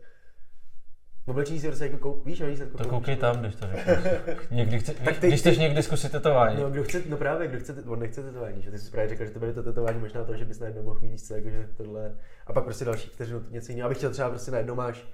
Oblečení 1.26 1.60
si 1.60 1.68
prostě 1.68 1.86
jako 1.86 1.98
kou, 1.98 2.22
víš, 2.26 2.42
víš, 2.42 2.60
jako 2.60 2.78
To 2.78 2.90
koukej 2.90 3.16
no. 3.16 3.22
tam, 3.22 3.42
když 3.42 3.56
to 3.56 3.68
řekneš. 3.68 3.98
někdy 4.52 4.80
chce, 4.80 4.94
tak 4.94 5.18
ty, 5.18 5.28
když 5.28 5.40
chceš 5.40 5.58
někdy 5.58 5.84
zkusit 5.84 6.12
tetování. 6.12 6.62
No, 6.62 6.70
kdo 6.70 6.84
chce, 6.84 7.04
no 7.10 7.18
právě, 7.18 7.48
kdo 7.48 7.60
chce, 7.60 7.84
on 7.88 8.00
nechce 8.00 8.24
tetování, 8.24 8.62
že 8.62 8.72
ty 8.72 8.80
jsi 8.80 8.92
právě 8.92 9.10
řekl, 9.10 9.26
že 9.26 9.32
to 9.32 9.40
bude 9.40 9.54
to 9.54 9.64
tetování 9.64 10.00
možná 10.00 10.24
to, 10.24 10.38
že 10.38 10.46
bys 10.46 10.60
najednou 10.60 10.84
mohl 10.84 11.00
mít 11.00 11.12
více, 11.12 11.36
jakože 11.36 11.70
tohle. 11.78 12.16
A 12.48 12.54
pak 12.54 12.64
prostě 12.64 12.86
další 12.86 13.10
vteřinu 13.10 13.44
něco 13.50 13.72
jiného. 13.72 13.86
Abych 13.86 13.98
chtěl 13.98 14.12
třeba 14.12 14.30
prostě 14.30 14.52
najednou 14.52 14.76
máš 14.76 15.06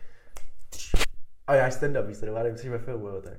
a 1.48 1.56
já 1.56 1.70
stand-up, 1.70 2.08
víš, 2.08 2.18
to 2.18 2.58
jsi 2.58 2.70
ve 2.70 2.80
filmu, 2.80 3.08
jo, 3.08 3.22
tak. 3.22 3.38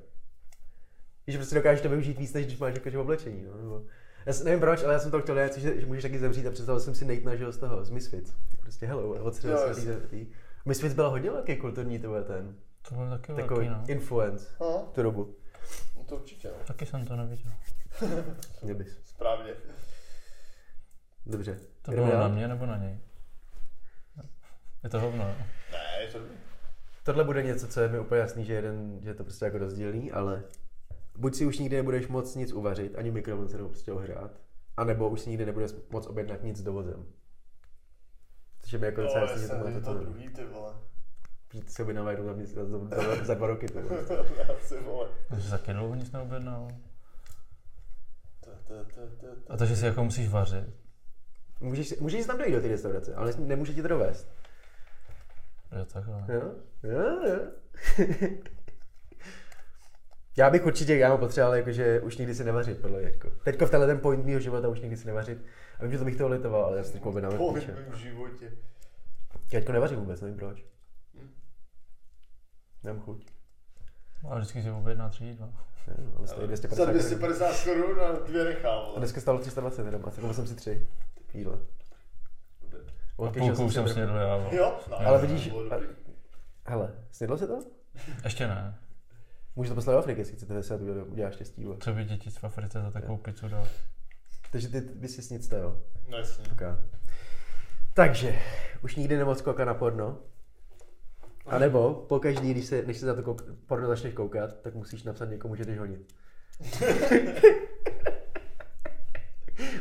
Víš, 1.26 1.36
prostě 1.36 1.54
dokážeš 1.54 1.80
to 1.80 1.88
využít 1.88 2.18
víc, 2.18 2.32
než 2.32 2.46
když 2.46 2.58
máš 2.58 2.74
jakože 2.74 2.98
oblečení, 2.98 3.44
no, 3.44 3.56
nebo... 3.56 3.82
Já 4.26 4.32
si, 4.32 4.44
nevím 4.44 4.60
proč, 4.60 4.82
ale 4.82 4.92
já 4.92 4.98
jsem 4.98 5.10
to 5.10 5.20
chtěl 5.20 5.34
dát, 5.34 5.58
že, 5.58 5.80
že 5.80 5.86
můžeš 5.86 6.02
taky 6.02 6.18
zemřít 6.18 6.46
a 6.46 6.50
představil 6.50 6.80
jsem 6.80 6.94
si 6.94 7.04
Natena, 7.04 7.52
z 7.52 7.56
toho, 7.56 7.84
z 7.84 7.90
Misfits. 7.90 8.32
Prostě 8.60 8.86
hello, 8.86 9.08
od 9.08 9.34
70. 9.34 10.12
Misfits 10.64 10.94
byla 10.94 11.08
hodně 11.08 11.30
velký 11.30 11.56
kulturní, 11.56 11.98
to 11.98 12.24
ten, 12.24 12.56
To 12.88 12.94
byl 12.94 13.10
taky 13.10 13.32
takový 13.34 13.68
velký, 13.68 13.80
no. 13.80 13.94
influence 13.94 14.46
Aha, 14.60 14.82
tu 14.92 15.02
dobu. 15.02 15.34
no 15.96 16.04
to 16.04 16.16
určitě, 16.16 16.48
no. 16.48 16.54
Taky 16.66 16.86
jsem 16.86 17.06
to 17.06 17.16
neviděl. 17.16 17.52
Mě 18.62 18.74
bys. 18.74 18.98
Správně. 19.04 19.52
Dobře. 21.26 21.58
To 21.82 21.90
bylo 21.90 22.10
dál? 22.10 22.20
na 22.20 22.28
mě 22.28 22.48
nebo 22.48 22.66
na 22.66 22.76
něj? 22.76 22.98
Je 24.84 24.90
to 24.90 25.00
hovno? 25.00 25.24
Ne, 25.72 26.02
je 26.02 26.08
to. 26.12 26.18
Tohle 27.04 27.24
bude 27.24 27.42
něco, 27.42 27.68
co 27.68 27.80
je 27.80 27.88
mi 27.88 27.98
úplně 28.00 28.20
jasný, 28.20 28.44
že, 28.44 28.52
jeden, 28.52 29.00
že 29.02 29.10
je 29.10 29.14
to 29.14 29.24
prostě 29.24 29.44
jako 29.44 29.58
rozdílný, 29.58 30.12
ale 30.12 30.42
buď 31.16 31.34
si 31.34 31.46
už 31.46 31.58
nikdy 31.58 31.76
nebudeš 31.76 32.08
moc 32.08 32.34
nic 32.34 32.52
uvařit, 32.52 32.94
ani 32.98 33.10
mikrovlnce 33.10 33.56
nebo 33.56 33.68
prostě 33.68 33.92
ohrát, 33.92 34.30
anebo 34.76 35.08
už 35.08 35.20
si 35.20 35.30
nikdy 35.30 35.46
nebudeš 35.46 35.70
moc 35.90 36.06
objednat 36.06 36.42
nic 36.42 36.62
dovozem. 36.62 37.06
Což 38.68 38.72
je 38.72 38.78
mi 38.78 38.86
jako 38.86 39.00
docela 39.00 39.20
jasný, 39.20 39.42
že 39.42 39.48
to 39.48 39.56
máte 39.58 39.80
to 39.80 39.80
to. 39.80 39.94
druhý, 39.94 40.28
ty 40.28 40.44
vole. 40.44 40.74
Přijít 41.48 41.70
si 41.72 41.82
objednávat 41.82 42.10
jednou 42.10 42.26
za, 42.26 42.32
měsíc, 42.32 42.54
za, 42.54 42.64
za, 42.66 43.24
za, 43.24 43.34
dva 43.34 43.46
roky. 43.46 43.66
To. 43.72 43.80
Asi, 44.58 44.80
vole. 44.80 45.08
Že 45.36 45.50
taky 45.50 45.72
dlouho 45.72 45.94
nic 45.94 46.12
neobjednal. 46.12 46.68
A 49.48 49.56
to, 49.56 49.66
že 49.66 49.76
si 49.76 49.84
jako 49.84 50.04
musíš 50.04 50.28
vařit. 50.28 50.64
Můžeš, 51.60 51.88
si- 51.88 51.96
můžeš 52.00 52.20
si 52.22 52.26
tam 52.26 52.38
dojít 52.38 52.52
do 52.52 52.60
té 52.60 52.68
restaurace, 52.68 53.14
ale 53.14 53.32
nemůže 53.38 53.74
ti 53.74 53.82
to 53.82 53.88
dovést. 53.88 54.28
Jo, 55.78 55.84
takhle. 55.84 56.24
Jo, 56.28 56.54
jo, 56.82 57.28
jo. 57.28 57.38
já 60.38 60.50
bych 60.50 60.66
určitě, 60.66 60.96
já 60.96 61.08
mám 61.08 61.18
potřeboval 61.18 61.54
jakože 61.56 62.00
už 62.00 62.16
nikdy 62.16 62.34
si 62.34 62.44
nevařit, 62.44 62.80
podle 62.80 63.02
jako. 63.02 63.30
Teďko 63.44 63.66
v 63.66 63.70
tenhle 63.70 63.86
ten 63.86 64.00
point 64.00 64.24
mýho 64.24 64.40
života 64.40 64.68
už 64.68 64.80
nikdy 64.80 64.96
si 64.96 65.06
nevařit. 65.06 65.44
A 65.78 65.82
vím, 65.82 65.92
že 65.92 65.98
to 65.98 66.04
bych 66.04 66.16
toho 66.16 66.30
litoval, 66.30 66.64
ale 66.64 66.76
já 66.76 66.84
si 66.84 66.92
teď 66.92 67.02
objednám 67.04 67.36
Po 67.36 67.52
píče. 67.54 67.72
mém 67.72 67.94
životě. 67.94 68.52
Já 69.52 69.60
teďko 69.60 69.72
nevařím 69.72 69.98
vůbec, 69.98 70.20
nevím 70.20 70.36
proč. 70.36 70.64
Nemám 72.84 73.02
chuť. 73.02 73.26
Ale 74.28 74.40
vždycky 74.40 74.62
si 74.62 74.70
objedná 74.70 75.08
tři 75.08 75.24
jídla. 75.24 75.48
Ne, 75.86 75.94
ale 76.16 76.26
stojí 76.28 76.46
250 76.46 76.84
Za 76.84 76.92
250 76.92 77.64
korun 77.64 78.00
a 78.00 78.12
dvě 78.12 78.44
nechám. 78.44 78.82
A 78.96 78.98
dneska 78.98 79.20
stalo 79.20 79.38
320 79.38 79.86
jenom, 79.86 80.02
a 80.06 80.10
koupil 80.10 80.34
jsem 80.34 80.46
si 80.46 80.54
tři 80.54 80.88
jídla. 81.34 81.58
A 83.26 83.30
půlku 83.30 83.64
už 83.64 83.74
jsem 83.74 83.88
si 83.88 83.94
snědl 83.94 84.14
já. 84.16 84.36
Jo? 84.52 84.78
No, 84.90 84.98
Ale 85.06 85.20
vidíš, 85.20 85.50
a-. 85.70 85.76
Hele, 86.70 86.94
snědl 87.12 87.36
jsi 87.36 87.46
to? 87.46 87.58
Ještě 88.24 88.46
ne. 88.46 88.78
Můžete 89.58 89.74
poslat 89.74 89.92
do 89.92 89.98
Afriky, 89.98 90.20
jestli 90.20 90.36
chcete, 90.36 90.62
se 90.62 90.78
to 90.78 90.84
udělá 90.84 91.30
štěstí. 91.30 91.64
vole. 91.64 91.76
Co 91.80 91.92
by 91.92 92.04
děti 92.04 92.30
v 92.30 92.44
Africe 92.44 92.82
za 92.82 92.90
takovou 92.90 93.16
pizzu 93.16 93.48
dal? 93.48 93.66
Takže 94.52 94.68
ty 94.68 94.80
bys 94.80 95.26
si 95.26 95.34
nic 95.34 95.50
jo? 95.50 95.76
No 96.08 96.18
jasně. 96.18 96.44
Okay. 96.52 96.68
Takže, 97.94 98.38
už 98.82 98.96
nikdy 98.96 99.16
nemoc 99.16 99.42
koukat 99.42 99.66
na 99.66 99.74
porno. 99.74 100.18
A 101.46 101.58
nebo 101.58 101.94
pokaždý, 102.08 102.50
když 102.50 102.64
se, 102.66 102.82
než 102.82 102.96
se 102.98 103.06
za 103.06 103.14
to 103.14 103.22
kouk- 103.22 103.54
porno 103.66 103.88
začneš 103.88 104.14
koukat, 104.14 104.60
tak 104.60 104.74
musíš 104.74 105.02
napsat 105.02 105.24
někomu, 105.30 105.54
že 105.56 105.64
jdeš 105.64 105.78
honit. 105.78 106.14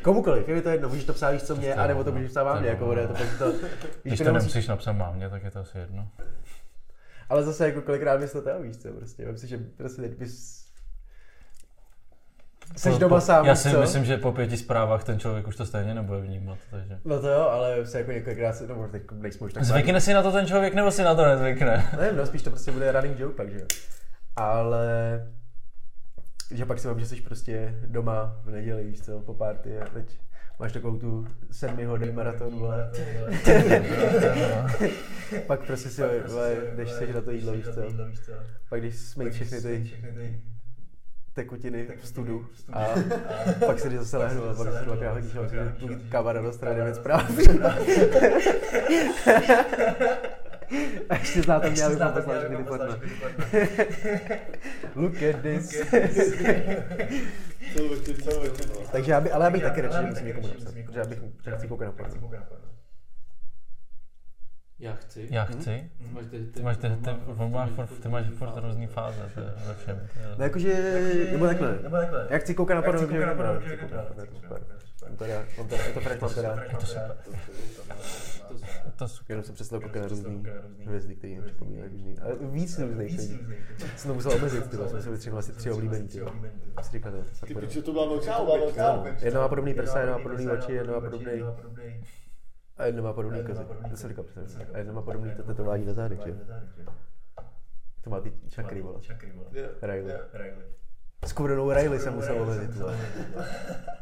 Komukoliv, 0.02 0.48
je 0.50 0.56
mi 0.56 0.62
to 0.62 0.70
jedno, 0.70 0.90
můžeš 0.90 1.04
to 1.06 1.14
psát, 1.14 1.32
víš 1.32 1.44
co 1.44 1.56
mě, 1.56 1.74
To 1.74 1.80
anebo 1.82 2.04
to 2.04 2.12
můžeš 2.12 2.32
psát 2.32 2.42
to 2.42 2.46
vám, 2.46 2.64
jo. 2.64 2.70
jako 2.70 2.86
bude 2.86 3.08
to, 3.08 3.14
to, 3.38 3.52
víš, 3.52 3.62
Když 4.04 4.20
to 4.20 4.24
to 4.26 4.32
nemusíš- 4.32 4.54
nemusíš 4.54 4.68
napsat 4.68 4.92
mámě, 4.92 5.30
tak 5.30 5.44
je 5.44 5.52
to 5.52 5.60
asi 5.60 5.78
jedno. 5.78 6.08
Ale 7.30 7.44
zase 7.44 7.66
jako 7.66 7.82
kolikrát 7.82 8.20
bys 8.20 8.32
to 8.32 8.42
teda 8.42 8.58
víš 8.58 8.78
co, 8.78 8.94
prostě, 8.94 9.26
myslím 9.32 9.50
si, 9.50 9.58
že 9.58 9.64
prostě 9.78 10.02
teď 10.02 10.18
bys... 10.18 10.68
Jsi 12.76 12.90
Po- 12.92 12.98
doma 12.98 13.22
sám, 13.22 13.46
Já 13.46 13.56
si 13.56 13.72
co? 13.72 13.82
myslím, 13.82 14.06
že 14.06 14.18
po 14.18 14.32
pěti 14.32 14.58
zprávách 14.58 15.04
ten 15.04 15.20
člověk 15.20 15.48
už 15.48 15.56
to 15.56 15.66
stejně 15.66 15.94
nebude 15.94 16.22
vnímat, 16.22 16.58
takže... 16.72 17.00
No 17.06 17.20
to 17.22 17.30
jo, 17.30 17.42
ale 17.42 17.86
se 17.86 17.98
jako 17.98 18.12
několikrát 18.12 18.54
se, 18.54 18.68
no 18.68 18.88
teď 18.92 19.04
nejsme 19.12 19.46
už 19.46 19.54
tak 19.54 19.64
Zvykne 19.64 20.02
si 20.02 20.14
na 20.14 20.24
to 20.24 20.32
ten 20.32 20.48
člověk, 20.48 20.74
nebo 20.74 20.92
si 20.92 21.04
na 21.04 21.16
to 21.16 21.26
nezvykne? 21.26 21.90
Nevím, 22.00 22.18
no 22.18 22.26
spíš 22.26 22.42
to 22.42 22.50
prostě 22.50 22.72
bude 22.72 22.92
running 22.92 23.20
joke 23.20 23.36
pak, 23.36 23.52
že 23.52 23.60
jo. 23.60 23.66
Ale 24.36 24.88
že 26.52 26.66
pak 26.66 26.80
si 26.80 26.88
mám, 26.88 27.00
že 27.00 27.06
jsi 27.06 27.16
prostě 27.16 27.80
doma 27.88 28.42
v 28.44 28.50
neděli, 28.52 28.84
víš 28.84 29.02
co, 29.02 29.20
po 29.20 29.34
party 29.34 29.80
a 29.80 29.86
teď 29.90 30.20
máš 30.60 30.72
takovou 30.72 30.98
tu 30.98 31.28
sedmi 31.52 31.86
hodin 31.86 32.16
maraton, 32.16 32.60
vole. 32.60 32.92
pak 35.48 35.66
prostě 35.66 35.90
si, 35.90 36.02
vole, 36.28 36.56
jdeš 36.76 36.92
si 36.92 37.14
na 37.14 37.22
to 37.22 37.32
jídlo, 37.32 37.54
víš 37.54 37.66
co. 37.66 37.82
Pak 38.70 38.80
když 38.80 38.96
smejt 38.96 39.34
všechny 39.34 39.62
ty 39.62 39.92
tekutiny 41.34 41.88
v 42.02 42.08
studu 42.08 42.48
a 42.74 42.86
pak 43.66 43.80
si 43.80 43.98
zase 43.98 44.18
lehnu 44.18 44.44
a 44.44 44.54
pak 44.54 44.74
si 44.74 44.86
dvakrát 44.86 45.14
hodíš 45.14 45.36
a 45.36 45.48
že 45.48 45.76
tu 45.80 45.90
káva 46.10 46.34
na 46.34 46.52
strany 46.52 46.76
devět 46.76 46.96
zpráv. 46.96 47.32
A 51.10 51.16
ještě 51.16 51.42
znáte 51.42 51.70
mě, 51.70 51.84
abych 51.84 52.00
vám 52.00 52.14
poslal 52.14 52.38
všechny 52.40 52.58
ty 52.58 52.64
porno. 52.64 52.86
Look 54.96 55.24
at 55.24 55.42
this. 55.42 55.84
Takže 58.92 59.12
já 59.12 59.22
by, 59.22 59.32
ale 59.32 59.46
já 59.46 59.52
bych 59.52 59.64
taky 59.64 59.82
radši, 59.82 59.98
že 59.98 60.08
musím 60.08 60.28
někomu 60.28 60.48
napsat, 60.48 60.74
protože 60.86 61.00
já 61.00 61.06
bych 61.06 61.20
že 61.46 61.52
chci 61.52 61.68
koukat 61.68 61.88
na 61.88 61.92
porno. 61.92 62.32
Já 64.80 64.96
chci. 64.96 65.28
Já 65.32 65.46
chci. 65.46 65.92
Ty 65.98 66.14
máš 66.14 66.26
ty, 66.26 66.46
Ty 66.46 66.64
máš, 66.64 66.78
ty, 66.78 66.90
ty, 66.90 67.10
on 67.38 67.52
má 67.52 67.68
furt, 67.68 68.00
ty 68.00 68.10
máš 68.10 68.26
furt 68.38 68.52
různý 68.56 68.88
fáze, 68.88 69.32
to 69.34 69.40
je 69.40 69.54
ve 69.68 69.76
všem. 69.76 70.08
No 70.38 70.44
jakože, 70.44 70.74
nebo 71.32 71.46
takhle. 71.46 71.80
Já 72.30 72.38
chci 72.38 72.54
koukat 72.56 72.76
na 72.76 72.82
porno, 72.82 73.02
bych 73.02 73.10
koukat 73.10 73.28
na 73.28 73.36
porno, 73.36 73.62
teda, 75.16 75.46
teda, 75.70 75.84
je 75.84 75.94
to 75.94 76.00
Frank. 76.00 76.22
Je 76.72 76.78
to 76.78 76.86
super. 76.86 77.18
Je 78.86 78.92
to 78.96 79.08
super. 79.08 79.32
Jenom 79.34 79.44
jsem 79.44 79.56
přestal 79.56 79.80
koukat 79.80 80.02
na 80.02 80.08
různý 80.08 80.44
hvězdy, 80.86 81.16
které 81.16 81.34
mi 81.36 81.42
připomínají 81.42 81.90
různý. 81.92 82.20
Ale 82.20 82.36
víc 82.42 82.80
různých 82.80 83.20
lidí. 83.20 83.40
Jsem 83.96 84.10
to 84.10 84.16
musel 84.16 84.32
omezit, 84.32 84.70
ty 84.70 84.78
vole, 84.78 84.90
jsem 84.90 85.02
si 85.02 85.10
vytřihnul 85.10 85.40
asi 85.40 85.52
tři 85.52 85.72
oblíbený, 85.72 86.08
ty 86.08 86.20
vole. 86.20 86.36
Jak 86.78 86.86
si 86.86 86.92
říkal, 86.92 87.12
to 87.12 87.18
je 87.18 87.24
Ty 87.46 87.56
piče, 87.56 87.82
to 87.82 87.92
byla 87.92 88.08
velká 88.08 88.38
oběť. 88.38 88.78
Ano, 88.78 89.06
Jedno 89.22 89.42
má 89.42 89.48
podobný 89.48 89.74
prsa, 89.74 90.00
jedno 90.00 90.14
má 90.18 90.24
podobný 90.24 90.48
oči, 90.48 90.72
jedno 90.72 90.94
má 90.94 91.02
podobný 91.02 91.44
a 92.78 92.86
jedno 92.86 93.04
má 93.04 93.14
podobný 93.14 93.44
kozy. 93.44 93.64
To 93.90 93.98
jsem 93.98 94.10
říkal 94.10 94.24
přesně. 94.24 94.66
A 94.74 94.78
jedno 94.78 94.94
má 94.94 95.02
podobný 95.02 95.32
to 95.38 95.44
tetování 95.44 95.86
na 95.86 95.94
zádech, 95.94 96.20
že? 96.24 96.30
jo? 96.30 96.36
To 98.04 98.10
má 98.10 98.22
ty 98.22 98.34
čakry, 98.50 98.82
vole. 98.82 99.00
Riley. 99.82 100.14
S 101.26 101.34
kourenou 101.34 101.72
Riley 101.72 102.00
jsem 102.00 102.14
musel 102.14 102.36
vole. 102.46 102.68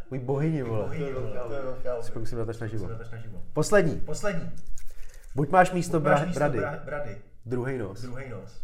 Můj 0.09 0.19
bohyni, 0.19 0.63
vole. 0.63 0.87
To 0.87 0.93
je 0.93 1.13
velká 1.13 1.91
Si 1.91 1.99
oběť. 1.99 2.13
pokusím 2.13 2.37
na 2.37 2.45
to 2.45 2.51
naživo. 2.61 2.89
Poslední. 3.53 3.95
Poslední. 3.95 4.51
Buď 5.35 5.49
máš 5.49 5.71
místo 5.71 5.99
Máš 5.99 6.21
bra- 6.21 6.25
místo 6.25 6.39
brady, 6.39 6.59
bra- 6.59 6.79
brady, 6.85 7.17
druhý 7.45 7.77
nos. 7.77 8.01
druhý 8.01 8.29
nos. 8.29 8.61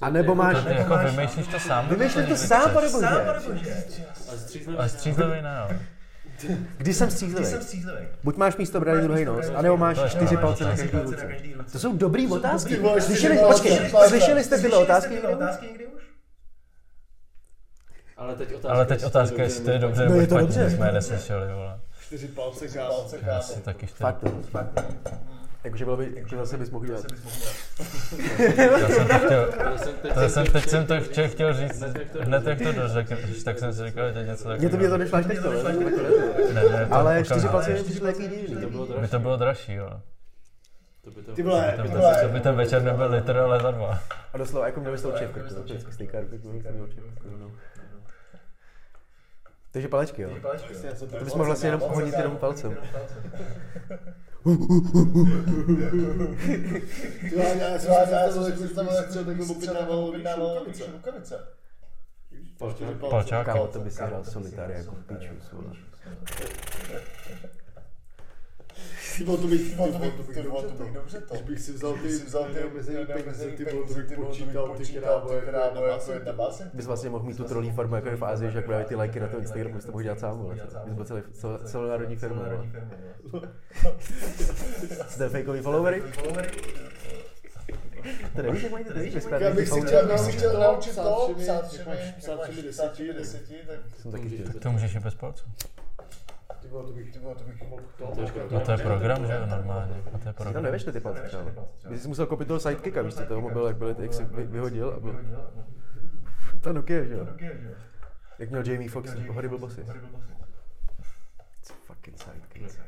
A 0.00 0.10
nebo 0.10 0.34
máš... 0.34 0.62
To 0.62 0.68
jako 0.68 0.98
vymýšlíš 0.98 1.46
to 1.46 1.58
sám? 1.60 1.88
Vymýšlej 1.88 2.24
to 2.24 2.30
nebo 2.30 2.46
sám, 2.46 2.70
pane 2.70 2.88
Sám, 2.88 3.00
bože. 3.00 3.24
pane 3.24 3.40
bože. 3.58 3.84
Ale 4.78 4.88
střízlivý. 4.88 5.30
Ne, 5.42 5.56
jo. 5.70 5.76
Když 6.76 6.96
jsem 6.96 7.10
střízlivý. 7.10 7.48
Buď 8.24 8.36
máš 8.36 8.56
místo 8.56 8.80
brady 8.80 9.00
druhý 9.02 9.24
nos, 9.24 9.46
anebo 9.54 9.76
máš 9.76 9.98
čtyři 10.10 10.36
palce 10.36 10.64
na 10.64 10.76
každý 10.76 10.96
na 10.96 11.02
ruce. 11.02 11.28
To 11.72 11.78
jsou 11.78 11.96
dobrý 11.96 12.28
otázky. 12.28 12.80
Slyšeli, 13.00 13.38
počkej, 13.38 13.90
slyšeli 14.08 14.44
jste 14.44 14.58
tyhle 14.58 14.78
otázky? 14.78 15.14
Tyhle 15.14 15.36
otázky 15.36 15.66
někdy? 15.66 15.86
Ale 18.16 18.34
teď 18.36 18.48
otázka, 18.54 18.68
Ale 18.74 18.86
teď 18.86 19.04
otázka, 19.04 19.42
jestli 19.42 19.64
to 19.64 19.70
je 19.70 19.78
dobře, 19.78 20.02
No 20.02 20.08
nebo 20.08 20.20
je 20.20 20.26
to 20.26 20.34
špatně, 20.38 20.58
dobře. 20.62 20.76
jsme 20.76 20.86
je 20.86 20.92
neslyšeli, 20.92 21.52
vole. 21.52 21.80
Čtyři 22.00 22.28
palce, 22.28 22.68
kámo. 22.68 23.06
Já 23.26 23.40
si 23.40 23.60
taky 23.60 23.86
čtyři. 23.86 24.02
Fakt 24.02 24.18
to. 24.20 24.42
Jakože 25.64 25.84
bylo 25.84 25.96
by, 25.96 26.24
to 26.30 26.36
zase 26.36 26.56
bys 26.56 26.70
mohl 26.70 26.86
dělat. 26.86 27.04
Já 28.58 28.88
jsem 28.88 29.06
to 29.08 29.18
chtěl, 29.18 29.52
jsem 29.78 29.94
teď, 30.02 30.14
to 30.14 30.28
jsem, 30.28 30.46
teď 30.46 30.68
jsem 30.68 30.86
to 30.86 31.00
chtěl, 31.00 31.28
chtěl 31.28 31.54
říct, 31.54 31.82
hned 32.20 32.46
jak 32.46 32.58
to 32.62 32.72
dořekneš, 32.72 33.42
tak 33.44 33.58
jsem 33.58 33.72
si 33.72 33.86
říkal, 33.86 34.12
že 34.12 34.24
něco 34.26 34.48
Mně 34.58 34.68
to 34.68 34.76
mě 34.76 34.88
to 34.88 34.98
nešlo 34.98 35.18
až 35.18 35.26
teď 35.26 35.38
to, 35.42 35.52
ne? 35.52 35.62
Ne, 36.52 36.62
ne, 36.70 36.86
to 36.86 36.94
Ale 36.94 37.24
čtyři 37.24 37.48
palce 37.48 37.70
je 37.70 37.84
přišlo 37.84 38.06
jaký 38.06 38.28
to 38.28 38.34
divný. 38.36 38.66
bylo 38.70 38.86
By 39.00 39.08
to 39.08 39.18
bylo 39.18 39.36
dražší, 39.36 39.74
jo. 39.74 40.00
To 41.04 41.10
by 41.10 41.22
to 41.22 41.32
Ty 41.32 41.42
vole, 41.42 41.72
To 41.76 41.82
ty 41.82 41.88
by, 41.88 41.94
vole. 41.98 42.20
to 42.22 42.28
by 42.28 42.40
ten 42.40 42.54
večer 42.54 42.82
nebyl 42.82 43.10
litr, 43.10 43.36
ale 43.38 43.60
za 43.60 43.70
dva. 43.70 44.00
A 44.32 44.38
doslova 44.38 44.66
jako 44.66 44.80
měl 44.80 44.92
bys 44.92 45.02
to 45.02 45.08
oči 45.08 45.26
v 45.26 45.30
krku, 45.32 45.54
to 45.54 45.62
vždycky 45.62 45.92
stejká 45.92 46.20
ruku, 46.20 46.38
to 46.38 46.48
měl 46.48 46.82
oči 46.84 47.00
v 47.00 47.14
krku, 47.14 47.36
no. 47.40 47.50
Takže 49.76 49.88
palečky, 49.88 50.22
jo. 50.22 50.30
Jsem 50.94 51.08
To 51.08 51.24
bys 51.24 51.34
mohl 51.34 51.44
vlastně 51.44 51.68
jenom 51.68 51.80
honit 51.80 52.14
jenom 52.14 52.36
palcem. 52.36 52.76
Já 57.36 58.30
jsem 58.30 58.44
si 58.44 58.52
představil, 58.52 58.94
jak 58.94 59.10
rukavice. 60.92 61.48
Palčák. 63.10 63.46
Kámo, 63.46 63.66
to 63.66 63.78
by 63.78 63.90
si 63.90 64.02
hrál 64.02 64.24
solitáry 64.24 64.74
jako 64.74 64.94
v 64.94 65.04
piču. 65.04 65.34
Ty 69.16 69.24
vole, 69.24 69.38
to 69.38 69.46
bych, 69.46 69.76
To 69.76 69.92
to 69.92 69.98
bych, 69.98 70.36
to 70.36 70.50
vole, 70.50 70.62
bych, 70.62 70.76
to 70.78 70.84
dobře 70.92 71.20
to. 71.20 71.34
Když 71.34 71.42
bych 71.42 71.60
si 71.60 71.72
vzal 71.72 71.92
ty, 71.92 72.08
vzal 72.08 72.44
ty 72.44 72.54
neomezený 72.54 73.06
peníze, 73.06 73.44
ty 73.50 73.64
vole, 73.64 73.88
to 73.88 73.94
bych 73.94 74.18
počítal, 74.18 74.68
ty 74.68 74.84
krávo, 74.86 75.32
jako 75.32 75.50
krávo, 75.50 75.84
jedna 75.84 76.14
jako 76.14 76.32
básen. 76.32 76.70
Bys 76.74 76.86
vlastně 76.86 77.10
mohl 77.10 77.24
mít 77.24 77.36
tu 77.36 77.44
trolí 77.44 77.70
formu 77.70 77.94
jako 77.94 78.08
je 78.08 78.16
v 78.16 78.24
Ázii, 78.24 78.50
že 78.50 78.58
jak 78.58 78.66
právě 78.66 78.84
ty 78.84 78.94
lajky 78.94 79.20
na 79.20 79.28
tom 79.28 79.40
Instagramu 79.40 79.74
bys 79.74 79.84
to 79.84 79.92
mohl 79.92 80.02
dělat 80.02 80.20
sám, 80.20 80.38
vole. 80.38 80.54
Bys 80.84 80.94
byl 80.94 81.04
celý, 81.04 81.22
cel, 81.32 81.58
celonárodní 81.64 82.16
firma, 82.16 82.42
vole. 82.42 83.50
Jste 85.08 85.28
fakeový 85.28 85.60
followery? 85.60 86.02
To 88.36 88.42
nevíš, 88.42 88.62
jak 88.62 88.72
mají 88.72 88.84
ty 88.84 88.92
lidi 88.92 89.20
Já 89.40 89.50
bych 89.54 89.68
si 89.68 89.80
chtěl, 89.80 90.06
bych 90.08 90.20
si 90.20 90.32
chtěl 90.32 90.60
naučit 90.60 90.94
to, 90.94 91.34
psát 91.38 91.68
všemi, 91.68 91.96
psát 92.18 92.42
všemi 92.42 92.62
deseti, 92.62 93.12
deseti, 93.12 93.54
tak. 93.66 93.78
Tak 94.12 94.20
to 94.62 94.70
můžeš 94.72 94.94
i 94.94 95.00
bez 95.00 95.14
palců. 95.14 95.44
Ty 96.66 96.72
vole, 96.72 96.84
to 96.86 96.92
bych, 96.92 97.12
ty 97.12 97.18
vole, 97.18 97.34
to 97.34 97.44
bych 97.44 97.62
mohl 97.62 97.82
to. 97.98 98.06
To 98.06 98.20
je 98.20 98.26
škoda. 98.26 98.44
No 98.50 98.60
to 98.60 98.72
je 98.72 98.78
program, 98.78 99.26
že 99.26 99.32
jo, 99.32 99.46
normálně. 99.46 99.94
A 100.06 100.10
to 100.10 100.16
je 100.16 100.18
Ty 100.18 100.24
tam 100.24 100.34
program. 100.34 100.62
nevešli 100.62 100.92
ty 100.92 101.00
palce 101.00 101.22
třeba. 101.22 101.42
Ty 101.88 101.98
jsi 101.98 102.08
musel 102.08 102.26
kopit 102.26 102.48
toho 102.48 102.60
sidekicka, 102.60 103.02
víš 103.02 103.14
co, 103.14 103.26
toho 103.26 103.40
mobilu, 103.40 103.66
jak, 103.66 103.76
byl, 103.76 103.94
jak 103.98 104.14
jsi 104.14 104.24
vy- 104.24 104.46
vyhodil 104.46 104.90
a 104.96 105.00
byl... 105.00 105.20
Ta 106.60 106.72
Nokia, 106.72 107.04
že 107.04 107.14
jo? 107.14 107.26
Jak 108.38 108.50
měl 108.50 108.62
Jamie 108.66 108.90
Foxx, 108.90 109.14
Horrible 109.28 109.58
Bossy. 109.58 109.80
It's 109.80 111.70
fucking 111.86 112.18
sidekick. 112.18 112.80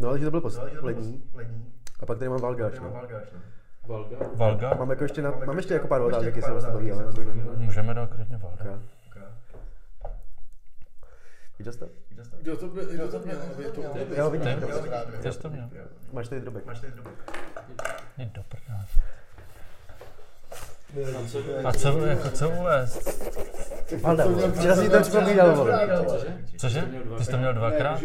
No, 0.00 0.08
ale 0.08 0.18
že 0.18 0.24
to 0.24 0.30
byl 0.30 0.40
poslední. 0.40 0.78
Lední. 0.82 1.22
A 2.00 2.06
pak 2.06 2.18
tady 2.18 2.28
mám 2.28 2.40
Valgáš, 2.40 2.78
no. 2.80 2.84
No. 2.84 3.00
Valga. 3.86 4.16
Valga? 4.34 4.74
Mám 4.74 4.90
jako 4.90 5.04
ještě, 5.04 5.22
na, 5.22 5.30
mám 5.46 5.56
ještě 5.56 5.74
jako 5.74 5.88
pár 5.88 6.00
otázek, 6.02 6.36
jestli 6.36 6.52
vás 6.52 6.64
to 6.64 6.70
baví, 6.70 6.92
ale 6.92 7.02
jako, 7.04 7.12
že... 7.22 7.24
Můžeme 7.56 7.94
dát 7.94 8.10
klidně 8.14 8.36
Valga. 8.36 8.82
Viděl 11.60 11.72
jsi 11.72 11.78
to? 11.78 11.88
Kdo 12.40 12.56
to 12.56 12.68
byl? 12.68 12.84
Kdo 12.86 13.08
to 13.08 13.18
měl? 13.18 13.36
Je 13.58 13.70
to 13.70 14.14
Jo, 14.14 14.30
vidím. 14.30 14.62
Jsi 15.32 15.38
to 15.38 15.50
měl. 15.50 15.70
Máš 16.12 16.28
tady 16.28 16.40
drobek. 16.40 16.64
Jdi 18.18 18.30
do 18.34 18.42
prdele. 18.48 18.84
A 21.14 21.22
co 21.28 21.38
A 21.68 21.72
co, 21.72 22.06
jako 22.06 22.28
co 22.30 22.50
uvést? 22.50 23.22
Valda, 24.02 24.24
včera 24.54 24.74
mi 24.74 24.88
to 24.90 25.00
připomínal, 25.00 25.56
vole. 25.56 25.88
Cože? 26.56 26.88
Ty 27.18 27.24
jsi 27.24 27.30
to 27.30 27.38
měl 27.38 27.54
dvakrát? 27.54 28.00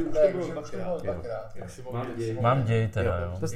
Mám 2.41 2.63
děj. 2.63 2.87
Teda, 2.87 3.19
Jo, 3.19 3.25
jo. 3.31 3.37
to 3.39 3.47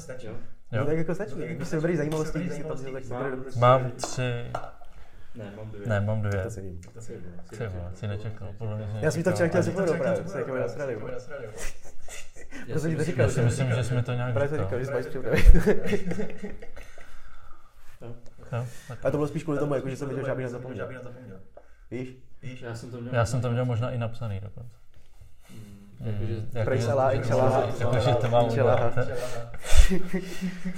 stačí. 0.00 0.26
Jo. 0.26 0.32
No, 0.72 0.78
Jo. 0.78 0.84
tak 0.84 0.98
jako 0.98 1.14
stačí. 1.14 1.34
Když 1.36 1.68
se 1.68 1.76
vyberý 1.76 1.96
zajímavosti, 1.96 2.38
když 2.38 2.52
si 2.52 2.64
tam 2.64 2.78
si 2.78 2.84
tak 2.92 3.04
Mám- 3.08 3.44
Mám 3.58 3.90
tři, 3.90 4.50
Ne, 5.36 5.52
mám 5.56 5.70
dvě. 5.70 5.86
ne, 5.86 6.00
mám 6.00 6.22
dvě. 6.22 6.42
to 6.42 6.50
cením. 6.50 6.80
Ty 7.50 7.66
vole, 7.66 7.90
si 7.94 8.08
nečekal, 8.08 8.48
podle 8.58 8.76
mě 8.76 8.86
jsi 8.86 9.04
Já 9.04 9.10
jsem 9.10 9.22
to 9.22 9.30
včera 9.32 9.46
nečekal. 9.46 9.72
chtěl 9.72 9.86
se 9.86 9.98
právě, 9.98 10.24
se 10.28 10.38
jako 10.38 10.56
nasrali. 10.58 10.96
Proto 12.64 12.80
jsem 12.80 12.90
ti 12.90 12.96
to 12.96 13.04
říkal, 13.04 13.26
Já 13.26 13.32
si 13.32 13.40
myslím, 13.42 13.70
že 13.72 13.84
jsme 13.84 14.02
to 14.02 14.12
nějak 14.12 14.32
Právě 14.34 14.58
to 14.58 14.64
říkal. 14.64 15.02
že 15.02 15.08
připravený. 15.08 15.42
Jo, 18.02 18.14
tak. 18.88 18.98
A 19.04 19.10
to 19.10 19.16
bylo 19.16 19.26
spíš 19.28 19.42
kvůli 19.42 19.58
tomu, 19.58 19.74
jako, 19.74 19.90
že 19.90 19.96
jsem 19.96 20.08
viděl, 20.08 20.24
že 20.24 20.30
já 20.30 20.34
bych 20.34 20.44
nezapomněl. 20.44 20.88
Víš? 21.90 22.08
Já 22.62 22.74
jsem 22.74 22.90
to 22.90 23.00
měl. 23.00 23.14
Já 23.14 23.24
jsem 23.26 23.40
to 23.40 23.50
měl 23.50 23.64
možná 23.64 23.90
i 23.90 23.98
napsaný 23.98 24.40
dokonce. 24.40 24.76
Jakože- 26.00 26.64
Prej 26.64 26.78
že- 26.78 26.84
salá, 26.84 27.12
inčalaha. 27.12 27.70
že- 27.70 27.84
Jako, 27.84 27.98
že 27.98 28.14
to 28.14 28.28
mám 28.28 28.46
udělat. 28.50 28.94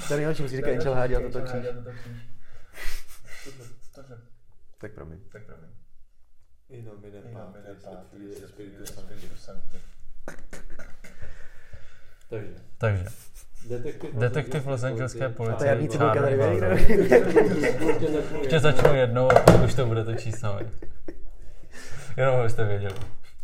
To 0.08 0.14
je 0.14 0.16
nejlepší, 0.16 0.42
musí 0.42 0.56
říkat 0.56 0.70
Inčel 0.70 0.94
Hádi 0.94 1.16
a 1.16 1.30
to 1.30 1.40
kříž. 1.40 1.60
Tak 4.78 4.92
promiň. 4.92 5.18
In 6.70 6.84
nomine 6.84 7.22
Patris 7.32 7.86
et 7.86 8.06
Filii 8.10 8.36
et 8.36 8.48
Spiritus 8.48 8.90
Takže. 12.28 12.54
Takže, 12.78 13.04
Detektiv, 13.68 14.14
detektiv 14.14 14.66
Los 14.66 14.84
Angeleské 14.84 15.26
A 15.26 15.28
to 15.28 15.32
je 15.32 15.36
policie 15.36 15.88
cibulka 15.88 16.22
tady? 16.22 16.38
Ještě 18.40 18.60
začnu 18.60 18.94
jednou 18.94 19.32
a 19.32 19.40
pak 19.40 19.64
už 19.64 19.74
to 19.74 19.86
budete 19.86 20.14
číst 20.14 20.38
sami. 20.38 20.66
Jenom 22.16 22.36
abyste 22.36 22.64
věděli. 22.64 22.94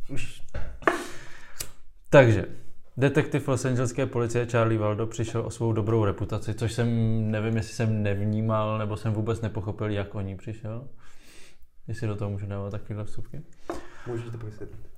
Už 0.09 0.43
Takže, 2.11 2.45
detektiv 2.97 3.49
Los 3.49 3.65
Angeleské 3.65 4.07
policie 4.07 4.47
Charlie 4.47 4.79
Waldo 4.79 5.07
přišel 5.07 5.41
o 5.47 5.51
svou 5.51 5.73
dobrou 5.73 6.05
reputaci, 6.05 6.55
což 6.55 6.73
jsem, 6.73 6.89
nevím, 7.31 7.57
jestli 7.57 7.75
jsem 7.75 8.03
nevnímal, 8.03 8.79
nebo 8.79 8.97
jsem 8.97 9.13
vůbec 9.13 9.41
nepochopil, 9.41 9.91
jak 9.91 10.15
o 10.15 10.21
ní 10.21 10.37
přišel. 10.37 10.89
Jestli 11.89 12.07
do 12.07 12.17
toho 12.17 12.31
můžu 12.31 12.47
dávat 12.47 12.71
takovéhle 12.71 13.05
vstupky. 13.05 13.43
můžeš 14.07 14.25
to 14.33 14.39
vysvětlit. 14.39 14.91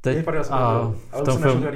Teď 0.00 0.24
Pardon, 0.24 0.38
já 0.38 0.44
jsem 0.44 0.54
a 0.54 1.20
v 1.20 1.24
tom 1.24 1.38
filmu, 1.38 1.66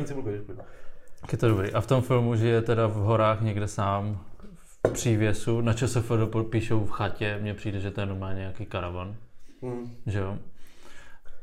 je 1.32 1.38
to 1.38 1.48
dobrý. 1.48 1.72
A 1.72 1.80
v 1.80 1.86
tom 1.86 2.02
filmu 2.02 2.36
žije 2.36 2.62
teda 2.62 2.86
v 2.86 2.94
horách 2.94 3.40
někde 3.40 3.68
sám, 3.68 4.24
v 4.56 4.92
přívěsu. 4.92 5.60
Na 5.60 5.72
ČSFD 5.72 6.10
píšou 6.50 6.84
v 6.84 6.90
chatě, 6.90 7.38
mně 7.42 7.54
přijde, 7.54 7.80
že 7.80 7.90
to 7.90 8.00
je 8.00 8.06
normálně 8.06 8.38
nějaký 8.38 8.66
karavan. 8.66 9.16
Hm. 9.62 9.96
že 10.06 10.18
jo, 10.18 10.38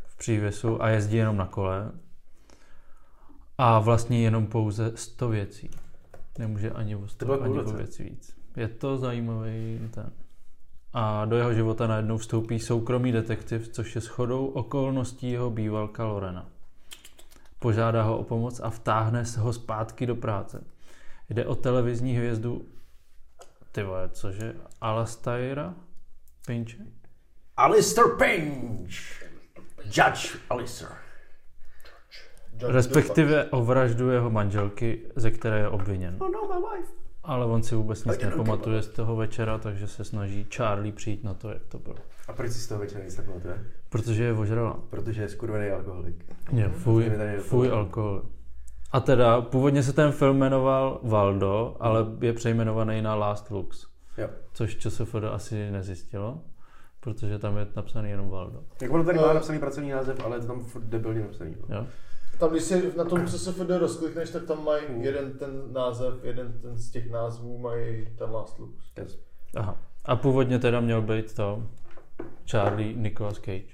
v 0.07 0.17
přívěsu 0.17 0.83
a 0.83 0.89
jezdí 0.89 1.17
jenom 1.17 1.37
na 1.37 1.45
kole 1.45 1.91
a 3.57 3.79
vlastně 3.79 4.21
jenom 4.21 4.47
pouze 4.47 4.91
100 4.95 5.29
věcí. 5.29 5.69
Nemůže 6.39 6.71
ani 6.71 6.95
o 6.95 7.01
To 7.01 7.07
100, 7.07 7.25
byla 7.25 7.37
ani 7.37 7.59
o 7.59 7.73
věc 7.73 7.99
víc. 7.99 8.35
Je 8.55 8.67
to 8.67 8.97
zajímavý 8.97 9.89
ten. 9.91 10.11
A 10.93 11.25
do 11.25 11.35
jeho 11.35 11.53
života 11.53 11.87
najednou 11.87 12.17
vstoupí 12.17 12.59
soukromý 12.59 13.11
detektiv, 13.11 13.67
což 13.67 13.95
je 13.95 14.01
shodou 14.01 14.45
okolností 14.45 15.31
jeho 15.31 15.49
bývalka 15.49 16.05
Lorena. 16.05 16.49
Požádá 17.59 18.03
ho 18.03 18.17
o 18.17 18.23
pomoc 18.23 18.59
a 18.59 18.69
vtáhne 18.69 19.25
se 19.25 19.39
ho 19.39 19.53
zpátky 19.53 20.05
do 20.05 20.15
práce. 20.15 20.63
Jde 21.29 21.45
o 21.45 21.55
televizní 21.55 22.17
hvězdu, 22.17 22.65
ty 23.71 23.83
vole, 23.83 24.09
cože, 24.09 24.55
Alastaira 24.81 25.73
Pinche? 26.45 26.77
Alistair 27.57 28.07
Pinch! 28.17 29.23
Judge 29.83 30.37
Alistair. 30.49 30.89
Respektive 32.67 33.45
o 33.45 33.65
vraždu 33.65 34.09
jeho 34.09 34.29
manželky, 34.29 35.11
ze 35.15 35.31
které 35.31 35.59
je 35.59 35.67
obviněn. 35.67 36.17
Oh 36.19 36.31
no, 36.31 36.41
my 36.47 36.65
wife. 36.67 37.00
Ale 37.23 37.45
on 37.45 37.63
si 37.63 37.75
vůbec 37.75 38.05
nic 38.05 38.19
nepamatuje 38.19 38.81
z 38.81 38.87
toho 38.87 39.15
večera, 39.15 39.57
takže 39.57 39.87
se 39.87 40.03
snaží 40.03 40.47
Charlie 40.55 40.93
přijít 40.93 41.23
na 41.23 41.33
to, 41.33 41.49
jak 41.49 41.65
to 41.65 41.79
bylo. 41.79 41.95
A 42.27 42.33
proč 42.33 42.51
si 42.51 42.59
z 42.59 42.67
toho 42.67 42.79
večera 42.79 43.03
nic 43.03 43.17
nepamatuje? 43.17 43.65
Protože 43.89 44.23
je 44.23 44.33
ožrala. 44.33 44.79
Protože 44.89 45.21
je 45.21 45.29
skurvený 45.29 45.69
alkoholik. 45.69 46.25
Je, 46.51 46.69
fuj, 46.69 47.11
fuj 47.39 47.71
alkohol. 47.71 48.23
A 48.91 48.99
teda, 48.99 49.41
původně 49.41 49.83
se 49.83 49.93
ten 49.93 50.11
film 50.11 50.37
jmenoval 50.37 50.99
Valdo, 51.03 51.77
ale 51.79 52.05
je 52.21 52.33
přejmenovaný 52.33 53.01
na 53.01 53.15
Last 53.15 53.49
Lux, 53.51 53.87
Jo. 54.17 54.29
což 54.53 54.75
ČSFD 54.77 55.15
asi 55.31 55.71
nezjistilo, 55.71 56.41
protože 56.99 57.39
tam 57.39 57.57
je 57.57 57.67
napsaný 57.75 58.09
jenom 58.09 58.29
Valdo. 58.29 58.63
Jak 58.81 58.91
ono 58.91 59.03
tady 59.03 59.17
No. 59.17 59.27
má 59.27 59.33
napsaný 59.33 59.59
pracovní 59.59 59.89
název, 59.91 60.25
ale 60.25 60.35
je 60.37 60.39
to 60.41 60.47
tam 60.47 60.59
furt 60.59 60.83
debilně 60.83 61.21
napsaný. 61.21 61.55
no. 61.69 61.75
Jo? 61.75 61.85
Tam, 62.41 62.49
když 62.51 62.63
si 62.63 62.91
na 62.97 63.03
tom 63.03 63.27
CSFD 63.27 63.69
rozklikneš, 63.79 64.29
tak 64.29 64.43
tam 64.43 64.65
mají 64.65 64.83
jeden 64.99 65.31
ten 65.31 65.61
název, 65.71 66.13
jeden 66.23 66.53
ten 66.61 66.77
z 66.77 66.91
těch 66.91 67.11
názvů 67.11 67.57
mají 67.57 68.07
ten 68.17 68.31
Last 68.31 68.59
Lux. 68.59 68.73
Yes. 68.97 69.19
Aha. 69.55 69.77
A 70.05 70.15
původně 70.15 70.59
teda 70.59 70.79
měl 70.79 71.01
být 71.01 71.33
to 71.35 71.63
Charlie 72.51 72.93
Nicolas 72.93 73.35
Cage. 73.35 73.73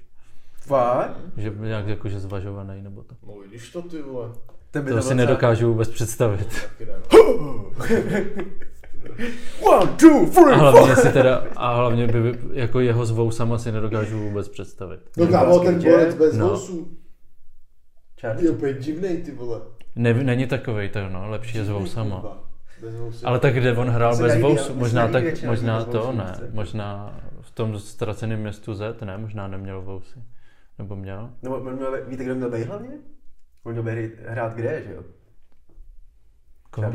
Fakt? 0.60 1.16
Že 1.36 1.50
byl 1.50 1.66
nějak 1.66 1.86
jakože 1.86 2.20
zvažovaný 2.20 2.82
nebo 2.82 3.02
to. 3.02 3.14
No 3.26 3.34
vidíš 3.42 3.70
to 3.72 3.82
ty 3.82 4.02
vole. 4.02 4.28
Ten 4.70 4.84
by 4.84 4.90
To 4.90 5.02
si 5.02 5.14
nedokážu 5.14 5.68
vůbec 5.68 5.88
představit. 5.88 6.68
No. 6.88 7.64
One, 9.72 9.90
two, 9.96 10.26
three, 10.34 10.54
A 10.54 10.56
hlavně 10.56 10.96
si 10.96 11.12
teda, 11.12 11.44
a 11.56 11.74
hlavně 11.74 12.06
by, 12.06 12.20
by 12.22 12.38
jako 12.52 12.80
jeho 12.80 13.06
s 13.06 13.10
vousama 13.10 13.58
si 13.58 13.72
nedokážu 13.72 14.18
vůbec 14.18 14.48
představit. 14.48 15.00
No 15.16 15.26
kámo, 15.26 15.60
ten 15.60 15.82
borec 15.82 16.14
bez 16.14 16.34
No. 16.36 16.48
vousů. 16.48 16.88
Charlie. 18.20 18.46
Je 18.46 18.50
úplně 18.50 18.72
divnej 18.72 19.22
ty 19.22 19.32
vole. 19.32 19.60
Ne, 19.96 20.14
není 20.14 20.46
takovej 20.46 20.88
to, 20.88 21.08
no, 21.08 21.30
lepší 21.30 21.58
je 21.58 21.64
s 21.64 21.68
vousama. 21.68 22.20
Kurva. 22.20 22.48
Bez 22.80 22.94
vousů. 22.94 23.26
Ale 23.26 23.38
tak 23.38 23.54
kde 23.54 23.76
on 23.76 23.88
hrál 23.88 24.16
bez 24.18 24.44
ale 24.44 24.74
Možná, 24.74 25.08
tak, 25.08 25.24
možná 25.46 25.84
to 25.84 26.12
ne. 26.12 26.34
Možná 26.50 27.20
v 27.40 27.50
tom 27.50 27.78
ztraceném 27.78 28.40
městu 28.40 28.74
Z, 28.74 29.00
ne? 29.04 29.18
Možná 29.18 29.48
neměl 29.48 29.82
vousy. 29.82 30.18
Nebo 30.78 30.96
měl? 30.96 31.30
No, 31.42 31.56
on 31.56 31.76
měl, 31.76 32.04
víte, 32.06 32.24
kdo 32.24 32.34
měl 32.34 32.50
být 32.50 32.64
hlavně? 32.64 32.90
On 33.62 33.72
měl 33.72 33.84
být 33.84 34.12
hrát 34.26 34.54
Grey, 34.54 34.84
že 34.86 34.94
jo? 34.94 35.02
Koho? 36.70 36.92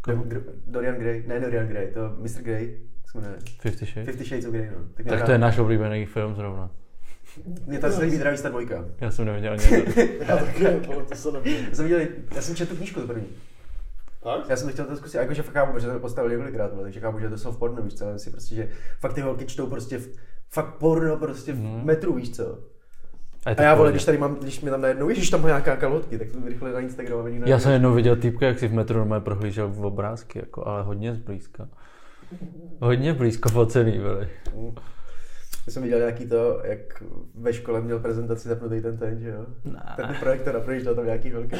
Koho? 0.00 0.16
Do- 0.16 0.24
Do- 0.24 0.52
Dorian 0.66 0.94
Gray, 0.96 1.24
ne 1.26 1.40
Dorian 1.40 1.66
Gray, 1.66 1.92
to 1.92 2.00
Mr. 2.16 2.42
Grey, 2.42 2.80
jak 2.96 3.10
se 3.10 3.18
jmenuje? 3.18 3.38
Fifty 3.60 3.86
Shades? 3.86 4.06
Fifty 4.06 4.24
Shades 4.24 4.44
of 4.46 4.52
Grey, 4.52 4.70
no. 4.70 4.82
Tak, 4.94 5.06
Tak 5.06 5.24
to 5.24 5.32
je 5.32 5.38
náš 5.38 5.58
oblíbený 5.58 6.06
film 6.06 6.34
zrovna. 6.34 6.70
Mně 7.66 7.78
to 7.78 7.90
se 7.90 8.02
líbí 8.02 8.18
ta 8.42 8.48
dvojka. 8.48 8.84
Já 9.00 9.10
jsem 9.10 9.24
neviděl 9.24 9.52
ani. 9.52 9.62
Já 10.28 10.36
taky, 10.36 10.66
ale 10.66 10.80
to 11.08 11.14
se 11.14 11.32
nebude. 11.32 11.50
Já 11.50 11.74
jsem 11.74 11.84
viděl, 11.84 12.00
já 12.34 12.42
jsem 12.42 12.54
četl 12.56 12.70
tu 12.70 12.76
knížku 12.76 13.00
to 13.00 13.06
první. 13.06 13.26
Tak? 14.22 14.48
Já 14.48 14.56
jsem 14.56 14.68
to 14.68 14.72
chtěl 14.72 14.84
to 14.86 14.96
zkusit, 14.96 15.18
a 15.18 15.20
jakože 15.22 15.42
fakt 15.42 15.54
chápu, 15.54 15.72
protože 15.72 15.86
to 15.86 15.98
postavil 15.98 16.30
několikrát, 16.30 16.72
ale 16.74 16.82
takže 16.82 17.00
chápu, 17.00 17.18
že 17.20 17.28
to 17.28 17.38
jsou 17.38 17.52
v 17.52 17.58
porno, 17.58 17.82
víš 17.82 17.94
co, 17.94 18.06
ale 18.06 18.18
si 18.18 18.30
prostě, 18.30 18.54
že 18.54 18.68
fakt 19.00 19.12
ty 19.12 19.20
holky 19.20 19.46
čtou 19.46 19.66
prostě 19.66 19.98
v, 19.98 20.08
fakt 20.50 20.74
porno 20.74 21.16
prostě 21.16 21.52
v 21.52 21.58
Mhm. 21.58 21.80
metru, 21.84 22.14
víš 22.14 22.30
co. 22.36 22.58
A, 23.46 23.50
A 23.50 23.62
já 23.62 23.74
vole, 23.74 23.90
když 23.90 24.04
tady 24.04 24.18
mám, 24.18 24.34
když 24.34 24.60
mi 24.60 24.70
tam 24.70 24.80
najednou, 24.80 25.08
ježiš, 25.08 25.30
tam 25.30 25.42
má 25.42 25.48
nějaká 25.48 25.76
kalhotky, 25.76 26.18
tak 26.18 26.28
to 26.30 26.38
rychle 26.48 26.72
na 26.72 26.80
Instagramu 26.80 27.22
vidím. 27.22 27.42
Já 27.46 27.58
jsem 27.58 27.72
jednou 27.72 27.94
viděl 27.94 28.16
týpka, 28.16 28.46
jak 28.46 28.58
si 28.58 28.68
v 28.68 28.72
metru 28.72 28.98
normálně 28.98 29.24
prohlížel 29.24 29.68
v 29.68 29.84
obrázky, 29.84 30.38
jako, 30.38 30.66
ale 30.66 30.82
hodně 30.82 31.14
zblízka. 31.14 31.68
Hodně 32.80 33.12
blízko 33.14 33.48
focený 33.48 33.98
byli. 33.98 34.28
Já 35.66 35.72
jsem 35.72 35.82
viděl 35.82 35.98
nějaký 35.98 36.26
to, 36.26 36.60
jak 36.64 37.02
ve 37.34 37.52
škole 37.52 37.80
měl 37.80 37.98
prezentaci 37.98 38.48
zapnutý 38.48 38.80
ten 38.80 38.98
ten, 38.98 39.20
že 39.20 39.28
jo? 39.28 39.46
Ten 39.96 40.16
projektor 40.20 40.56
a 40.56 40.60
projížděl 40.60 40.94
tam 40.94 41.04
nějaký 41.04 41.32
holky. 41.32 41.56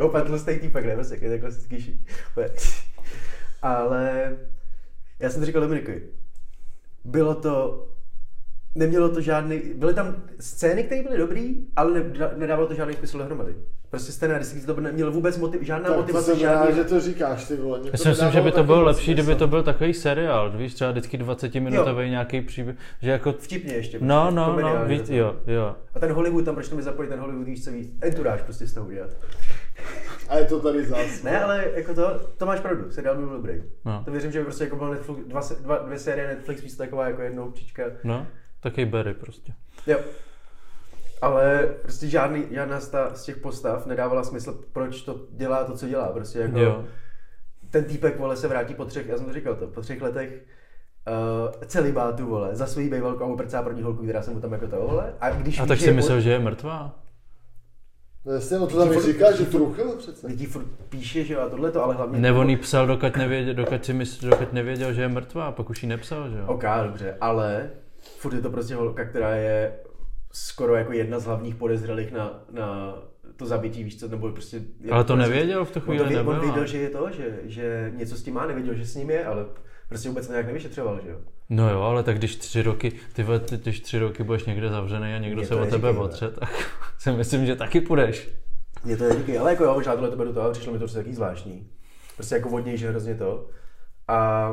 Opa 0.00 0.20
tlustý 0.20 0.58
týpek, 0.58 0.86
ne? 0.86 0.94
Prostě, 0.94 1.18
jaký 1.20 1.40
klasický 1.40 1.80
ší. 1.80 2.06
Ale 3.62 4.36
já 5.18 5.30
jsem 5.30 5.40
to 5.40 5.46
říkal 5.46 5.62
Dominikovi. 5.62 6.02
Bylo 7.04 7.34
to 7.34 7.88
nemělo 8.74 9.08
to 9.08 9.20
žádný, 9.20 9.58
byly 9.58 9.94
tam 9.94 10.22
scény, 10.40 10.84
které 10.84 11.02
byly 11.02 11.18
dobrý, 11.18 11.66
ale 11.76 12.00
ne, 12.00 12.30
nedávalo 12.36 12.68
to 12.68 12.74
žádný 12.74 12.94
smysl 12.94 13.18
dohromady. 13.18 13.54
Prostě 13.96 14.12
scenaristicky 14.12 14.66
to 14.66 14.80
nemělo 14.80 15.10
vůbec 15.10 15.38
motiv, 15.38 15.62
žádná 15.62 15.84
Tak 15.88 15.94
to 15.96 16.00
motivace, 16.00 16.30
rád, 16.32 16.38
žádný... 16.38 16.74
že 16.74 16.84
to 16.84 17.00
říkáš 17.00 17.44
ty 17.44 17.56
vole. 17.56 17.80
Já 17.84 17.90
to 17.90 17.96
si 17.96 18.08
myslím, 18.08 18.30
že 18.30 18.40
by 18.40 18.52
to 18.52 18.64
bylo 18.64 18.82
lepší, 18.82 19.14
kdyby 19.14 19.34
to 19.34 19.46
byl 19.46 19.62
takový 19.62 19.94
seriál, 19.94 20.50
víš, 20.50 20.74
třeba 20.74 20.90
vždycky 20.90 21.18
20-minutový 21.18 22.10
nějaký 22.10 22.40
příběh, 22.40 22.76
že 23.02 23.10
jako... 23.10 23.32
Vtipně 23.32 23.74
ještě. 23.74 23.98
No, 24.00 24.22
prostě, 24.22 24.62
no, 24.62 24.78
no, 24.78 24.84
víc, 24.84 25.06
to. 25.08 25.14
jo, 25.14 25.36
jo. 25.46 25.76
A 25.94 25.98
ten 25.98 26.12
Hollywood 26.12 26.44
tam, 26.44 26.54
proč 26.54 26.68
to 26.68 26.76
mi 26.76 26.82
zapojit 26.82 27.08
ten 27.08 27.20
Hollywood, 27.20 27.46
víš 27.46 27.64
co 27.64 27.70
víc, 27.70 27.90
enturáž 28.00 28.42
prostě 28.42 28.66
z 28.66 28.74
toho 28.74 28.86
udělat. 28.86 29.10
A 30.28 30.38
je 30.38 30.44
to 30.44 30.60
tady 30.60 30.84
zás. 30.84 31.22
Ne, 31.22 31.44
ale 31.44 31.64
jako 31.74 31.94
to, 31.94 32.20
to 32.36 32.46
máš 32.46 32.60
pravdu, 32.60 32.90
seriál 32.90 33.16
by 33.16 33.22
byl 33.22 33.36
dobrý. 33.36 33.62
No, 33.84 34.02
To 34.04 34.10
věřím, 34.10 34.32
že 34.32 34.38
by 34.38 34.44
prostě 34.44 34.64
jako 34.64 34.76
byl 34.76 34.88
Netflix, 34.90 35.20
dva, 35.26 35.40
dva, 35.60 35.76
dvě 35.78 35.98
série 35.98 36.28
Netflix, 36.28 36.62
víc 36.62 36.76
taková 36.76 37.08
jako 37.08 37.22
jednou 37.22 37.50
příčka. 37.50 37.82
no, 38.04 38.26
taky 38.60 38.84
Barry 38.84 39.14
prostě. 39.14 39.52
Jo. 39.86 39.98
Ale 41.22 41.68
prostě 41.82 42.06
žádný, 42.06 42.44
žádná 42.50 42.80
z, 42.80 42.88
ta, 42.88 43.14
z 43.14 43.24
těch 43.24 43.36
postav 43.36 43.86
nedávala 43.86 44.24
smysl, 44.24 44.64
proč 44.72 45.02
to 45.02 45.20
dělá 45.30 45.64
to, 45.64 45.76
co 45.76 45.88
dělá. 45.88 46.06
Prostě 46.06 46.38
jako 46.38 46.58
Jo. 46.58 46.84
ten 47.70 47.84
týpek, 47.84 48.18
vole, 48.18 48.36
se 48.36 48.48
vrátí 48.48 48.74
po 48.74 48.84
třech, 48.84 49.08
já 49.08 49.16
jsem 49.16 49.26
to 49.26 49.32
říkal, 49.32 49.54
to, 49.54 49.66
po 49.66 49.80
třech 49.80 50.02
letech 50.02 50.30
uh, 50.32 51.64
celý 51.66 51.92
bátu, 51.92 52.26
vole, 52.26 52.56
za 52.56 52.66
svojí 52.66 52.88
bejvalku 52.88 53.24
a 53.24 53.26
mu 53.26 53.36
prcá 53.36 53.62
první 53.62 53.82
holku, 53.82 54.02
která 54.02 54.22
se 54.22 54.30
mu 54.30 54.40
tam 54.40 54.52
jako 54.52 54.66
to, 54.66 54.76
vole. 54.76 55.14
A 55.20 55.30
když 55.30 55.58
A 55.58 55.62
víš, 55.62 55.68
tak 55.68 55.80
si 55.80 55.92
myslel, 55.92 56.20
že 56.20 56.30
je 56.30 56.38
mrtvá? 56.38 56.94
No 58.24 58.32
jasně, 58.32 58.58
no 58.58 58.66
to 58.66 58.78
tam 58.78 58.88
mi 58.88 59.00
říká, 59.00 59.32
že 59.32 59.44
truchl 59.44 59.96
přece. 59.98 60.26
Lidi 60.26 60.46
furt 60.46 60.66
píše, 60.88 61.24
že 61.24 61.34
jo, 61.34 61.40
a 61.40 61.48
tohle 61.48 61.70
to, 61.72 61.84
ale 61.84 61.94
hlavně... 61.94 62.18
Ne, 62.18 62.32
on 62.32 62.50
jí 62.50 62.56
psal, 62.56 62.86
dokud 62.86 63.16
nevěděl, 63.16 63.54
dokud, 63.54 63.84
si 63.84 63.92
mysl, 63.92 64.30
dokud 64.30 64.52
nevěděl, 64.52 64.92
že 64.92 65.02
je 65.02 65.08
mrtvá, 65.08 65.52
pak 65.52 65.70
už 65.70 65.82
jí 65.82 65.88
nepsal, 65.88 66.30
že 66.30 66.38
jo? 66.38 66.44
OK, 66.46 66.64
dobře, 66.84 67.16
ale 67.20 67.70
furt 68.18 68.34
je 68.34 68.40
to 68.40 68.50
prostě 68.50 68.74
holka, 68.74 69.04
která 69.04 69.34
je 69.34 69.72
skoro 70.32 70.76
jako 70.76 70.92
jedna 70.92 71.18
z 71.18 71.24
hlavních 71.24 71.54
podezřelých 71.54 72.12
na, 72.12 72.44
na 72.52 72.98
to 73.36 73.46
zabití, 73.46 73.84
víš 73.84 74.00
co, 74.00 74.08
nebo 74.08 74.32
prostě... 74.32 74.60
Ale 74.90 75.04
to 75.04 75.14
prostě- 75.14 75.30
nevěděl 75.30 75.64
v 75.64 75.70
tu 75.70 75.78
On, 75.78 75.84
chvíli, 75.84 75.98
to 75.98 76.08
ví, 76.08 76.16
on 76.16 76.40
věděl, 76.40 76.66
že 76.66 76.78
je 76.78 76.90
to, 76.90 77.10
že, 77.10 77.38
že 77.44 77.92
něco 77.96 78.16
s 78.16 78.22
tím 78.22 78.34
má, 78.34 78.46
nevěděl, 78.46 78.74
že 78.74 78.86
s 78.86 78.94
ním 78.94 79.10
je, 79.10 79.26
ale 79.26 79.46
prostě 79.88 80.08
vůbec 80.08 80.28
nějak 80.28 80.46
nevyšetřoval, 80.46 81.00
že 81.04 81.10
jo. 81.10 81.18
No 81.48 81.70
jo, 81.70 81.80
ale 81.80 82.02
tak 82.02 82.18
když 82.18 82.36
tři 82.36 82.62
roky, 82.62 82.92
ty 83.12 83.22
vole, 83.22 83.40
ty, 83.40 83.56
když 83.56 83.80
tři 83.80 83.98
roky 83.98 84.22
budeš 84.22 84.44
někde 84.44 84.68
zavřený 84.68 85.14
a 85.14 85.18
někdo 85.18 85.44
se 85.44 85.54
o 85.54 85.66
tebe 85.66 85.88
neříkej, 85.88 86.04
otře, 86.04 86.30
tak 86.30 86.50
si 86.98 87.12
myslím, 87.12 87.46
že 87.46 87.56
taky 87.56 87.80
půjdeš. 87.80 88.28
Mě 88.84 88.96
to 88.96 89.04
je 89.04 89.16
díky, 89.16 89.38
ale 89.38 89.50
jako 89.50 89.64
jo, 89.64 89.74
možná 89.74 89.94
tohle 89.94 90.10
to 90.10 90.16
beru 90.16 90.32
to, 90.32 90.42
ale 90.42 90.52
přišlo 90.52 90.72
mi 90.72 90.78
to 90.78 90.82
prostě 90.82 90.98
taky 90.98 91.14
zvláštní. 91.14 91.70
Prostě 92.14 92.34
jako 92.34 92.48
vodnější 92.48 92.84
hrozně 92.84 93.14
to. 93.14 93.48
A 94.08 94.50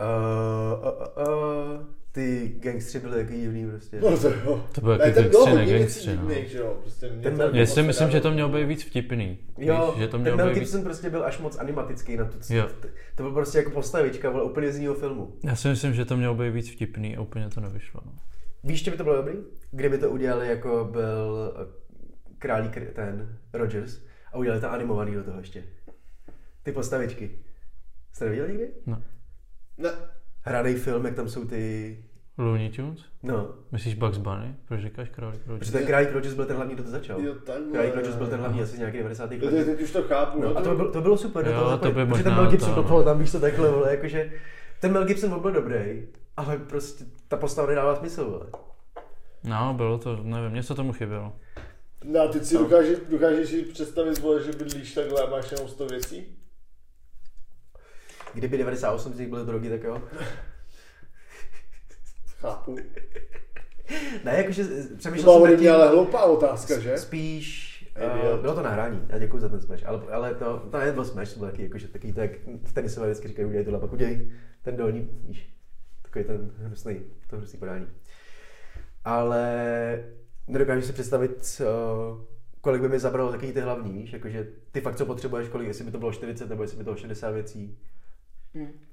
uh, 0.00 0.86
uh, 0.86 1.28
uh, 1.28 1.86
ty 2.12 2.54
gangstři 2.58 2.98
byly 3.00 3.24
taky 3.24 3.40
divný 3.40 3.70
prostě. 3.70 4.00
No 4.00 4.18
to 4.18 4.28
jo. 4.28 4.66
To 4.72 4.80
bylo 4.80 4.96
Ne, 4.98 5.04
jaký 5.04 5.14
ten 5.14 5.28
byl 5.30 5.44
gangstři, 5.46 5.66
ne 5.72 5.78
gangstři, 5.78 6.16
no. 6.16 6.30
že 6.46 6.58
jo. 6.58 6.76
Prostě 6.80 7.08
mě 7.10 7.22
Ten 7.22 7.36
to 7.36 7.42
Mel- 7.42 7.54
Já 7.56 7.66
si 7.66 7.82
myslím, 7.82 8.10
že 8.10 8.20
to 8.20 8.30
mělo 8.30 8.48
být 8.48 8.64
víc 8.64 8.84
vtipný. 8.84 9.38
Jo, 9.58 9.90
Víš, 9.94 10.00
že 10.02 10.06
to 10.06 10.12
ten 10.12 10.20
mělo 10.20 10.36
Mel 10.36 10.46
být 10.46 10.52
víc... 10.54 10.60
Gibson 10.60 10.82
prostě 10.82 11.10
byl 11.10 11.24
až 11.24 11.38
moc 11.38 11.58
animatický 11.58 12.16
na 12.16 12.24
to. 12.24 12.54
Jo. 12.54 12.68
To, 12.80 12.88
to 13.16 13.22
byl 13.22 13.32
prostě 13.32 13.58
jako 13.58 13.70
postavička, 13.70 14.30
byl 14.30 14.44
úplně 14.44 14.72
z 14.72 14.76
jiného 14.76 14.94
filmu. 14.94 15.36
Já 15.44 15.56
si 15.56 15.68
myslím, 15.68 15.94
že 15.94 16.04
to 16.04 16.16
mělo 16.16 16.34
být 16.34 16.50
víc 16.50 16.70
vtipný 16.70 17.16
a 17.16 17.20
úplně 17.20 17.48
to 17.48 17.60
nevyšlo. 17.60 18.00
No. 18.06 18.12
Víš, 18.64 18.84
že 18.84 18.90
by 18.90 18.96
to 18.96 19.04
bylo 19.04 19.16
dobrý? 19.16 19.34
Kdyby 19.70 19.98
to 19.98 20.10
udělali 20.10 20.48
jako 20.48 20.88
byl 20.92 21.52
eh, 21.62 21.66
králík 22.38 22.78
ten 22.94 23.38
Rogers 23.52 24.00
a 24.32 24.38
udělali 24.38 24.60
to 24.60 24.70
animovaný 24.70 25.14
do 25.14 25.24
toho 25.24 25.38
ještě. 25.38 25.64
Ty 26.62 26.72
postavičky. 26.72 27.30
Jste 28.12 28.24
neviděli 28.24 28.48
nikdy? 28.48 28.68
Ne, 28.86 29.88
Hranej 30.44 30.74
film, 30.74 31.04
jak 31.04 31.14
tam 31.14 31.28
jsou 31.28 31.44
ty... 31.44 32.04
Looney 32.38 32.70
Tunes? 32.70 32.98
No, 33.22 33.54
Myslíš 33.72 33.94
Bugs 33.94 34.18
Bunny? 34.18 34.54
Proč 34.68 34.80
říkáš 34.80 35.08
králík 35.08 35.40
protože 35.40 35.52
Rogers? 35.52 35.70
ten 35.70 35.86
králík 35.86 36.12
Rogers 36.12 36.34
byl 36.34 36.46
ten 36.46 36.56
hlavní, 36.56 36.74
kdo 36.74 36.84
to 36.84 36.90
začal. 36.90 37.20
jo, 37.20 37.34
takhle. 37.34 37.72
Králík 37.72 37.94
Rogers 37.94 38.16
byl 38.16 38.26
ten 38.26 38.40
hlavní 38.40 38.62
asi 38.62 38.76
z 38.76 38.78
nějakých 38.78 39.00
90. 39.00 39.32
Jo, 39.32 39.38
teď, 39.40 39.52
let. 39.52 39.64
teď 39.64 39.80
už 39.80 39.90
to 39.90 40.02
chápu. 40.02 40.42
No, 40.42 40.56
a 40.56 40.62
to, 40.62 40.74
bylo, 40.74 40.92
to 40.92 41.00
bylo 41.00 41.16
super, 41.18 41.44
do 41.44 41.50
Jo, 41.50 41.78
to 41.82 41.92
by 41.92 42.06
protože 42.06 42.22
ten 42.22 42.32
možná 42.32 42.36
Mel 42.42 42.50
Gibson 42.50 42.70
to, 42.70 42.76
do 42.76 42.82
no. 42.82 42.88
toho 42.88 43.02
tam, 43.02 43.18
víš 43.18 43.32
co, 43.32 43.40
takhle, 43.40 43.70
vole, 43.70 43.90
jakože 43.90 44.32
ten 44.80 44.92
Mel 44.92 45.04
Gibson 45.04 45.40
byl 45.40 45.50
dobrý, 45.52 46.02
ale 46.36 46.58
prostě 46.58 47.04
ta 47.28 47.36
postava 47.36 47.68
nedává 47.68 47.96
smysl, 47.96 48.24
vole. 48.24 48.46
No, 49.44 49.74
bylo 49.76 49.98
to, 49.98 50.16
nevím, 50.22 50.54
něco 50.54 50.74
tomu 50.74 50.92
chybělo. 50.92 51.32
No 52.04 52.20
a 52.20 52.28
teď 52.28 52.44
si 52.44 52.58
dokážeš, 52.58 52.98
dokážeš 53.10 53.48
si 53.48 53.62
představit, 53.62 54.18
vole, 54.18 54.42
že 54.42 54.52
bydlíš 54.52 54.94
takhle 54.94 55.22
a 55.22 55.30
máš 55.30 55.52
jenom 55.52 55.68
100 55.68 55.86
věcí? 55.86 56.26
Kdyby 58.34 58.58
98 58.58 59.14
z 59.14 59.18
nich 59.18 59.28
byly 59.28 59.46
drogy, 59.46 59.70
tak 59.70 59.82
jo. 59.82 60.02
Chápu. 62.40 62.76
Ne, 64.24 64.36
jakože 64.36 64.64
To 64.64 64.96
přemýšlel 64.96 65.24
byla 65.24 65.40
jsem 65.40 65.56
mě 65.56 65.64
tím, 65.64 65.72
ale 65.72 65.88
hloupá 65.88 66.24
otázka, 66.24 66.78
že? 66.78 66.98
spíš, 66.98 67.72
uh, 68.34 68.40
bylo 68.40 68.54
to 68.54 68.62
nahrání, 68.62 69.06
já 69.08 69.18
děkuji 69.18 69.38
za 69.38 69.48
ten 69.48 69.60
smash, 69.60 69.86
ale, 69.86 70.02
ale 70.12 70.34
to, 70.34 70.68
to 70.70 70.78
nebyl 70.78 71.04
smash, 71.04 71.32
to 71.32 71.38
bylo 71.38 71.50
taky, 71.50 71.62
jakože 71.62 71.88
takový 71.88 72.12
to, 72.12 72.20
jak 72.20 72.30
v 72.64 72.72
tenisové 72.72 73.06
vždycky 73.06 73.28
říkají, 73.28 73.46
udělej 73.46 73.64
tohle, 73.64 73.80
pak 73.80 73.92
udělej 73.92 74.32
ten 74.62 74.76
dolní, 74.76 75.08
víš, 75.28 75.54
takový 76.02 76.24
ten 76.24 76.50
hnusný, 76.58 77.00
to 77.30 77.36
hnusný 77.36 77.58
podání. 77.58 77.86
Ale 79.04 80.04
nedokážu 80.48 80.86
si 80.86 80.92
představit, 80.92 81.60
uh, 81.60 82.20
kolik 82.60 82.82
by 82.82 82.88
mi 82.88 82.98
zabralo 82.98 83.30
takový 83.30 83.52
ty 83.52 83.60
hlavní, 83.60 83.92
víš, 83.92 84.12
jakože 84.12 84.46
ty 84.72 84.80
fakt 84.80 84.96
co 84.96 85.06
potřebuješ, 85.06 85.48
kolik, 85.48 85.68
jestli 85.68 85.84
by 85.84 85.90
to 85.90 85.98
bylo 85.98 86.12
40 86.12 86.48
nebo 86.50 86.62
jestli 86.62 86.76
by 86.76 86.84
to 86.84 86.90
bylo 86.90 86.96
60 86.96 87.30
věcí. 87.30 87.78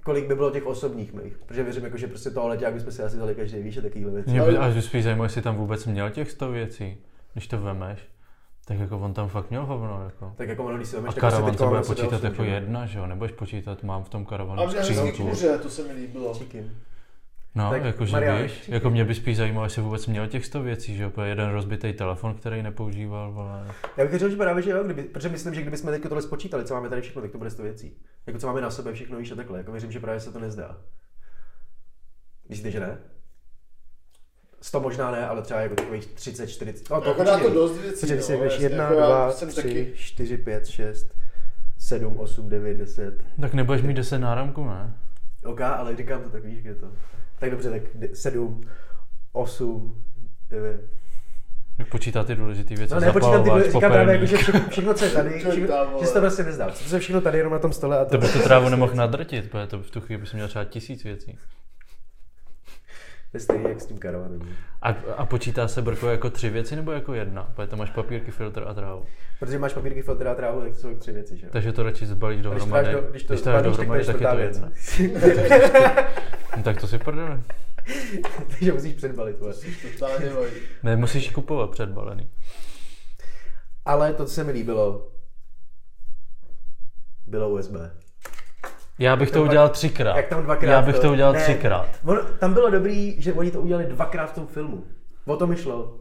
Kolik 0.04 0.28
by 0.28 0.36
bylo 0.36 0.52
těch 0.52 0.66
osobních 0.66 1.14
mých, 1.14 1.38
protože 1.38 1.64
věřím, 1.64 1.84
jako, 1.84 1.98
že 1.98 2.08
prostě 2.08 2.30
to 2.30 2.44
ale 2.44 2.58
jak 2.62 2.74
bychom 2.74 2.92
si 2.92 3.04
asi 3.04 3.18
dali 3.18 3.36
každý, 3.36 3.62
víš, 3.62 3.78
a 3.78 3.82
takovýhle 3.82 4.12
věci. 4.12 4.30
Mě 4.30 4.42
by 4.42 4.58
až 4.58 4.86
spíš 4.86 5.04
zajímalo, 5.04 5.26
jestli 5.26 5.42
tam 5.42 5.56
vůbec 5.56 5.86
měl 5.86 6.10
těch 6.10 6.32
100 6.32 6.52
věcí, 6.52 6.98
když 7.34 7.48
to 7.48 7.58
vemeš. 7.62 8.00
Tak 8.66 8.80
jako 8.80 9.00
on 9.00 9.14
tam 9.14 9.30
fakt 9.30 9.50
měl 9.50 9.66
hovno, 9.66 10.02
jako. 10.06 10.34
Tak 10.36 10.50
jako 10.50 10.66
ono, 10.66 10.78
když 10.78 10.88
si 10.88 10.96
A 10.96 11.00
vemeš, 11.00 11.16
tak 11.16 11.22
karavan 11.22 11.58
se 11.58 11.66
bude 11.66 11.80
počítat 11.80 12.10
78, 12.10 12.26
jako 12.26 12.44
jedna, 12.44 12.86
že 12.86 13.00
jo? 13.00 13.08
Nebudeš 13.08 13.32
počítat, 13.32 13.84
mám 13.84 14.04
v 14.04 14.10
tom 14.10 14.22
A 14.22 14.30
karavanu 14.30 14.68
mě 14.68 14.80
hezky 14.80 14.96
skřínku. 14.96 15.30
kuře, 15.30 15.58
to 15.58 15.70
se 15.70 15.84
mi 15.84 15.94
líbilo. 15.94 16.34
Chicken. 16.34 16.72
No, 17.60 17.70
Tak, 17.70 17.84
jakože 17.84 18.12
Marián, 18.12 18.42
víš, 18.44 18.70
jako 18.70 18.90
mě 18.90 19.06
by 19.06 19.16
spíš 19.16 19.38
zajímalo, 19.38 19.66
jestli 19.66 19.82
vůbec 19.82 20.08
měl 20.08 20.28
těch 20.28 20.46
100 20.46 20.62
věcí, 20.64 20.96
že 20.96 21.04
jo? 21.04 21.12
Jeden 21.24 21.50
rozbitý 21.50 21.94
telefon, 21.94 22.36
který 22.36 22.64
nepoužíval, 22.64 23.32
vole. 23.32 23.68
Já 23.98 24.06
bych 24.06 24.20
řekl, 24.20 24.30
že 24.32 24.38
právě, 24.38 24.64
že 24.64 24.70
jo, 24.72 24.84
kdyby, 24.84 25.04
protože 25.04 25.30
myslím, 25.30 25.54
že 25.54 25.62
kdybychom 25.62 25.92
teď 25.92 26.04
tohle 26.04 26.22
spočítali, 26.22 26.66
co 26.66 26.74
máme 26.74 26.90
tady 26.90 27.02
všechno, 27.02 27.22
tak 27.22 27.32
to 27.32 27.38
bude 27.38 27.50
100 27.50 27.64
věcí. 27.64 27.98
Jako 28.28 28.40
co 28.40 28.48
máme 28.48 28.62
na 28.62 28.72
sobě 28.72 28.94
všechno, 28.94 29.18
víš 29.18 29.32
a 29.32 29.36
takhle. 29.36 29.58
Jako 29.58 29.72
věřím, 29.72 29.92
že 29.92 30.00
právě 30.00 30.20
se 30.20 30.32
to 30.32 30.40
nezdá. 30.40 30.78
Myslíte, 32.50 32.72
že 32.72 32.80
ne? 32.80 32.98
100 34.62 34.80
možná 34.80 35.12
ne, 35.12 35.28
ale 35.28 35.42
třeba 35.42 35.60
jako 35.62 35.76
takových 35.76 36.06
30, 36.06 36.48
40. 36.48 36.90
No, 36.90 37.02
to 37.02 37.10
Jako 37.10 37.24
dá 37.24 37.34
určitě 37.34 37.50
to 37.50 37.56
dost 37.60 37.78
věcí, 37.82 38.00
Protože 38.00 38.22
si 38.22 38.32
jdeš 38.38 38.52
jasně, 38.52 38.66
1, 38.66 38.84
jako 38.84 39.00
já 39.00 39.06
2, 39.08 39.32
jsem 39.32 39.50
3, 39.50 39.56
taky- 39.62 39.92
4, 39.96 40.38
5, 40.38 40.68
6, 40.68 41.08
7, 41.78 42.18
8, 42.20 42.50
9, 42.50 42.78
10. 42.78 43.24
Tak 43.42 43.54
nebudeš 43.54 43.82
mít 43.82 43.94
10 43.94 44.18
náramků, 44.20 44.66
ne? 44.66 44.94
OK, 45.46 45.62
ale 45.62 45.96
říkám 45.96 46.24
to 46.24 46.30
tak, 46.30 46.46
víš, 46.46 46.64
je 46.64 46.76
to. 46.76 46.88
Tak 47.40 47.52
dobře, 47.52 47.70
tak 47.70 47.82
7, 48.14 48.62
8, 49.32 50.04
9. 50.50 50.82
Jak 51.80 51.88
počítá 51.88 52.24
ty 52.24 52.36
důležité 52.36 52.76
věci, 52.76 52.94
No 52.94 53.00
nepočítám 53.00 53.32
ty, 53.32 53.38
zapalovač, 53.38 53.66
říkám 53.66 53.92
právě, 53.92 54.14
jako, 54.14 54.26
že 54.26 54.38
všechno, 54.38 54.62
všechno, 54.70 54.94
co 54.94 55.06
je 55.06 55.12
tady, 55.12 55.30
všechno, 55.40 56.00
že 56.00 56.06
se 56.06 56.14
to 56.14 56.20
prostě 56.20 56.44
nezdá. 56.44 56.72
Co 56.72 56.96
je 56.96 57.00
všechno 57.00 57.22
tady 57.22 57.38
jenom 57.38 57.54
na 57.54 57.60
tom 57.60 57.74
stole 57.74 58.00
a 58.00 58.06
to... 58.06 58.12
To 58.12 58.18
by 58.18 58.28
tu 58.28 58.40
trávu 58.40 58.70
nemohl 58.70 58.94
nadrtit, 58.96 59.52
protože 59.52 59.68
to 59.68 59.80
v 59.80 59.92
tu 59.92 60.02
chvíli 60.02 60.22
bys 60.22 60.34
měl 60.34 60.48
třeba 60.48 60.66
tisíc 60.66 61.04
věcí. 61.04 61.38
To 63.32 63.38
je 63.38 63.42
stejný 63.42 63.64
jak 63.70 63.82
s 63.82 63.86
tím 63.86 63.98
karavanem. 63.98 64.42
A, 64.82 64.90
a 65.18 65.26
počítá 65.26 65.68
se 65.68 65.82
brko 65.82 66.08
jako 66.10 66.30
tři 66.30 66.50
věci 66.50 66.76
nebo 66.76 66.92
jako 66.92 67.14
jedna? 67.14 67.52
Protože 67.56 67.68
to 67.68 67.78
máš 67.78 67.90
papírky, 67.90 68.32
filtr 68.32 68.64
a 68.68 68.74
trávu. 68.74 69.06
Protože 69.40 69.60
máš 69.60 69.74
papírky, 69.74 70.02
filtr 70.02 70.28
a 70.28 70.36
trávu, 70.36 70.62
tak 70.62 70.70
to 70.72 70.76
jsou 70.80 70.96
tři 70.96 71.12
věci, 71.12 71.38
že 71.38 71.46
jo? 71.46 71.50
Takže 71.54 71.74
to 71.74 71.84
radši 71.84 72.06
zbalíš 72.06 72.40
když 72.40 72.44
to 72.44 72.50
dohromady. 72.50 72.86
dáš 72.86 72.94
do- 72.96 73.02
když 73.12 73.24
to 73.24 73.34
když 73.34 73.42
to 73.44 73.50
dáš 73.52 73.62
zbalíš, 73.76 74.08
tak 74.08 74.16
to 74.18 74.24
dohromady, 74.24 74.44
je 74.44 74.54
tak 74.54 74.60
je 74.60 74.60
to 74.60 74.60
věc. 74.60 74.62
jedna. 75.00 76.02
No, 76.58 76.64
tak 76.64 76.82
to 76.82 76.88
si 76.88 76.98
prdele. 76.98 77.42
Takže 78.48 78.74
musíš 78.74 78.94
předbalit. 78.94 79.40
vají. 79.40 80.52
Nemusíš 80.84 81.30
kupovat 81.32 81.70
předbalený. 81.72 82.30
Ale 83.86 84.14
to, 84.14 84.26
co 84.26 84.34
se 84.34 84.44
mi 84.44 84.52
líbilo, 84.52 85.12
bylo 87.26 87.50
USB. 87.50 87.72
Já 89.00 89.16
bych 89.16 89.32
to 89.32 89.44
udělal 89.44 89.70
třikrát. 89.70 90.16
Jak 90.18 90.28
tam 90.28 90.44
dvakrát 90.44 90.72
Já 90.72 90.82
bych 90.82 91.00
to 91.00 91.12
udělal 91.12 91.34
ne, 91.34 91.40
třikrát. 91.40 91.88
On, 92.06 92.20
tam 92.40 92.54
bylo 92.54 92.70
dobrý, 92.70 93.22
že 93.22 93.34
oni 93.34 93.52
to 93.52 93.62
udělali 93.62 93.86
dvakrát 93.86 94.32
v 94.32 94.36
tom 94.36 94.48
filmu. 94.48 94.84
O 95.26 95.36
tom 95.38 95.50
mi 95.50 95.56
šlo. 95.56 95.96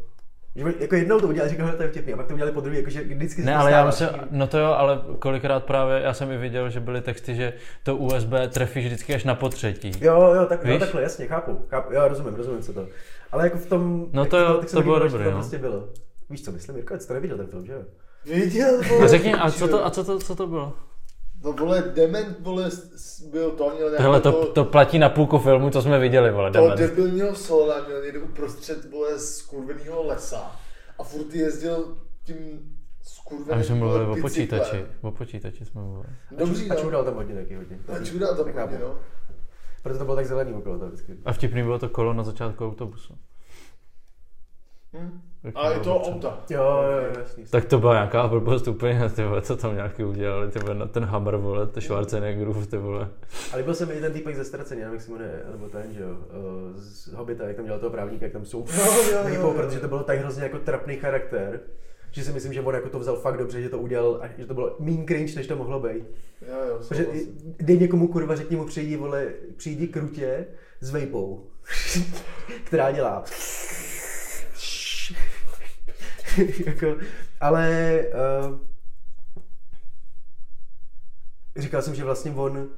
Že 0.56 0.64
jako 0.80 0.94
jednou 0.94 1.20
to 1.20 1.26
udělali, 1.28 1.50
říkali, 1.50 1.70
že 1.70 1.76
to 1.76 1.82
je 1.82 1.88
vtipný, 1.88 2.12
a 2.12 2.16
pak 2.16 2.26
to 2.26 2.34
udělali 2.34 2.52
po 2.54 2.60
druhé, 2.60 2.76
jakože 2.78 3.00
vždycky 3.02 3.42
se 3.42 3.46
Ne, 3.46 3.52
to 3.54 3.60
ale 3.60 3.70
já 3.72 3.86
myslím, 3.86 4.08
no 4.30 4.46
to 4.46 4.58
jo, 4.58 4.66
ale 4.66 5.00
kolikrát 5.18 5.64
právě, 5.64 6.00
já 6.00 6.14
jsem 6.14 6.30
i 6.30 6.36
viděl, 6.36 6.70
že 6.70 6.80
byly 6.80 7.00
texty, 7.00 7.34
že 7.34 7.52
to 7.82 7.96
USB 7.96 8.28
trefíš 8.52 8.86
vždycky 8.86 9.14
až 9.14 9.24
na 9.24 9.34
potřetí. 9.34 9.92
Jo, 10.00 10.32
jo, 10.34 10.46
tak, 10.46 10.64
jo, 10.64 10.70
Víš? 10.70 10.80
takhle, 10.80 11.02
jasně, 11.02 11.26
chápu, 11.26 11.66
chápu, 11.68 11.92
jo, 11.94 12.08
rozumím, 12.08 12.34
rozumím 12.34 12.62
co 12.62 12.72
to. 12.72 12.86
Ale 13.32 13.44
jako 13.44 13.58
v 13.58 13.66
tom, 13.66 14.06
No 14.12 14.24
to 14.26 14.38
jo, 14.38 14.62
to 14.70 14.76
mi 14.76 14.82
bylo 14.82 14.98
dobré, 14.98 15.24
to 15.24 15.30
no. 15.30 15.36
prostě 15.36 15.58
bylo. 15.58 15.88
Víš 16.30 16.44
co 16.44 16.52
myslím, 16.52 16.76
Jirko, 16.76 16.98
jsi 16.98 17.08
to 17.08 17.14
neviděl 17.14 17.36
ten 17.36 17.46
film, 17.46 17.66
že 17.66 17.72
jo? 17.72 17.80
Viděl. 18.24 18.80
A 19.04 19.06
řekni, 19.06 19.34
a 19.34 19.50
co 19.50 19.68
to, 19.68 19.86
a 19.86 19.90
co 19.90 20.04
to, 20.04 20.18
co 20.18 20.34
to 20.36 20.46
bylo? 20.46 20.72
No 21.44 21.52
vole, 21.52 21.82
Dement, 21.94 22.40
vole, 22.40 22.70
byl 23.30 23.50
to, 23.50 23.70
měl 23.70 23.88
nějaký 23.88 24.02
Tohle 24.04 24.20
to, 24.20 24.52
to 24.52 24.64
platí 24.64 24.98
na 24.98 25.08
půlku 25.08 25.38
filmu, 25.38 25.70
co 25.70 25.82
jsme 25.82 25.98
viděli, 25.98 26.30
vole, 26.30 26.50
toho 26.50 26.68
jdeme. 26.68 26.88
debilního 26.88 27.34
sola 27.34 27.84
měl 27.86 28.02
někde 28.02 28.18
uprostřed, 28.18 28.90
vole, 28.90 29.18
skurveného 29.18 30.06
lesa. 30.06 30.56
A 30.98 31.02
furt 31.04 31.34
jezdil 31.34 31.98
tím 32.24 32.36
skurveným, 33.02 33.52
A 33.52 33.56
my 33.56 33.64
jsme 33.64 33.74
mluvili 33.74 34.04
o 34.04 34.14
bicyklem. 34.14 34.22
počítači, 34.22 34.86
o 35.00 35.10
počítači 35.10 35.64
jsme 35.64 35.80
mluvili. 35.80 36.14
Dobrý, 36.38 36.70
A 36.70 36.74
no. 36.74 36.80
čudal 36.80 37.04
tam 37.04 37.14
hodně 37.14 37.34
taky 37.34 37.54
hodně. 37.56 37.78
A 38.00 38.04
čudá 38.04 38.34
tam 38.34 38.46
hodně, 38.46 38.78
no. 38.78 38.98
Proto 39.82 39.98
to 39.98 40.04
bylo 40.04 40.16
tak 40.16 40.26
zelený 40.26 40.52
okolo 40.52 40.78
toho 40.78 40.90
vždycky. 40.90 41.16
A 41.24 41.32
vtipný 41.32 41.62
bylo 41.62 41.78
to 41.78 41.88
kolo 41.88 42.12
na 42.12 42.22
začátku 42.24 42.66
autobusu. 42.66 43.14
Hm. 44.92 45.20
Jako 45.44 45.58
A 45.60 45.70
je 45.70 45.80
to 45.80 46.00
auta. 46.02 46.40
Jo, 46.50 46.62
jo, 46.62 46.98
jo, 47.06 47.12
jasný. 47.18 47.44
Tak 47.50 47.64
to 47.64 47.78
byla 47.78 47.94
nějaká 47.94 48.28
blbost 48.28 48.68
úplně, 48.68 49.10
ty 49.16 49.24
vole, 49.24 49.42
co 49.42 49.56
tam 49.56 49.74
nějaký 49.74 50.04
udělali, 50.04 50.50
ty 50.50 50.58
vole, 50.58 50.74
na 50.74 50.86
ten 50.86 51.04
Hammer, 51.04 51.36
vole, 51.36 51.66
ty 51.66 51.80
Schwarzeneggerův, 51.80 52.66
ty 52.66 52.76
vole. 52.76 53.08
Ale 53.52 53.62
byl 53.62 53.74
jsem 53.74 53.90
i 53.90 54.00
ten 54.00 54.12
týpek 54.12 54.36
ze 54.36 54.44
Ztraceně, 54.44 54.80
nevím, 54.80 54.94
jak 54.94 55.02
se 55.02 55.10
jmenuje, 55.12 55.42
nebo 55.52 55.68
ten, 55.68 55.82
že 55.94 56.02
jo, 56.02 56.16
eh, 56.30 56.80
z 56.80 57.12
Hobita, 57.12 57.44
jak 57.46 57.56
tam 57.56 57.64
dělal 57.64 57.80
toho 57.80 57.90
právníka, 57.90 58.24
jak 58.24 58.32
tam 58.32 58.44
jsou 58.44 58.64
Jo, 58.78 58.84
jo, 58.84 59.12
jo, 59.12 59.24
nejpou, 59.24 59.42
jo. 59.46 59.54
protože 59.56 59.80
to 59.80 59.88
bylo 59.88 60.02
tak 60.02 60.18
hrozně 60.18 60.42
jako 60.42 60.58
trapný 60.58 60.96
charakter, 60.96 61.60
že 62.10 62.24
si 62.24 62.32
myslím, 62.32 62.52
že 62.52 62.60
on 62.60 62.74
jako 62.74 62.88
to 62.88 62.98
vzal 62.98 63.16
fakt 63.16 63.36
dobře, 63.38 63.62
že 63.62 63.68
to 63.68 63.78
udělal, 63.78 64.20
a 64.22 64.28
že 64.38 64.46
to 64.46 64.54
bylo 64.54 64.76
mean 64.78 65.06
cringe, 65.06 65.34
než 65.36 65.46
to 65.46 65.56
mohlo 65.56 65.80
být. 65.80 66.04
Jo, 66.48 66.56
jo, 66.68 66.78
Protože 66.88 67.04
souhlasím. 67.04 67.54
dej 67.60 67.78
někomu 67.78 68.08
kurva, 68.08 68.36
řekni 68.36 68.56
mu 68.56 68.64
přijdi, 68.66 68.96
vole, 68.96 69.26
přijdi 69.56 69.86
krutě 69.88 70.46
s 70.80 70.90
vejpou, 70.90 71.46
která 72.64 72.90
dělá. 72.90 73.24
jako, 76.66 76.96
ale 77.40 78.00
uh, 78.50 78.58
říkal 81.56 81.82
jsem, 81.82 81.94
že 81.94 82.04
vlastně 82.04 82.30
on 82.30 82.68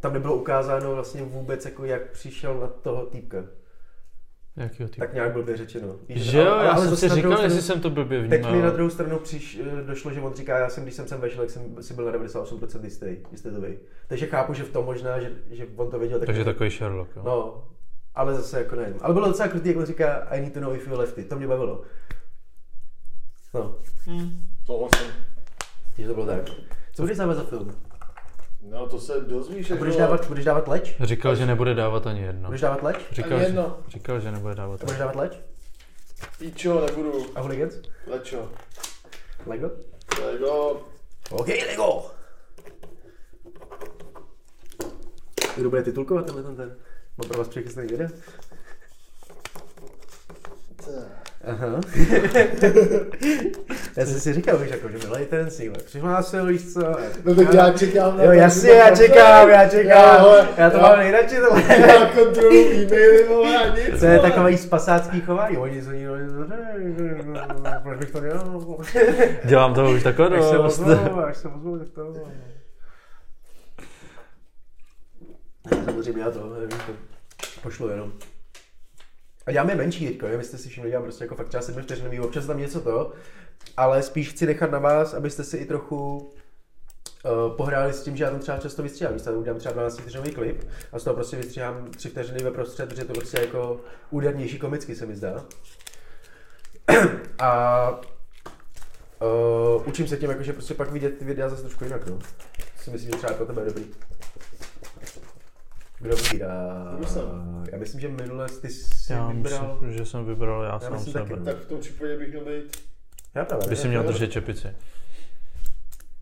tam 0.00 0.12
nebylo 0.12 0.36
ukázáno 0.36 0.94
vlastně 0.94 1.22
vůbec, 1.22 1.64
jako 1.64 1.84
jak 1.84 2.10
přišel 2.10 2.60
na 2.60 2.66
toho 2.66 3.06
týpka. 3.06 3.44
Jakýho 4.56 4.88
typu? 4.88 5.00
Tak 5.00 5.14
nějak 5.14 5.32
blbě 5.32 5.56
řečeno. 5.56 5.96
Víš, 6.08 6.22
Že 6.22 6.38
jo, 6.38 6.44
já 6.44 6.76
jsem 6.76 6.96
si 6.96 7.08
říkal, 7.08 7.32
stranu- 7.32 7.42
jestli 7.44 7.62
jsem 7.62 7.80
to 7.80 7.90
blbě 7.90 8.28
Teď 8.28 8.30
mi 8.40 8.46
na 8.46 8.50
vnímal. 8.50 8.70
druhou 8.70 8.90
stranu 8.90 9.18
přiš, 9.18 9.60
eh, 9.80 9.82
došlo, 9.82 10.12
že 10.12 10.20
on 10.20 10.34
říká, 10.34 10.58
já 10.58 10.68
jsem, 10.70 10.82
když 10.82 10.94
jsem 10.94 11.08
sem 11.08 11.20
vešel, 11.20 11.40
tak 11.40 11.50
jsem 11.50 11.82
si 11.82 11.94
byl 11.94 12.04
na 12.04 12.12
98% 12.12 12.84
jistý, 12.84 13.06
jistý 13.32 13.50
to 13.50 13.60
vy. 13.60 13.78
Takže 14.08 14.26
chápu, 14.26 14.54
že 14.54 14.62
v 14.62 14.70
tom 14.72 14.84
možná, 14.84 15.20
že, 15.20 15.32
že 15.50 15.66
on 15.76 15.90
to 15.90 15.98
věděl. 15.98 16.18
Tak 16.18 16.26
Takže 16.26 16.44
takový 16.44 16.70
Sherlock, 16.70 17.16
jo. 17.16 17.22
No, 17.24 17.64
ale 18.14 18.34
zase 18.34 18.58
jako 18.58 18.76
nevím. 18.76 18.96
Ale 19.02 19.14
bylo 19.14 19.28
docela 19.28 19.48
krutý, 19.48 19.68
jak 19.68 19.76
on 19.76 19.86
říká, 19.86 20.14
I 20.30 20.40
need 20.40 20.54
to 20.54 20.60
know 20.60 20.74
if 20.74 20.86
you 20.88 20.98
lefty. 20.98 21.24
To 21.24 21.36
mě 21.36 21.46
bavilo. 21.46 21.82
No, 23.54 23.76
Souhlasím. 24.66 25.12
že 25.98 26.06
to 26.06 26.14
bylo 26.14 26.26
tak. 26.26 26.50
Co 26.94 27.02
budeš 27.02 27.18
dávat 27.18 27.34
za 27.34 27.44
film? 27.44 27.76
No 28.70 28.86
to 28.88 29.00
se 29.00 29.20
dozvíš, 29.20 29.70
A 29.70 29.74
až 29.74 29.78
budeš 29.78 29.96
dávat, 29.96 30.28
budeš 30.28 30.44
dávat 30.44 30.68
leč? 30.68 30.96
Říkal, 31.00 31.36
že 31.36 31.46
nebude 31.46 31.74
dávat 31.74 32.06
ani 32.06 32.20
jedno. 32.20 32.46
Budeš 32.46 32.60
dávat 32.60 32.82
leč? 32.82 32.96
Říkal, 33.12 33.32
Ani 33.32 33.40
že, 33.40 33.46
jedno. 33.46 33.78
říkal, 33.88 34.20
že 34.20 34.30
nebude 34.32 34.54
dávat 34.54 34.82
A 34.82 34.84
budeš 34.84 34.98
dávat 34.98 35.16
leč? 35.16 35.38
Píčo, 36.38 36.86
nebudu. 36.86 37.26
A 37.34 37.40
hooligans? 37.40 37.74
Lečo. 38.06 38.48
Lego? 39.46 39.70
Lego. 40.24 40.80
OK, 41.30 41.46
Lego! 41.48 42.02
Kdo 45.56 45.70
bude 45.70 45.82
titulkovat 45.82 46.24
tenhle 46.26 46.42
ten 46.42 46.56
ten? 46.56 46.76
Mám 47.18 47.28
pro 47.28 47.38
vás 47.38 47.48
přichystaný 47.48 47.88
video? 47.88 48.08
Aha. 51.46 51.66
já 53.96 54.06
jsem 54.06 54.20
si 54.20 54.32
říkal, 54.32 54.58
víš, 54.58 54.70
jako, 54.70 54.88
že 54.88 54.98
milej 54.98 55.26
ten 55.26 55.50
síle. 55.50 55.74
Přihlásil, 55.84 56.46
víš 56.46 56.72
co? 56.72 56.80
No 57.24 57.34
tak 57.34 57.54
já 57.54 57.72
čekám 57.72 58.16
na 58.18 58.24
Jo, 58.24 58.30
to, 58.30 58.36
jasně, 58.36 58.70
já 58.70 58.90
to 58.90 58.96
čekám, 58.96 59.48
já 59.48 59.68
čekám. 59.68 60.18
hele, 60.18 60.48
Já 60.56 60.70
to 60.70 60.78
mám 60.78 60.98
nejradši, 60.98 61.36
to 61.36 61.56
Já 61.72 62.06
kontrolu 62.06 62.56
e-maily, 62.56 63.24
vole, 63.28 63.56
a 63.58 63.76
nic. 63.76 64.00
To 64.00 64.06
je 64.06 64.18
takový 64.18 64.56
spasácký 64.58 65.20
chování. 65.20 65.56
Oni 65.56 65.82
jsou 65.82 65.90
nikdo 65.90 66.14
proč 67.82 67.98
bych 67.98 68.10
to 68.10 68.20
dělal? 68.20 68.78
Dělám 69.44 69.74
toho 69.74 69.92
už 69.92 70.02
takhle 70.02 70.28
Až 70.28 70.44
se 70.44 70.58
ozvu, 70.58 71.24
až 71.26 71.36
se 71.36 71.48
ozvu, 71.48 71.78
tak 71.78 71.88
to... 71.88 72.12
Samozřejmě 75.84 76.22
já 76.22 76.30
to, 76.30 76.54
nevím, 76.54 76.68
to 76.68 76.92
pošlu 77.62 77.88
jenom. 77.88 78.12
A 79.46 79.52
děláme 79.52 79.74
menší 79.74 80.06
teďko, 80.06 80.26
nevím, 80.26 80.40
jestli 80.40 80.58
si 80.58 80.68
všimli, 80.68 80.90
dělám 80.90 81.02
prostě 81.02 81.24
jako 81.24 81.34
fakt 81.34 81.48
třeba 81.48 81.62
7 81.62 81.82
vteřinový, 81.82 82.20
občas 82.20 82.46
tam 82.46 82.58
něco 82.58 82.80
to, 82.80 83.12
ale 83.76 84.02
spíš 84.02 84.30
chci 84.30 84.46
nechat 84.46 84.70
na 84.70 84.78
vás, 84.78 85.14
abyste 85.14 85.44
si 85.44 85.56
i 85.56 85.66
trochu 85.66 86.18
uh, 86.18 87.56
pohráli 87.56 87.92
s 87.92 88.02
tím, 88.02 88.16
že 88.16 88.24
já 88.24 88.30
tam 88.30 88.40
třeba 88.40 88.58
často 88.58 88.82
vystříhám. 88.82 89.18
Tam 89.18 89.36
udělám 89.36 89.58
třeba 89.58 89.72
12 89.72 90.00
vteřinový 90.00 90.30
klip 90.30 90.64
a 90.92 90.98
z 90.98 91.04
toho 91.04 91.14
prostě 91.14 91.36
vystříhám 91.36 91.90
3 91.90 92.08
vteřiny 92.08 92.38
ve 92.44 92.50
prostřed, 92.50 92.88
protože 92.88 93.04
to 93.04 93.12
prostě 93.12 93.40
jako 93.40 93.80
údernější 94.10 94.58
komicky 94.58 94.94
se 94.94 95.06
mi 95.06 95.16
zdá. 95.16 95.44
a 97.38 97.90
uh, 99.22 99.88
učím 99.88 100.08
se 100.08 100.16
tím, 100.16 100.30
jakože 100.30 100.52
prostě 100.52 100.74
pak 100.74 100.92
vidět 100.92 101.18
ty 101.18 101.24
videa 101.24 101.48
zase 101.48 101.62
trošku 101.62 101.84
jinak, 101.84 102.06
no. 102.06 102.18
Si 102.76 102.90
myslím, 102.90 103.10
že 103.10 103.16
třeba 103.16 103.32
pro 103.32 103.46
tebe 103.46 103.62
je 103.62 103.66
dobrý. 103.66 103.84
Kdo 106.04 106.16
vybírá? 106.16 106.74
Já 107.72 107.78
myslím, 107.78 108.00
že 108.00 108.08
minule 108.08 108.46
ty 108.48 108.68
jsi 108.70 109.12
Já 109.12 109.28
vybral... 109.28 109.72
myslím, 109.72 109.92
že 109.98 110.06
jsem 110.06 110.24
vybral 110.24 110.62
já, 110.62 110.80
sám 110.80 110.92
myslím 110.92 111.12
taky, 111.12 111.28
sebe. 111.28 111.44
Tak 111.44 111.56
v 111.56 111.66
tom 111.68 111.80
případě 111.80 112.18
bych 112.18 112.28
měl 112.28 112.44
být. 112.44 112.76
Já 113.34 113.44
právě. 113.44 113.68
By 113.68 113.76
si 113.76 113.88
měl 113.88 114.02
držet 114.02 114.32
čepici. 114.32 114.68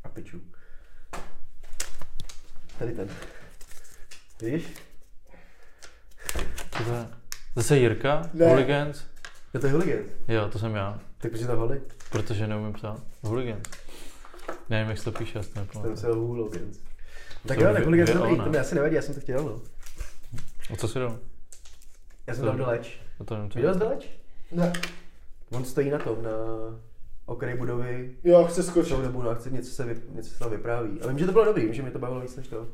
A 0.04 0.08
piču. 0.08 0.40
Tady 2.78 2.92
ten. 2.92 3.08
Víš? 4.42 4.64
Tohle- 6.78 7.08
Zase 7.56 7.78
Jirka? 7.78 8.30
Ne. 8.34 8.46
Hooligans? 8.46 9.04
Je 9.54 9.60
to 9.60 9.68
hooligan. 9.68 9.98
Jo, 10.28 10.48
to 10.52 10.58
jsem 10.58 10.74
já. 10.74 11.00
Tak 11.18 11.30
proč 11.30 11.40
je 11.40 11.46
to 11.46 11.56
holy? 11.56 11.80
Protože 12.10 12.46
neumím 12.46 12.72
psát. 12.72 13.00
Hooligans. 13.22 13.62
Nevím, 14.70 14.88
jak 14.90 14.98
se 14.98 15.04
to 15.04 15.12
píše, 15.12 15.38
asi 15.38 15.50
Ten 15.52 15.62
nepamatuji. 15.62 15.96
se 15.96 16.06
hooligans. 16.06 16.78
Tak 17.46 17.58
jo, 17.60 17.72
tak 17.72 17.82
hooligan 17.84 18.06
vy- 18.06 18.12
je 18.12 18.18
dobrý, 18.18 18.36
to 18.36 18.50
mi 18.50 18.58
asi 18.58 18.74
nevadí, 18.74 18.94
já 18.94 19.02
jsem 19.02 19.14
to 19.14 19.20
chtěl, 19.20 19.44
no. 19.44 19.60
A 20.72 20.76
co 20.76 20.88
si 20.88 20.98
dal? 20.98 21.18
Já 22.26 22.34
jsem 22.34 22.44
dal 22.44 22.56
do 22.56 22.66
leč. 22.66 23.00
A 23.20 23.24
to 23.24 23.48
Viděl 23.54 23.74
jsi 23.74 23.80
do 23.80 23.88
leč? 23.88 24.08
Ne. 24.52 24.72
On 25.50 25.64
stojí 25.64 25.90
na 25.90 25.98
tom, 25.98 26.22
na 26.22 26.30
okraji 27.26 27.56
budovy, 27.56 28.16
Jo, 28.24 28.44
chci 28.44 28.62
skočit. 28.62 28.98
dobu 28.98 29.22
na 29.22 29.30
akci, 29.30 29.50
něco 29.50 29.70
se, 29.70 29.84
vy, 29.84 30.00
něco 30.10 30.30
se 30.30 30.38
tam 30.38 30.50
vypráví. 30.50 31.00
A 31.00 31.06
vím, 31.08 31.18
že 31.18 31.26
to 31.26 31.32
bylo 31.32 31.44
dobrý, 31.44 31.62
vím, 31.64 31.74
že 31.74 31.82
mě 31.82 31.90
to 31.90 31.98
bavilo 31.98 32.20
víc 32.20 32.36
než 32.36 32.48
to. 32.48 32.66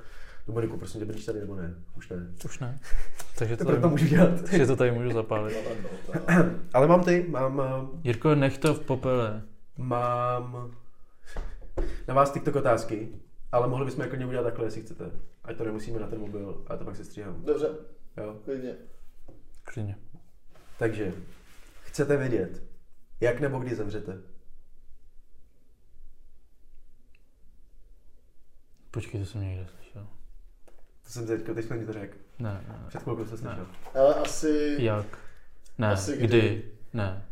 Tu 0.47 0.53
Moniku, 0.53 0.77
prosím 0.77 1.01
tě, 1.01 1.05
bydlíš 1.07 1.25
tady 1.25 1.41
nebo 1.41 1.57
ne? 1.57 1.75
Už 1.97 2.09
ne. 2.09 2.17
Už 2.45 2.59
ne. 2.59 2.79
Takže 3.39 3.57
To 3.57 3.65
to, 3.65 3.71
tady, 3.71 3.89
můžu 3.89 4.07
dělat. 4.07 4.49
že 4.53 4.67
to 4.67 4.77
tady 4.77 4.91
můžu 4.93 5.13
zapálit. 5.13 5.57
Ale 6.75 6.87
mám 6.87 7.05
ty, 7.05 7.27
mám, 7.29 7.63
Jirko, 8.05 8.35
nech 8.35 8.59
to 8.59 8.75
v 8.75 8.81
popele. 8.81 9.43
mám 9.77 10.71
na 12.09 12.15
vás 12.15 12.31
TikTok 12.33 12.57
otázky, 12.57 13.09
ale 13.53 13.69
mohli 13.69 13.85
bychom 13.87 14.05
jako 14.05 14.17
udělat 14.17 14.43
takhle, 14.43 14.67
jestli 14.67 14.81
chcete. 14.83 15.11
Ať 15.49 15.57
to 15.57 15.65
nemusíme 15.65 16.01
na 16.01 16.07
ten 16.07 16.21
mobil, 16.21 16.65
a 16.67 16.77
to 16.77 16.85
pak 16.85 16.97
se 16.97 17.05
stříhám. 17.05 17.45
Dobře, 17.45 17.69
Jo. 18.17 18.41
klidně. 18.45 18.77
Klidně. 19.65 19.97
Takže, 20.79 21.13
chcete 21.83 22.17
vědět, 22.17 22.63
jak 23.21 23.41
nebo 23.41 23.59
kdy 23.59 23.75
zemřete? 23.75 24.19
Počkej, 28.91 29.21
to 29.21 29.27
jsem 29.27 29.41
někde 29.41 29.67
slyšel. 29.67 30.07
To 31.05 31.11
jsem 31.11 31.27
teď, 31.27 31.43
teď 31.55 31.67
jsem 31.67 31.81
ti 31.81 31.87
to 31.87 31.93
řekl. 31.93 32.17
Ne, 32.39 32.65
ne, 32.69 32.75
ne. 32.79 32.85
Před 32.89 33.03
chvilkou 33.03 33.27
jsem 33.27 33.39
slyšel. 33.39 33.67
Ale 33.95 34.15
asi, 34.15 34.77
Jak? 34.79 35.19
Ne, 35.79 35.93
Asi 35.93 36.17
kdy. 36.17 36.27
kdy? 36.27 36.73
Ne. 36.93 37.27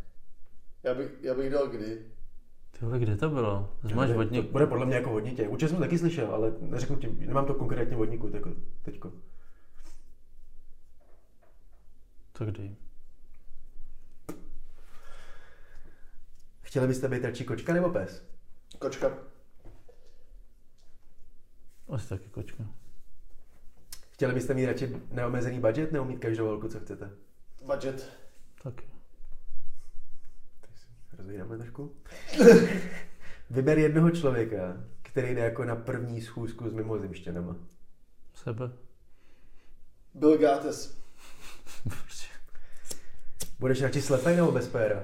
já 0.83 0.95
bych, 0.95 1.11
já 1.21 1.35
bych 1.35 1.51
dal 1.53 1.67
kdy. 1.69 2.07
Tyhle, 2.79 2.99
kde 2.99 3.17
to 3.17 3.29
bylo? 3.31 3.73
Máš 3.95 4.09
To 4.09 4.15
vodník? 4.15 4.51
bude 4.51 4.67
podle 4.67 4.87
mě 4.87 4.95
jako 4.95 5.11
vodnitě. 5.11 5.49
Určitě 5.49 5.69
jsem 5.69 5.77
to 5.77 5.83
taky 5.83 5.99
slyšel, 5.99 6.35
ale 6.35 6.53
neřeknu 6.61 6.97
ti, 6.97 7.09
nemám 7.27 7.47
to 7.47 7.55
konkrétně 7.55 7.97
vodníku 7.97 8.31
jako 8.35 8.51
teďko. 8.83 9.13
To 12.33 12.45
kdy? 12.45 12.77
Chtěli 16.63 16.87
byste 16.87 17.09
být 17.09 17.25
radši 17.25 17.45
kočka 17.45 17.73
nebo 17.73 17.91
pes? 17.91 18.23
Kočka. 18.79 19.19
Asi 21.89 22.09
taky 22.09 22.29
kočka. 22.29 22.65
Chtěli 24.11 24.35
byste 24.35 24.55
mít 24.55 24.67
radši 24.67 24.97
neomezený 25.11 25.61
budget 25.61 25.93
nebo 25.93 26.05
mít 26.05 26.19
každou 26.19 26.47
holku, 26.47 26.69
co 26.69 26.81
chcete? 26.81 27.11
Budget. 27.67 28.11
Taky. 28.63 28.96
Rozvídáme 31.27 31.59
trošku. 31.59 31.97
Vyber 33.51 33.79
jednoho 33.79 34.11
člověka, 34.11 34.77
který 35.03 35.35
jde 35.35 35.41
jako 35.41 35.65
na 35.65 35.77
první 35.77 36.23
schůzku 36.23 36.69
s 36.69 36.73
mimozemštěnama. 36.73 37.57
Sebe? 38.35 38.71
Bill 40.15 40.39
Gates. 40.39 40.99
Budeš 43.59 43.83
radši 43.83 44.03
slepej 44.03 44.37
nebo 44.37 44.53
bez 44.53 44.69
péra? 44.69 45.03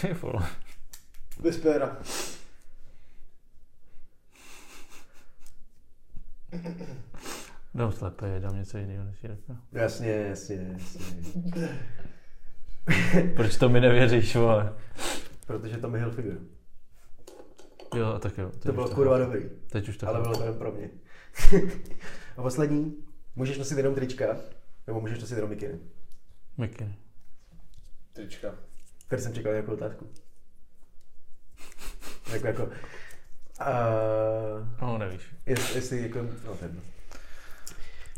Ty 0.00 0.12
vole. 0.12 0.48
Bez 1.40 1.56
péra. 1.56 1.96
Dám 7.74 7.92
slepé, 7.92 8.40
dám 8.40 8.56
něco 8.56 8.78
jiného 8.78 9.04
než 9.04 9.22
Jirka. 9.22 9.56
Jasně, 9.72 10.10
jasně, 10.10 10.56
jasně. 10.72 11.68
Proč 13.36 13.56
to 13.56 13.68
mi 13.68 13.80
nevěříš, 13.80 14.36
vole? 14.36 14.72
Protože 15.46 15.76
to 15.76 15.90
mi 15.90 15.98
Hilfiger. 15.98 16.38
Jo, 17.94 18.06
a 18.06 18.18
tak 18.18 18.38
jo. 18.38 18.50
To 18.62 18.72
bylo 18.72 18.88
už 18.88 18.94
kurva 18.94 19.18
dobrý, 19.18 19.40
Teď 19.70 19.88
už 19.88 19.96
to 19.96 20.08
ale 20.08 20.20
bylo 20.20 20.36
to 20.36 20.44
jen 20.44 20.54
pro 20.54 20.72
mě. 20.72 20.90
A 22.36 22.42
poslední, 22.42 22.94
Můžeš 23.36 23.58
nosit 23.58 23.78
jenom 23.78 23.94
trička, 23.94 24.36
nebo 24.86 25.00
můžeš 25.00 25.18
nosit 25.20 25.34
jenom 25.34 25.50
mikiny. 25.50 25.78
Mikiny. 26.58 26.94
Trička. 28.12 28.54
Tady 29.08 29.22
jsem 29.22 29.34
čekal 29.34 29.52
nějakou 29.52 29.72
otázku. 29.72 30.06
jako, 32.32 32.46
jako, 32.46 32.62
uh, 32.64 32.70
No, 34.80 34.98
nevíš. 34.98 35.34
jest, 35.46 35.74
jestli 35.74 36.02
jako, 36.02 36.22
no 36.46 36.54
ten. 36.56 36.80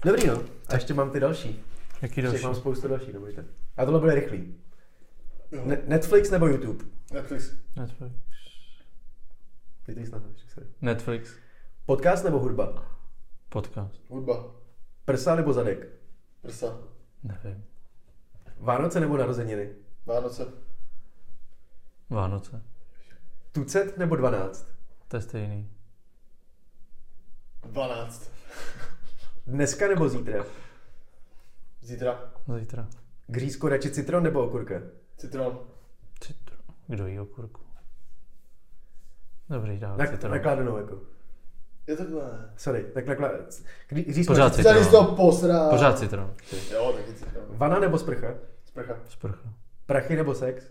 Dobrý 0.04 0.26
no, 0.26 0.42
a 0.68 0.74
ještě 0.74 0.94
mám 0.94 1.10
ty 1.10 1.20
další. 1.20 1.64
Jaký 2.02 2.20
Ještě 2.20 2.22
další? 2.22 2.44
mám 2.44 2.54
spoustu 2.54 2.88
další, 2.88 3.12
nebojte. 3.12 3.44
A 3.76 3.84
tohle 3.84 4.00
bude 4.00 4.14
rychlý. 4.14 4.54
Ne- 5.64 5.82
Netflix 5.86 6.30
nebo 6.30 6.46
YouTube? 6.46 6.84
Netflix. 7.12 7.52
Netflix. 7.76 8.14
Ty 9.86 9.94
ty 9.94 10.06
snad. 10.06 10.22
Netflix. 10.80 11.34
Podcast 11.86 12.24
nebo 12.24 12.38
hudba? 12.38 12.96
Podcast. 13.48 14.00
Hudba. 14.08 14.54
Prsa 15.04 15.34
nebo 15.34 15.52
zadek? 15.52 15.88
Prsa. 16.42 16.78
Nevím. 17.22 17.64
Vánoce 18.58 19.00
nebo 19.00 19.16
narozeniny? 19.16 19.70
Vánoce. 20.06 20.46
Vánoce. 22.10 22.62
Tucet 23.52 23.98
nebo 23.98 24.16
12? 24.16 24.68
To 25.08 25.16
je 25.16 25.20
stejný. 25.22 25.70
12. 27.66 28.30
Dneska 29.46 29.88
nebo 29.88 30.08
zítra? 30.08 30.44
Zítra. 31.82 32.32
Zítra. 32.58 32.88
Gřízko 33.26 33.68
radši 33.68 33.90
citron 33.90 34.22
nebo 34.22 34.44
okurka? 34.44 34.74
Citron. 35.16 35.58
Citron. 36.20 36.58
Kdo 36.86 37.06
jí 37.06 37.20
okurku? 37.20 37.60
Dobrý, 39.50 39.78
dál 39.78 39.96
Na, 39.96 40.06
citron. 40.06 40.32
nakládanou 40.32 40.76
jako. 40.76 41.00
Je 41.86 41.96
takhle. 41.96 42.50
Sorry, 42.56 42.84
tak 42.94 43.06
naklá... 43.06 43.30
Gřízko 43.88 44.32
Pořád 44.32 44.56
radši 44.58 44.62
citron. 44.82 45.06
To 45.06 45.14
posrá. 45.14 45.68
Pořád 45.70 45.98
citron. 45.98 46.34
Jo, 46.72 46.92
taky 46.92 47.14
citron. 47.14 47.44
Vana 47.48 47.78
nebo 47.78 47.98
sprcha? 47.98 48.34
Sprcha. 48.64 48.94
Sprcha. 49.08 49.54
Prachy 49.86 50.16
nebo 50.16 50.34
sex? 50.34 50.64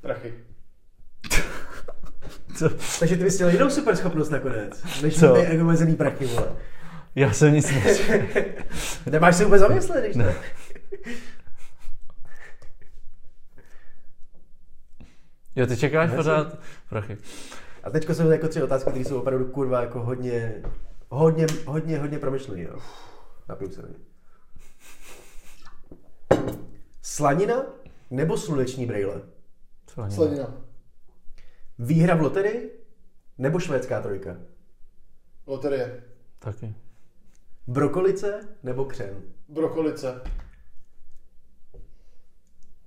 Prachy. 0.00 0.34
Co? 2.56 2.68
Takže 3.00 3.16
ty 3.16 3.24
bys 3.24 3.38
měl 3.38 3.50
jinou 3.50 3.70
super 3.70 3.96
schopnost 3.96 4.30
nakonec. 4.30 4.82
Než 5.02 5.16
ty 5.16 5.24
jako 5.26 5.62
omezený 5.64 5.96
prachy, 5.96 6.26
vole. 6.26 6.56
Já 7.14 7.32
jsem 7.32 7.54
nic 7.54 7.70
neřekl. 7.84 8.42
Nemáš 9.10 9.36
se 9.36 9.44
vůbec 9.44 9.60
zamyslet, 9.60 10.04
když 10.04 10.16
Ne. 10.16 10.34
Jo, 15.56 15.66
ty 15.66 15.76
čekáš 15.76 16.10
pořád 16.16 16.58
prachy. 16.88 17.16
A 17.82 17.90
teďko 17.90 18.14
jsou 18.14 18.30
jako 18.30 18.48
tři 18.48 18.62
otázky, 18.62 18.90
které 18.90 19.04
jsou 19.04 19.20
opravdu 19.20 19.44
kurva 19.44 19.80
jako 19.80 20.00
hodně, 20.00 20.62
hodně, 21.08 21.46
hodně, 21.66 21.98
hodně 21.98 22.18
promyšlený, 22.18 22.62
jo. 22.62 22.78
Napiju 23.48 23.70
se. 23.70 23.82
Slanina 27.02 27.66
nebo 28.10 28.38
sluneční 28.38 28.86
brejle? 28.86 29.22
Slanina. 29.86 30.16
Slanina. 30.16 30.54
Výhra 31.78 32.14
v 32.14 32.20
loterii 32.20 32.84
nebo 33.38 33.60
švédská 33.60 34.02
trojka? 34.02 34.36
Loterie. 35.46 36.02
Taky. 36.38 36.74
Brokolice 37.68 38.48
nebo 38.62 38.84
křen? 38.84 39.22
Brokolice. 39.48 40.20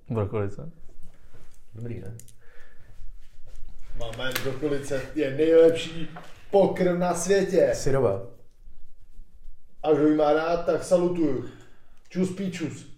Brokolice. 0.10 0.72
Dobrý, 1.76 2.00
ne? 2.00 2.18
Máme 3.98 4.32
brokolice. 4.44 5.02
Je 5.16 5.32
nejlepší 5.32 6.10
pokrm 6.52 7.00
na 7.00 7.14
světě. 7.16 7.72
Syrová. 7.76 8.28
A 9.84 9.92
kdo 9.92 10.08
ji 10.08 10.16
má 10.16 10.34
rád, 10.34 10.66
tak 10.66 10.84
salutuju. 10.84 11.50
Čus 12.10 12.36
píčus. 12.36 12.91